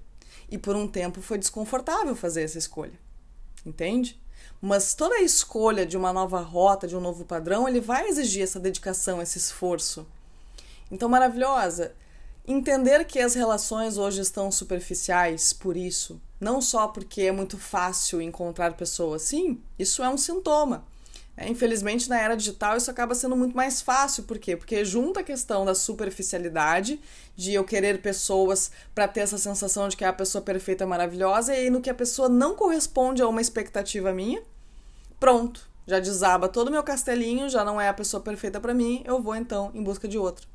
E 0.52 0.56
por 0.56 0.76
um 0.76 0.88
tempo 0.88 1.20
foi 1.20 1.40
desconfortável 1.40 2.16
fazer 2.16 2.44
essa 2.44 2.60
escolha. 2.60 2.94
Entende? 3.66 4.22
Mas 4.62 4.94
toda 4.94 5.16
a 5.16 5.24
escolha 5.24 5.84
de 5.84 5.98
uma 5.98 6.14
nova 6.14 6.42
rota, 6.42 6.88
de 6.88 6.96
um 6.96 7.02
novo 7.02 7.26
padrão, 7.26 7.68
ele 7.68 7.82
vai 7.82 8.08
exigir 8.08 8.44
essa 8.44 8.60
dedicação, 8.60 9.20
esse 9.20 9.40
esforço. 9.40 10.06
Então, 10.92 11.10
maravilhosa, 11.10 11.92
entender 12.46 13.04
que 13.06 13.18
as 13.18 13.34
relações 13.34 13.98
hoje 13.98 14.22
estão 14.22 14.52
superficiais 14.52 15.54
por 15.54 15.76
isso, 15.76 16.22
não 16.40 16.62
só 16.62 16.88
porque 16.88 17.24
é 17.24 17.32
muito 17.32 17.58
fácil 17.58 18.22
encontrar 18.22 18.78
pessoas, 18.78 19.24
sim, 19.24 19.60
isso 19.80 20.04
é 20.04 20.10
um 20.10 20.16
sintoma. 20.16 20.86
É, 21.42 21.48
infelizmente, 21.48 22.10
na 22.10 22.20
era 22.20 22.36
digital, 22.36 22.76
isso 22.76 22.92
acaba 22.92 23.16
sendo 23.16 23.34
muito 23.34 23.56
mais 23.56 23.82
fácil. 23.82 24.24
Por 24.24 24.38
quê? 24.38 24.58
Porque 24.58 24.84
junta 24.84 25.22
a 25.22 25.24
questão 25.24 25.64
da 25.64 25.74
superficialidade, 25.74 27.00
de 27.34 27.54
eu 27.54 27.64
querer 27.64 28.02
pessoas 28.02 28.70
para 28.94 29.08
ter 29.08 29.22
essa 29.22 29.38
sensação 29.38 29.88
de 29.88 29.96
que 29.96 30.04
é 30.04 30.08
a 30.10 30.14
pessoa 30.14 30.42
perfeita, 30.42 30.86
maravilhosa, 30.86 31.56
e 31.56 31.60
aí 31.60 31.70
no 31.70 31.80
que 31.80 31.90
a 31.90 31.94
pessoa 31.94 32.28
não 32.28 32.56
corresponde 32.56 33.22
a 33.22 33.28
uma 33.28 33.40
expectativa 33.40 34.12
minha, 34.12 34.44
pronto, 35.18 35.66
já 35.88 35.98
desaba 36.02 36.50
todo 36.50 36.68
o 36.68 36.72
meu 36.72 36.84
castelinho, 36.84 37.48
já 37.48 37.64
não 37.64 37.80
é 37.80 37.88
a 37.88 37.94
pessoa 37.94 38.22
perfeita 38.22 38.60
para 38.60 38.74
mim, 38.74 39.02
eu 39.06 39.22
vou 39.22 39.34
então 39.34 39.72
em 39.74 39.82
busca 39.82 40.10
de 40.10 40.18
outra. 40.18 40.46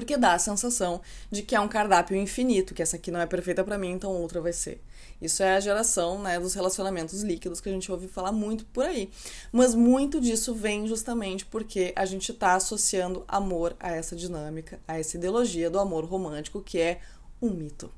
Porque 0.00 0.16
dá 0.16 0.32
a 0.32 0.38
sensação 0.38 1.02
de 1.30 1.42
que 1.42 1.54
é 1.54 1.60
um 1.60 1.68
cardápio 1.68 2.16
infinito, 2.16 2.72
que 2.72 2.80
essa 2.80 2.96
aqui 2.96 3.10
não 3.10 3.20
é 3.20 3.26
perfeita 3.26 3.62
para 3.62 3.76
mim, 3.76 3.90
então 3.90 4.10
outra 4.10 4.40
vai 4.40 4.50
ser. 4.50 4.82
Isso 5.20 5.42
é 5.42 5.54
a 5.54 5.60
geração 5.60 6.22
né, 6.22 6.40
dos 6.40 6.54
relacionamentos 6.54 7.20
líquidos 7.20 7.60
que 7.60 7.68
a 7.68 7.72
gente 7.72 7.92
ouve 7.92 8.08
falar 8.08 8.32
muito 8.32 8.64
por 8.64 8.86
aí. 8.86 9.10
Mas 9.52 9.74
muito 9.74 10.18
disso 10.18 10.54
vem 10.54 10.88
justamente 10.88 11.44
porque 11.44 11.92
a 11.94 12.06
gente 12.06 12.32
está 12.32 12.54
associando 12.54 13.26
amor 13.28 13.76
a 13.78 13.92
essa 13.92 14.16
dinâmica, 14.16 14.80
a 14.88 14.98
essa 14.98 15.18
ideologia 15.18 15.68
do 15.68 15.78
amor 15.78 16.06
romântico, 16.06 16.62
que 16.62 16.78
é 16.78 17.02
um 17.42 17.50
mito. 17.50 17.92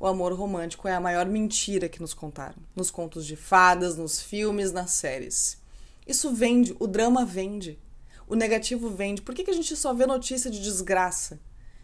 O 0.00 0.08
amor 0.08 0.32
romântico 0.32 0.88
é 0.88 0.92
a 0.92 1.00
maior 1.00 1.26
mentira 1.26 1.88
que 1.88 2.00
nos 2.00 2.12
contaram. 2.12 2.56
Nos 2.74 2.90
contos 2.90 3.24
de 3.24 3.36
fadas, 3.36 3.96
nos 3.96 4.20
filmes, 4.20 4.72
nas 4.72 4.90
séries. 4.90 5.56
Isso 6.04 6.34
vende, 6.34 6.74
o 6.80 6.88
drama 6.88 7.24
vende. 7.24 7.78
O 8.26 8.34
negativo 8.34 8.90
vende. 8.90 9.22
Por 9.22 9.34
que, 9.34 9.44
que 9.44 9.50
a 9.50 9.54
gente 9.54 9.76
só 9.76 9.94
vê 9.94 10.06
notícia 10.06 10.50
de 10.50 10.60
desgraça, 10.60 11.38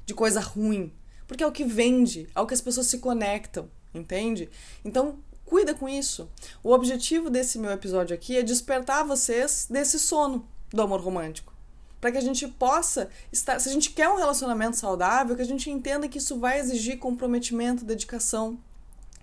de 0.05 0.15
coisa 0.15 0.41
ruim? 0.41 0.93
Porque 1.27 1.43
é 1.43 1.47
o 1.47 1.53
que 1.53 1.65
vende, 1.65 2.29
é 2.35 2.41
o 2.41 2.47
que 2.47 2.55
as 2.55 2.61
pessoas 2.61 2.87
se 2.87 2.99
conectam 2.99 3.69
entende? 3.95 4.49
Então, 4.85 5.19
cuida 5.45 5.75
com 5.75 5.89
isso. 5.89 6.29
O 6.63 6.73
objetivo 6.73 7.31
desse 7.31 7.59
meu 7.59 7.71
episódio 7.71 8.15
aqui 8.15 8.37
é 8.37 8.43
despertar 8.43 9.05
vocês 9.05 9.67
desse 9.69 9.99
sono 9.99 10.47
do 10.71 10.83
amor 10.83 11.01
romântico. 11.01 11.53
Para 12.01 12.13
que 12.13 12.19
a 12.19 12.23
gente 12.23 12.49
possa 12.49 13.09
estar, 13.31 13.61
se 13.61 13.69
a 13.69 13.73
gente 13.73 13.91
quer 13.91 14.09
um 14.09 14.17
relacionamento 14.17 14.77
saudável, 14.77 15.37
que 15.37 15.43
a 15.43 15.47
gente 15.47 15.71
entenda 15.71 16.09
que 16.09 16.19
isso 16.19 16.39
vai 16.39 16.59
exigir 16.59 16.99
comprometimento, 16.99 17.85
dedicação. 17.85 18.59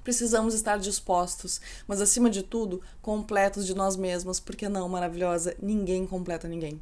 Precisamos 0.02 0.54
estar 0.54 0.80
dispostos, 0.80 1.60
mas 1.86 2.00
acima 2.00 2.30
de 2.30 2.42
tudo, 2.42 2.82
completos 3.02 3.66
de 3.66 3.76
nós 3.76 3.98
mesmos, 3.98 4.40
porque 4.40 4.70
não, 4.70 4.88
maravilhosa, 4.88 5.56
ninguém 5.62 6.08
completa 6.08 6.48
ninguém 6.48 6.82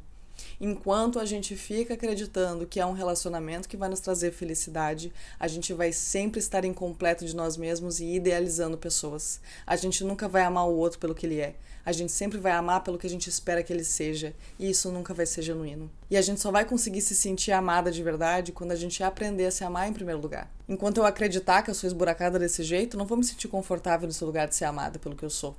enquanto 0.60 1.20
a 1.20 1.24
gente 1.24 1.54
fica 1.56 1.94
acreditando 1.94 2.66
que 2.66 2.80
é 2.80 2.86
um 2.86 2.92
relacionamento 2.92 3.68
que 3.68 3.76
vai 3.76 3.88
nos 3.88 4.00
trazer 4.00 4.32
felicidade, 4.32 5.12
a 5.38 5.46
gente 5.46 5.72
vai 5.72 5.92
sempre 5.92 6.40
estar 6.40 6.64
incompleto 6.64 7.24
de 7.24 7.34
nós 7.34 7.56
mesmos 7.56 8.00
e 8.00 8.14
idealizando 8.14 8.76
pessoas. 8.76 9.40
A 9.66 9.76
gente 9.76 10.04
nunca 10.04 10.28
vai 10.28 10.42
amar 10.42 10.66
o 10.66 10.76
outro 10.76 10.98
pelo 10.98 11.14
que 11.14 11.26
ele 11.26 11.40
é. 11.40 11.54
A 11.86 11.92
gente 11.92 12.12
sempre 12.12 12.38
vai 12.38 12.52
amar 12.52 12.82
pelo 12.82 12.98
que 12.98 13.06
a 13.06 13.10
gente 13.10 13.30
espera 13.30 13.62
que 13.62 13.72
ele 13.72 13.84
seja, 13.84 14.34
e 14.58 14.68
isso 14.68 14.92
nunca 14.92 15.14
vai 15.14 15.24
ser 15.24 15.40
genuíno. 15.40 15.90
E 16.10 16.16
a 16.16 16.22
gente 16.22 16.40
só 16.40 16.50
vai 16.50 16.64
conseguir 16.64 17.00
se 17.00 17.14
sentir 17.14 17.52
amada 17.52 17.90
de 17.90 18.02
verdade 18.02 18.52
quando 18.52 18.72
a 18.72 18.76
gente 18.76 19.02
aprender 19.02 19.46
a 19.46 19.50
se 19.50 19.64
amar 19.64 19.88
em 19.88 19.92
primeiro 19.92 20.20
lugar. 20.20 20.52
Enquanto 20.68 20.98
eu 20.98 21.06
acreditar 21.06 21.62
que 21.62 21.70
eu 21.70 21.74
sou 21.74 21.86
esburacada 21.86 22.38
desse 22.38 22.62
jeito, 22.62 22.98
não 22.98 23.06
vou 23.06 23.16
me 23.16 23.24
sentir 23.24 23.48
confortável 23.48 24.06
nesse 24.06 24.22
lugar 24.22 24.46
de 24.46 24.54
ser 24.54 24.66
amada 24.66 24.98
pelo 24.98 25.16
que 25.16 25.24
eu 25.24 25.30
sou 25.30 25.56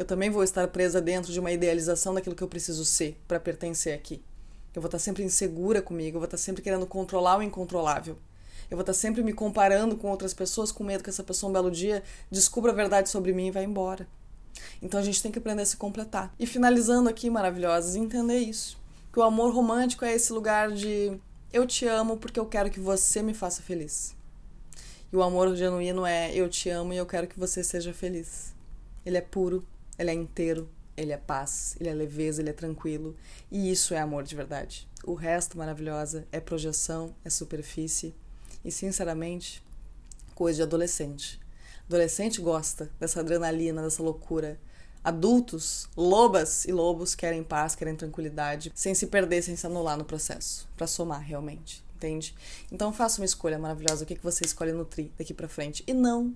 eu 0.00 0.06
também 0.06 0.30
vou 0.30 0.42
estar 0.42 0.66
presa 0.68 0.98
dentro 0.98 1.30
de 1.30 1.38
uma 1.38 1.52
idealização 1.52 2.14
daquilo 2.14 2.34
que 2.34 2.42
eu 2.42 2.48
preciso 2.48 2.86
ser 2.86 3.20
para 3.28 3.38
pertencer 3.38 3.94
aqui. 3.94 4.22
Eu 4.74 4.80
vou 4.80 4.86
estar 4.86 4.98
sempre 4.98 5.22
insegura 5.22 5.82
comigo, 5.82 6.16
eu 6.16 6.20
vou 6.20 6.24
estar 6.24 6.38
sempre 6.38 6.62
querendo 6.62 6.86
controlar 6.86 7.36
o 7.36 7.42
incontrolável. 7.42 8.16
Eu 8.70 8.78
vou 8.78 8.80
estar 8.80 8.94
sempre 8.94 9.22
me 9.22 9.34
comparando 9.34 9.98
com 9.98 10.08
outras 10.08 10.32
pessoas 10.32 10.72
com 10.72 10.82
medo 10.82 11.04
que 11.04 11.10
essa 11.10 11.22
pessoa 11.22 11.50
um 11.50 11.52
belo 11.52 11.70
dia 11.70 12.02
descubra 12.30 12.72
a 12.72 12.74
verdade 12.74 13.10
sobre 13.10 13.34
mim 13.34 13.48
e 13.48 13.50
vá 13.50 13.62
embora. 13.62 14.08
Então 14.80 14.98
a 14.98 15.02
gente 15.02 15.22
tem 15.22 15.30
que 15.30 15.38
aprender 15.38 15.60
a 15.60 15.66
se 15.66 15.76
completar. 15.76 16.34
E 16.38 16.46
finalizando 16.46 17.10
aqui, 17.10 17.28
maravilhosas, 17.28 17.94
entender 17.94 18.38
isso. 18.38 18.78
Que 19.12 19.18
o 19.18 19.22
amor 19.22 19.52
romântico 19.52 20.06
é 20.06 20.14
esse 20.14 20.32
lugar 20.32 20.72
de 20.72 21.14
eu 21.52 21.66
te 21.66 21.84
amo 21.84 22.16
porque 22.16 22.40
eu 22.40 22.46
quero 22.46 22.70
que 22.70 22.80
você 22.80 23.20
me 23.20 23.34
faça 23.34 23.60
feliz. 23.60 24.16
E 25.12 25.16
o 25.16 25.22
amor 25.22 25.54
genuíno 25.54 26.06
é 26.06 26.34
eu 26.34 26.48
te 26.48 26.70
amo 26.70 26.94
e 26.94 26.96
eu 26.96 27.04
quero 27.04 27.26
que 27.26 27.38
você 27.38 27.62
seja 27.62 27.92
feliz. 27.92 28.54
Ele 29.04 29.18
é 29.18 29.20
puro, 29.20 29.62
ele 30.00 30.10
é 30.10 30.14
inteiro, 30.14 30.66
ele 30.96 31.12
é 31.12 31.16
paz, 31.18 31.76
ele 31.78 31.90
é 31.90 31.94
leveza, 31.94 32.40
ele 32.40 32.48
é 32.48 32.54
tranquilo. 32.54 33.14
E 33.50 33.70
isso 33.70 33.92
é 33.92 33.98
amor 33.98 34.22
de 34.22 34.34
verdade. 34.34 34.88
O 35.04 35.12
resto, 35.12 35.58
maravilhosa, 35.58 36.26
é 36.32 36.40
projeção, 36.40 37.14
é 37.22 37.28
superfície. 37.28 38.14
E, 38.64 38.72
sinceramente, 38.72 39.62
coisa 40.34 40.56
de 40.56 40.62
adolescente. 40.62 41.38
Adolescente 41.86 42.40
gosta 42.40 42.90
dessa 42.98 43.20
adrenalina, 43.20 43.82
dessa 43.82 44.02
loucura. 44.02 44.58
Adultos, 45.04 45.86
lobas 45.94 46.64
e 46.64 46.72
lobos 46.72 47.14
querem 47.14 47.42
paz, 47.42 47.74
querem 47.74 47.94
tranquilidade, 47.94 48.72
sem 48.74 48.94
se 48.94 49.06
perder, 49.06 49.42
sem 49.42 49.56
se 49.56 49.66
anular 49.66 49.98
no 49.98 50.04
processo, 50.04 50.68
para 50.76 50.86
somar 50.86 51.20
realmente. 51.20 51.84
entende? 51.96 52.34
Então 52.72 52.92
faça 52.92 53.20
uma 53.20 53.26
escolha 53.26 53.58
maravilhosa, 53.58 54.04
o 54.04 54.06
que, 54.06 54.16
que 54.16 54.22
você 54.22 54.44
escolhe 54.44 54.72
nutrir 54.72 55.10
daqui 55.18 55.34
para 55.34 55.48
frente. 55.48 55.84
E 55.86 55.92
não, 55.92 56.34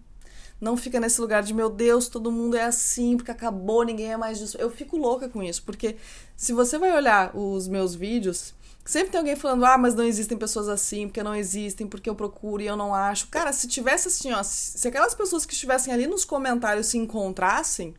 não 0.60 0.76
fica 0.76 1.00
nesse 1.00 1.20
lugar 1.20 1.42
de 1.42 1.52
meu 1.52 1.68
Deus, 1.68 2.08
todo 2.08 2.32
mundo 2.32 2.56
é 2.56 2.64
assim, 2.64 3.16
porque 3.16 3.30
acabou, 3.30 3.84
ninguém 3.84 4.12
é 4.12 4.16
mais 4.16 4.38
disso. 4.38 4.56
Eu 4.58 4.70
fico 4.70 4.96
louca 4.96 5.28
com 5.28 5.42
isso, 5.42 5.62
porque 5.62 5.96
se 6.36 6.52
você 6.52 6.78
vai 6.78 6.92
olhar 6.92 7.36
os 7.36 7.68
meus 7.68 7.94
vídeos, 7.94 8.54
sempre 8.84 9.10
tem 9.10 9.18
alguém 9.18 9.36
falando: 9.36 9.64
"Ah, 9.64 9.76
mas 9.76 9.94
não 9.94 10.04
existem 10.04 10.38
pessoas 10.38 10.68
assim, 10.68 11.06
porque 11.06 11.22
não 11.22 11.34
existem, 11.34 11.86
porque 11.86 12.08
eu 12.08 12.14
procuro 12.14 12.62
e 12.62 12.66
eu 12.66 12.76
não 12.76 12.94
acho". 12.94 13.28
Cara, 13.28 13.52
se 13.52 13.68
tivesse 13.68 14.08
assim, 14.08 14.32
ó, 14.32 14.42
se 14.42 14.86
aquelas 14.88 15.14
pessoas 15.14 15.44
que 15.44 15.52
estivessem 15.54 15.92
ali 15.92 16.06
nos 16.06 16.24
comentários 16.24 16.86
se 16.86 16.98
encontrassem, 16.98 17.94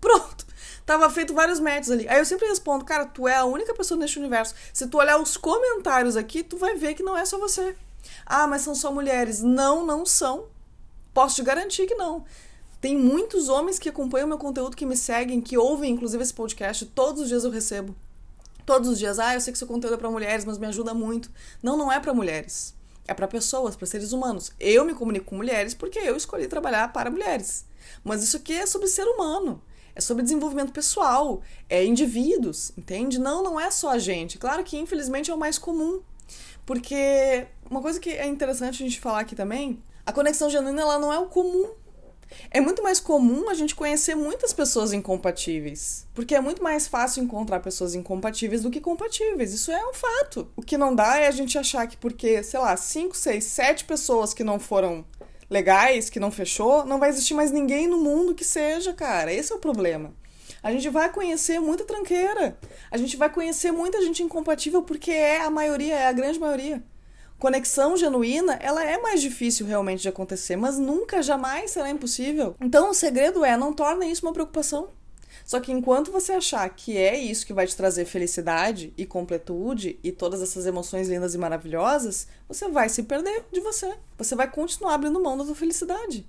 pronto. 0.00 0.46
Tava 0.84 1.08
feito 1.10 1.32
vários 1.32 1.60
matches 1.60 1.90
ali. 1.90 2.08
Aí 2.08 2.18
eu 2.18 2.24
sempre 2.24 2.48
respondo, 2.48 2.84
cara, 2.84 3.06
tu 3.06 3.28
é 3.28 3.36
a 3.36 3.44
única 3.44 3.72
pessoa 3.72 3.98
neste 3.98 4.18
universo. 4.18 4.54
Se 4.72 4.86
tu 4.86 4.98
olhar 4.98 5.18
os 5.20 5.36
comentários 5.36 6.16
aqui, 6.16 6.42
tu 6.42 6.56
vai 6.56 6.74
ver 6.74 6.94
que 6.94 7.02
não 7.02 7.16
é 7.16 7.24
só 7.24 7.38
você. 7.38 7.76
Ah, 8.26 8.46
mas 8.46 8.62
são 8.62 8.74
só 8.74 8.92
mulheres. 8.92 9.40
Não, 9.42 9.86
não 9.86 10.04
são. 10.04 10.46
Posso 11.12 11.36
te 11.36 11.42
garantir 11.42 11.86
que 11.86 11.94
não. 11.94 12.24
Tem 12.80 12.96
muitos 12.96 13.48
homens 13.48 13.78
que 13.78 13.88
acompanham 13.88 14.26
meu 14.26 14.38
conteúdo, 14.38 14.76
que 14.76 14.84
me 14.84 14.96
seguem, 14.96 15.40
que 15.40 15.56
ouvem, 15.56 15.92
inclusive, 15.92 16.22
esse 16.22 16.34
podcast. 16.34 16.84
Todos 16.86 17.22
os 17.22 17.28
dias 17.28 17.44
eu 17.44 17.50
recebo. 17.50 17.94
Todos 18.66 18.88
os 18.88 18.98
dias. 18.98 19.18
Ah, 19.18 19.34
eu 19.34 19.40
sei 19.40 19.52
que 19.52 19.58
seu 19.58 19.68
conteúdo 19.68 19.94
é 19.94 19.96
para 19.96 20.10
mulheres, 20.10 20.44
mas 20.44 20.58
me 20.58 20.66
ajuda 20.66 20.92
muito. 20.92 21.30
Não, 21.62 21.76
não 21.76 21.92
é 21.92 22.00
para 22.00 22.12
mulheres. 22.12 22.74
É 23.06 23.14
para 23.14 23.28
pessoas, 23.28 23.76
para 23.76 23.86
seres 23.86 24.12
humanos. 24.12 24.52
Eu 24.58 24.84
me 24.84 24.94
comunico 24.94 25.26
com 25.26 25.36
mulheres 25.36 25.74
porque 25.74 25.98
eu 25.98 26.16
escolhi 26.16 26.48
trabalhar 26.48 26.92
para 26.92 27.10
mulheres. 27.10 27.64
Mas 28.02 28.22
isso 28.22 28.36
aqui 28.36 28.52
é 28.52 28.66
sobre 28.66 28.88
ser 28.88 29.04
humano. 29.04 29.62
É 29.94 30.00
sobre 30.00 30.22
desenvolvimento 30.22 30.72
pessoal. 30.72 31.42
É 31.68 31.84
indivíduos, 31.84 32.72
entende? 32.76 33.18
Não, 33.18 33.42
não 33.42 33.60
é 33.60 33.70
só 33.70 33.90
a 33.90 33.98
gente. 33.98 34.38
Claro 34.38 34.64
que, 34.64 34.76
infelizmente, 34.76 35.30
é 35.30 35.34
o 35.34 35.38
mais 35.38 35.58
comum. 35.58 36.00
Porque 36.64 37.46
uma 37.70 37.82
coisa 37.82 38.00
que 38.00 38.10
é 38.10 38.26
interessante 38.26 38.82
a 38.82 38.86
gente 38.86 39.00
falar 39.00 39.20
aqui 39.20 39.36
também 39.36 39.80
a 40.04 40.12
conexão 40.12 40.50
genuína 40.50 40.82
ela 40.82 40.98
não 40.98 41.12
é 41.12 41.18
o 41.18 41.26
comum. 41.26 41.70
É 42.50 42.60
muito 42.60 42.82
mais 42.82 42.98
comum 42.98 43.48
a 43.48 43.54
gente 43.54 43.74
conhecer 43.74 44.14
muitas 44.14 44.52
pessoas 44.52 44.92
incompatíveis. 44.92 46.06
Porque 46.14 46.34
é 46.34 46.40
muito 46.40 46.62
mais 46.62 46.88
fácil 46.88 47.22
encontrar 47.22 47.60
pessoas 47.60 47.94
incompatíveis 47.94 48.62
do 48.62 48.70
que 48.70 48.80
compatíveis. 48.80 49.52
Isso 49.52 49.70
é 49.70 49.86
um 49.86 49.94
fato. 49.94 50.50
O 50.56 50.62
que 50.62 50.78
não 50.78 50.94
dá 50.94 51.18
é 51.18 51.26
a 51.26 51.30
gente 51.30 51.58
achar 51.58 51.86
que 51.86 51.96
porque, 51.96 52.42
sei 52.42 52.58
lá, 52.58 52.76
5, 52.76 53.16
6, 53.16 53.44
7 53.44 53.84
pessoas 53.84 54.34
que 54.34 54.42
não 54.42 54.58
foram 54.58 55.04
legais, 55.48 56.08
que 56.08 56.18
não 56.18 56.30
fechou, 56.30 56.84
não 56.86 56.98
vai 56.98 57.10
existir 57.10 57.34
mais 57.34 57.50
ninguém 57.50 57.86
no 57.86 57.98
mundo 57.98 58.34
que 58.34 58.44
seja, 58.44 58.92
cara. 58.92 59.32
Esse 59.32 59.52
é 59.52 59.56
o 59.56 59.60
problema. 59.60 60.14
A 60.62 60.72
gente 60.72 60.88
vai 60.88 61.12
conhecer 61.12 61.60
muita 61.60 61.84
tranqueira. 61.84 62.58
A 62.90 62.96
gente 62.96 63.16
vai 63.16 63.28
conhecer 63.28 63.72
muita 63.72 64.00
gente 64.00 64.22
incompatível 64.22 64.82
porque 64.82 65.10
é 65.10 65.42
a 65.42 65.50
maioria, 65.50 65.94
é 65.94 66.06
a 66.06 66.12
grande 66.12 66.38
maioria 66.38 66.82
conexão 67.42 67.96
genuína, 67.96 68.56
ela 68.62 68.84
é 68.84 68.96
mais 68.98 69.20
difícil 69.20 69.66
realmente 69.66 70.02
de 70.02 70.08
acontecer, 70.08 70.54
mas 70.54 70.78
nunca, 70.78 71.20
jamais 71.20 71.72
será 71.72 71.90
impossível. 71.90 72.54
Então 72.60 72.88
o 72.88 72.94
segredo 72.94 73.44
é 73.44 73.56
não 73.56 73.72
torne 73.72 74.08
isso 74.08 74.24
uma 74.24 74.32
preocupação. 74.32 74.90
Só 75.44 75.58
que 75.58 75.72
enquanto 75.72 76.12
você 76.12 76.34
achar 76.34 76.68
que 76.70 76.96
é 76.96 77.18
isso 77.18 77.44
que 77.44 77.52
vai 77.52 77.66
te 77.66 77.76
trazer 77.76 78.04
felicidade 78.04 78.94
e 78.96 79.04
completude 79.04 79.98
e 80.04 80.12
todas 80.12 80.40
essas 80.40 80.66
emoções 80.66 81.08
lindas 81.08 81.34
e 81.34 81.38
maravilhosas, 81.38 82.28
você 82.46 82.68
vai 82.68 82.88
se 82.88 83.02
perder 83.02 83.44
de 83.50 83.58
você. 83.58 83.92
Você 84.16 84.36
vai 84.36 84.48
continuar 84.48 84.94
abrindo 84.94 85.20
mão 85.20 85.36
da 85.36 85.44
sua 85.44 85.56
felicidade. 85.56 86.24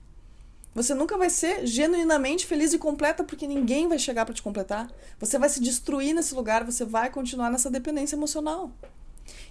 Você 0.74 0.96
nunca 0.96 1.16
vai 1.16 1.30
ser 1.30 1.68
genuinamente 1.68 2.48
feliz 2.48 2.74
e 2.74 2.80
completa 2.80 3.24
porque 3.24 3.46
ninguém 3.46 3.88
vai 3.88 4.00
chegar 4.00 4.26
para 4.26 4.34
te 4.34 4.42
completar. 4.42 4.92
Você 5.20 5.38
vai 5.38 5.48
se 5.48 5.62
destruir 5.62 6.16
nesse 6.16 6.34
lugar, 6.34 6.64
você 6.64 6.84
vai 6.84 7.12
continuar 7.12 7.52
nessa 7.52 7.70
dependência 7.70 8.16
emocional. 8.16 8.72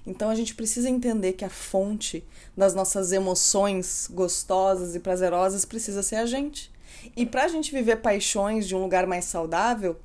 Então 0.06 0.28
a 0.28 0.34
gente 0.34 0.54
precisa 0.54 0.88
entender 0.88 1.32
que 1.34 1.44
a 1.44 1.50
fonte 1.50 2.24
das 2.56 2.74
nossas 2.74 3.12
emoções 3.12 4.08
gostosas 4.10 4.94
e 4.94 5.00
prazerosas 5.00 5.64
precisa 5.64 6.02
ser 6.02 6.16
a 6.16 6.26
gente. 6.26 6.72
E 7.16 7.24
para 7.24 7.44
a 7.44 7.48
gente 7.48 7.72
viver 7.72 7.96
paixões 7.96 8.66
de 8.66 8.74
um 8.74 8.82
lugar 8.82 9.06
mais 9.06 9.24
saudável, 9.24 9.96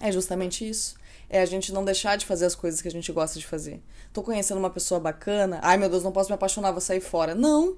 é 0.00 0.10
justamente 0.10 0.68
isso. 0.68 0.96
É 1.28 1.40
a 1.40 1.46
gente 1.46 1.72
não 1.72 1.84
deixar 1.84 2.16
de 2.16 2.24
fazer 2.24 2.46
as 2.46 2.54
coisas 2.54 2.80
que 2.80 2.88
a 2.88 2.90
gente 2.90 3.10
gosta 3.12 3.38
de 3.38 3.46
fazer. 3.46 3.82
Tô 4.12 4.22
conhecendo 4.22 4.58
uma 4.58 4.70
pessoa 4.70 5.00
bacana, 5.00 5.58
ai 5.62 5.76
meu 5.76 5.88
Deus, 5.88 6.04
não 6.04 6.12
posso 6.12 6.30
me 6.30 6.34
apaixonar, 6.34 6.70
vou 6.70 6.80
sair 6.80 7.00
fora. 7.00 7.34
Não! 7.34 7.76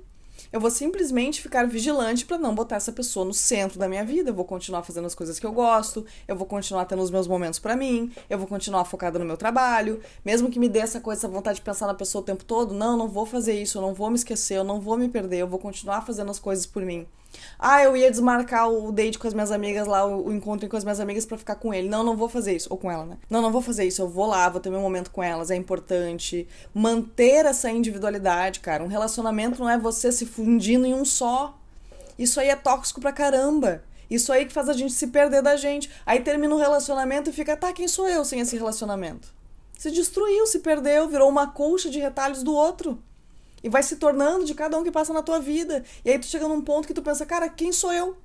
Eu 0.50 0.60
vou 0.60 0.70
simplesmente 0.70 1.42
ficar 1.42 1.66
vigilante 1.66 2.24
para 2.24 2.38
não 2.38 2.54
botar 2.54 2.76
essa 2.76 2.90
pessoa 2.90 3.24
no 3.24 3.34
centro 3.34 3.78
da 3.78 3.86
minha 3.86 4.02
vida. 4.02 4.30
Eu 4.30 4.34
vou 4.34 4.46
continuar 4.46 4.82
fazendo 4.82 5.06
as 5.06 5.14
coisas 5.14 5.38
que 5.38 5.44
eu 5.44 5.52
gosto, 5.52 6.06
eu 6.26 6.34
vou 6.34 6.46
continuar 6.46 6.86
tendo 6.86 7.02
os 7.02 7.10
meus 7.10 7.26
momentos 7.26 7.58
para 7.58 7.76
mim, 7.76 8.10
eu 8.30 8.38
vou 8.38 8.46
continuar 8.46 8.84
focada 8.86 9.18
no 9.18 9.24
meu 9.26 9.36
trabalho, 9.36 10.00
mesmo 10.24 10.50
que 10.50 10.58
me 10.58 10.68
dê 10.68 10.78
essa 10.78 11.00
coisa, 11.00 11.20
essa 11.20 11.28
vontade 11.28 11.56
de 11.56 11.64
pensar 11.64 11.86
na 11.86 11.94
pessoa 11.94 12.22
o 12.22 12.24
tempo 12.24 12.44
todo. 12.44 12.72
Não, 12.72 12.96
não 12.96 13.08
vou 13.08 13.26
fazer 13.26 13.60
isso, 13.60 13.76
eu 13.76 13.82
não 13.82 13.92
vou 13.92 14.08
me 14.08 14.16
esquecer, 14.16 14.56
eu 14.56 14.64
não 14.64 14.80
vou 14.80 14.96
me 14.96 15.08
perder, 15.08 15.38
eu 15.38 15.48
vou 15.48 15.58
continuar 15.58 16.00
fazendo 16.06 16.30
as 16.30 16.38
coisas 16.38 16.64
por 16.64 16.82
mim. 16.82 17.06
Ah, 17.58 17.82
eu 17.82 17.96
ia 17.96 18.10
desmarcar 18.10 18.70
o 18.70 18.92
date 18.92 19.18
com 19.18 19.26
as 19.26 19.34
minhas 19.34 19.50
amigas 19.50 19.86
lá, 19.86 20.06
o 20.06 20.32
encontro 20.32 20.68
com 20.68 20.76
as 20.76 20.84
minhas 20.84 21.00
amigas 21.00 21.26
para 21.26 21.36
ficar 21.36 21.56
com 21.56 21.74
ele. 21.74 21.88
Não, 21.88 22.04
não 22.04 22.16
vou 22.16 22.28
fazer 22.28 22.54
isso. 22.54 22.68
Ou 22.70 22.78
com 22.78 22.90
ela, 22.90 23.04
né? 23.04 23.18
Não, 23.28 23.42
não 23.42 23.50
vou 23.50 23.60
fazer 23.60 23.84
isso. 23.84 24.00
Eu 24.00 24.08
vou 24.08 24.26
lá, 24.26 24.48
vou 24.48 24.60
ter 24.60 24.70
meu 24.70 24.80
momento 24.80 25.10
com 25.10 25.22
elas. 25.22 25.50
É 25.50 25.56
importante 25.56 26.46
manter 26.72 27.44
essa 27.46 27.70
individualidade, 27.70 28.60
cara. 28.60 28.84
Um 28.84 28.88
relacionamento 28.88 29.60
não 29.60 29.68
é 29.68 29.76
você 29.76 30.12
se 30.12 30.24
fundindo 30.24 30.86
em 30.86 30.94
um 30.94 31.04
só. 31.04 31.58
Isso 32.18 32.40
aí 32.40 32.48
é 32.48 32.56
tóxico 32.56 33.00
pra 33.00 33.12
caramba. 33.12 33.82
Isso 34.10 34.32
aí 34.32 34.46
que 34.46 34.52
faz 34.52 34.68
a 34.68 34.72
gente 34.72 34.92
se 34.92 35.08
perder 35.08 35.42
da 35.42 35.56
gente. 35.56 35.90
Aí 36.06 36.20
termina 36.20 36.54
o 36.54 36.58
relacionamento 36.58 37.28
e 37.28 37.32
fica, 37.32 37.56
tá, 37.56 37.72
quem 37.72 37.86
sou 37.88 38.08
eu 38.08 38.24
sem 38.24 38.40
esse 38.40 38.56
relacionamento? 38.56 39.32
Se 39.76 39.90
destruiu, 39.90 40.46
se 40.46 40.60
perdeu, 40.60 41.08
virou 41.08 41.28
uma 41.28 41.48
colcha 41.48 41.90
de 41.90 42.00
retalhos 42.00 42.42
do 42.42 42.54
outro. 42.54 43.02
E 43.62 43.68
vai 43.68 43.82
se 43.82 43.96
tornando 43.96 44.44
de 44.44 44.54
cada 44.54 44.78
um 44.78 44.84
que 44.84 44.90
passa 44.90 45.12
na 45.12 45.22
tua 45.22 45.40
vida. 45.40 45.84
E 46.04 46.10
aí 46.10 46.18
tu 46.18 46.26
chega 46.26 46.46
num 46.46 46.60
ponto 46.60 46.86
que 46.86 46.94
tu 46.94 47.02
pensa, 47.02 47.26
cara, 47.26 47.48
quem 47.48 47.72
sou 47.72 47.92
eu? 47.92 48.16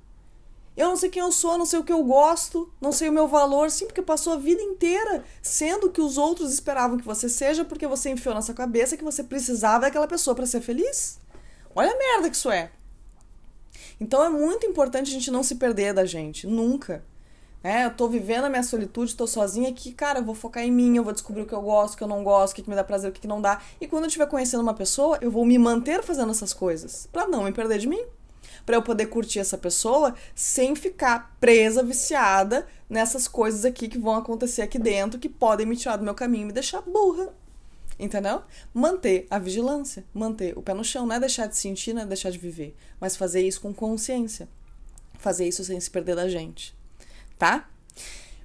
Eu 0.76 0.88
não 0.88 0.96
sei 0.96 1.08
quem 1.08 1.22
eu 1.22 1.30
sou, 1.30 1.56
não 1.56 1.66
sei 1.66 1.78
o 1.78 1.84
que 1.84 1.92
eu 1.92 2.02
gosto, 2.02 2.72
não 2.80 2.90
sei 2.90 3.08
o 3.08 3.12
meu 3.12 3.28
valor, 3.28 3.70
sim, 3.70 3.86
porque 3.86 4.02
passou 4.02 4.32
a 4.32 4.36
vida 4.36 4.60
inteira 4.60 5.24
sendo 5.40 5.86
o 5.86 5.90
que 5.90 6.00
os 6.00 6.18
outros 6.18 6.52
esperavam 6.52 6.98
que 6.98 7.04
você 7.04 7.28
seja, 7.28 7.64
porque 7.64 7.86
você 7.86 8.10
enfiou 8.10 8.34
na 8.34 8.42
sua 8.42 8.56
cabeça 8.56 8.96
que 8.96 9.04
você 9.04 9.22
precisava 9.22 9.82
daquela 9.82 10.08
pessoa 10.08 10.34
para 10.34 10.46
ser 10.46 10.60
feliz. 10.60 11.20
Olha 11.76 11.92
a 11.92 11.96
merda 11.96 12.28
que 12.28 12.34
isso 12.34 12.50
é. 12.50 12.72
Então 14.00 14.24
é 14.24 14.28
muito 14.28 14.66
importante 14.66 15.10
a 15.10 15.12
gente 15.12 15.30
não 15.30 15.44
se 15.44 15.54
perder 15.54 15.94
da 15.94 16.04
gente, 16.04 16.44
nunca. 16.44 17.04
É, 17.64 17.86
eu 17.86 17.90
tô 17.90 18.06
vivendo 18.06 18.44
a 18.44 18.50
minha 18.50 18.62
solitude, 18.62 19.16
tô 19.16 19.26
sozinha 19.26 19.70
aqui, 19.70 19.90
cara, 19.90 20.18
eu 20.18 20.22
vou 20.22 20.34
focar 20.34 20.62
em 20.62 20.70
mim, 20.70 20.98
eu 20.98 21.02
vou 21.02 21.14
descobrir 21.14 21.40
o 21.40 21.46
que 21.46 21.54
eu 21.54 21.62
gosto, 21.62 21.94
o 21.94 21.96
que 21.96 22.04
eu 22.04 22.08
não 22.08 22.22
gosto, 22.22 22.52
o 22.52 22.56
que, 22.56 22.62
que 22.62 22.68
me 22.68 22.76
dá 22.76 22.84
prazer, 22.84 23.08
o 23.08 23.12
que, 23.12 23.22
que 23.22 23.26
não 23.26 23.40
dá. 23.40 23.58
E 23.80 23.88
quando 23.88 24.02
eu 24.04 24.08
estiver 24.08 24.26
conhecendo 24.26 24.60
uma 24.60 24.74
pessoa, 24.74 25.16
eu 25.22 25.30
vou 25.30 25.46
me 25.46 25.56
manter 25.56 26.02
fazendo 26.02 26.30
essas 26.30 26.52
coisas, 26.52 27.08
para 27.10 27.26
não 27.26 27.44
me 27.44 27.52
perder 27.52 27.78
de 27.78 27.88
mim. 27.88 28.04
para 28.66 28.76
eu 28.76 28.82
poder 28.82 29.06
curtir 29.06 29.38
essa 29.38 29.56
pessoa 29.56 30.14
sem 30.34 30.76
ficar 30.76 31.34
presa, 31.40 31.82
viciada 31.82 32.66
nessas 32.88 33.26
coisas 33.26 33.64
aqui 33.64 33.88
que 33.88 33.98
vão 33.98 34.14
acontecer 34.14 34.60
aqui 34.60 34.78
dentro, 34.78 35.18
que 35.18 35.28
podem 35.28 35.66
me 35.66 35.74
tirar 35.74 35.96
do 35.96 36.04
meu 36.04 36.14
caminho 36.14 36.42
e 36.42 36.46
me 36.46 36.52
deixar 36.52 36.82
burra. 36.82 37.32
Entendeu? 37.98 38.42
Manter 38.74 39.26
a 39.30 39.38
vigilância, 39.38 40.04
manter 40.12 40.56
o 40.58 40.62
pé 40.62 40.74
no 40.74 40.84
chão, 40.84 41.06
não 41.06 41.16
é 41.16 41.20
deixar 41.20 41.46
de 41.46 41.56
sentir, 41.56 41.94
não 41.94 42.02
é 42.02 42.06
deixar 42.06 42.30
de 42.30 42.38
viver, 42.38 42.76
mas 43.00 43.16
fazer 43.16 43.40
isso 43.40 43.62
com 43.62 43.72
consciência. 43.72 44.48
Fazer 45.18 45.48
isso 45.48 45.64
sem 45.64 45.80
se 45.80 45.90
perder 45.90 46.14
da 46.14 46.28
gente 46.28 46.74
tá? 47.38 47.68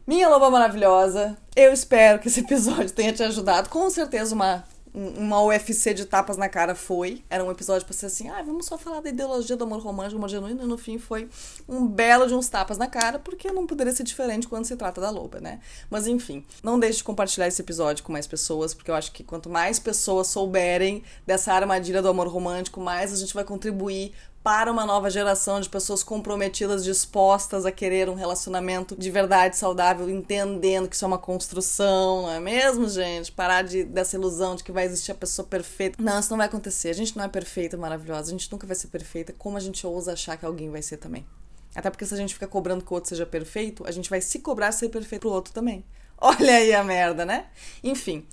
Minha 0.05 0.27
loba 0.27 0.49
maravilhosa, 0.49 1.37
eu 1.55 1.71
espero 1.71 2.17
que 2.17 2.27
esse 2.27 2.39
episódio 2.41 2.91
tenha 2.91 3.13
te 3.13 3.21
ajudado. 3.21 3.69
Com 3.69 3.87
certeza, 3.91 4.33
uma, 4.33 4.65
uma 4.91 5.43
UFC 5.43 5.93
de 5.93 6.05
tapas 6.05 6.35
na 6.35 6.49
cara 6.49 6.73
foi. 6.73 7.23
Era 7.29 7.43
um 7.43 7.51
episódio 7.51 7.85
pra 7.85 7.93
ser 7.93 8.07
assim, 8.07 8.27
ah, 8.27 8.41
vamos 8.41 8.65
só 8.65 8.77
falar 8.77 9.01
da 9.01 9.09
ideologia 9.09 9.55
do 9.55 9.63
amor 9.63 9.79
romântico, 9.81 10.17
amor 10.17 10.29
genuíno. 10.29 10.63
E 10.63 10.65
no 10.65 10.77
fim 10.77 10.97
foi 10.97 11.29
um 11.67 11.87
belo 11.87 12.27
de 12.27 12.33
uns 12.33 12.49
tapas 12.49 12.77
na 12.77 12.87
cara, 12.87 13.19
porque 13.19 13.51
não 13.51 13.67
poderia 13.67 13.93
ser 13.93 14.03
diferente 14.03 14.47
quando 14.47 14.65
se 14.65 14.75
trata 14.75 14.99
da 14.99 15.11
loba, 15.11 15.39
né? 15.39 15.59
Mas 15.89 16.07
enfim, 16.07 16.43
não 16.63 16.79
deixe 16.79 16.97
de 16.97 17.03
compartilhar 17.03 17.47
esse 17.47 17.61
episódio 17.61 18.03
com 18.03 18.11
mais 18.11 18.25
pessoas, 18.25 18.73
porque 18.73 18.89
eu 18.89 18.95
acho 18.95 19.11
que 19.11 19.23
quanto 19.23 19.47
mais 19.47 19.77
pessoas 19.77 20.27
souberem 20.27 21.03
dessa 21.25 21.53
armadilha 21.53 22.01
do 22.01 22.07
amor 22.07 22.27
romântico, 22.27 22.81
mais 22.81 23.13
a 23.13 23.15
gente 23.15 23.33
vai 23.33 23.43
contribuir 23.43 24.13
para 24.49 24.71
uma 24.71 24.83
nova 24.83 25.11
geração 25.11 25.61
de 25.61 25.69
pessoas 25.69 26.01
comprometidas, 26.01 26.83
dispostas 26.83 27.67
a 27.67 27.71
querer 27.71 28.09
um 28.09 28.15
relacionamento 28.15 28.95
de 28.95 29.11
verdade 29.11 29.55
saudável, 29.55 30.09
entendendo 30.09 30.89
que 30.89 30.95
isso 30.95 31.05
é 31.05 31.07
uma 31.07 31.19
construção, 31.19 32.23
não 32.23 32.31
é 32.31 32.39
mesmo, 32.39 32.89
gente? 32.89 33.31
Parar 33.31 33.61
de, 33.61 33.83
dessa 33.83 34.15
ilusão 34.15 34.55
de 34.55 34.63
que 34.63 34.71
vai 34.71 34.85
existir 34.85 35.11
a 35.11 35.15
pessoa 35.15 35.47
perfeita. 35.47 36.01
Não, 36.01 36.19
isso 36.19 36.31
não 36.31 36.37
vai 36.39 36.47
acontecer. 36.47 36.89
A 36.89 36.93
gente 36.93 37.15
não 37.15 37.25
é 37.25 37.27
perfeita, 37.27 37.77
maravilhosa. 37.77 38.29
A 38.29 38.31
gente 38.31 38.51
nunca 38.51 38.65
vai 38.65 38.75
ser 38.75 38.87
perfeita, 38.87 39.35
como 39.37 39.55
a 39.55 39.59
gente 39.59 39.85
ousa 39.85 40.13
achar 40.13 40.35
que 40.35 40.47
alguém 40.47 40.71
vai 40.71 40.81
ser 40.81 40.97
também. 40.97 41.27
Até 41.75 41.91
porque 41.91 42.07
se 42.07 42.15
a 42.15 42.17
gente 42.17 42.33
fica 42.33 42.47
cobrando 42.47 42.83
que 42.83 42.91
o 42.91 42.95
outro 42.95 43.09
seja 43.09 43.27
perfeito, 43.27 43.85
a 43.85 43.91
gente 43.91 44.09
vai 44.09 44.19
se 44.19 44.39
cobrar 44.39 44.71
ser 44.71 44.89
perfeito 44.89 45.21
pro 45.21 45.29
outro 45.29 45.53
também. 45.53 45.85
Olha 46.17 46.55
aí 46.55 46.73
a 46.73 46.83
merda, 46.83 47.23
né? 47.23 47.45
Enfim. 47.83 48.25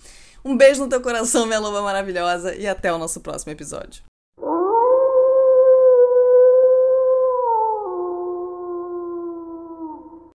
Um 0.43 0.57
beijo 0.57 0.83
no 0.83 0.89
teu 0.89 1.03
coração, 1.03 1.45
minha 1.45 1.59
loba 1.59 1.83
maravilhosa, 1.83 2.55
e 2.55 2.67
até 2.67 2.91
o 2.91 2.97
nosso 2.97 3.21
próximo 3.21 3.53
episódio. 3.53 4.03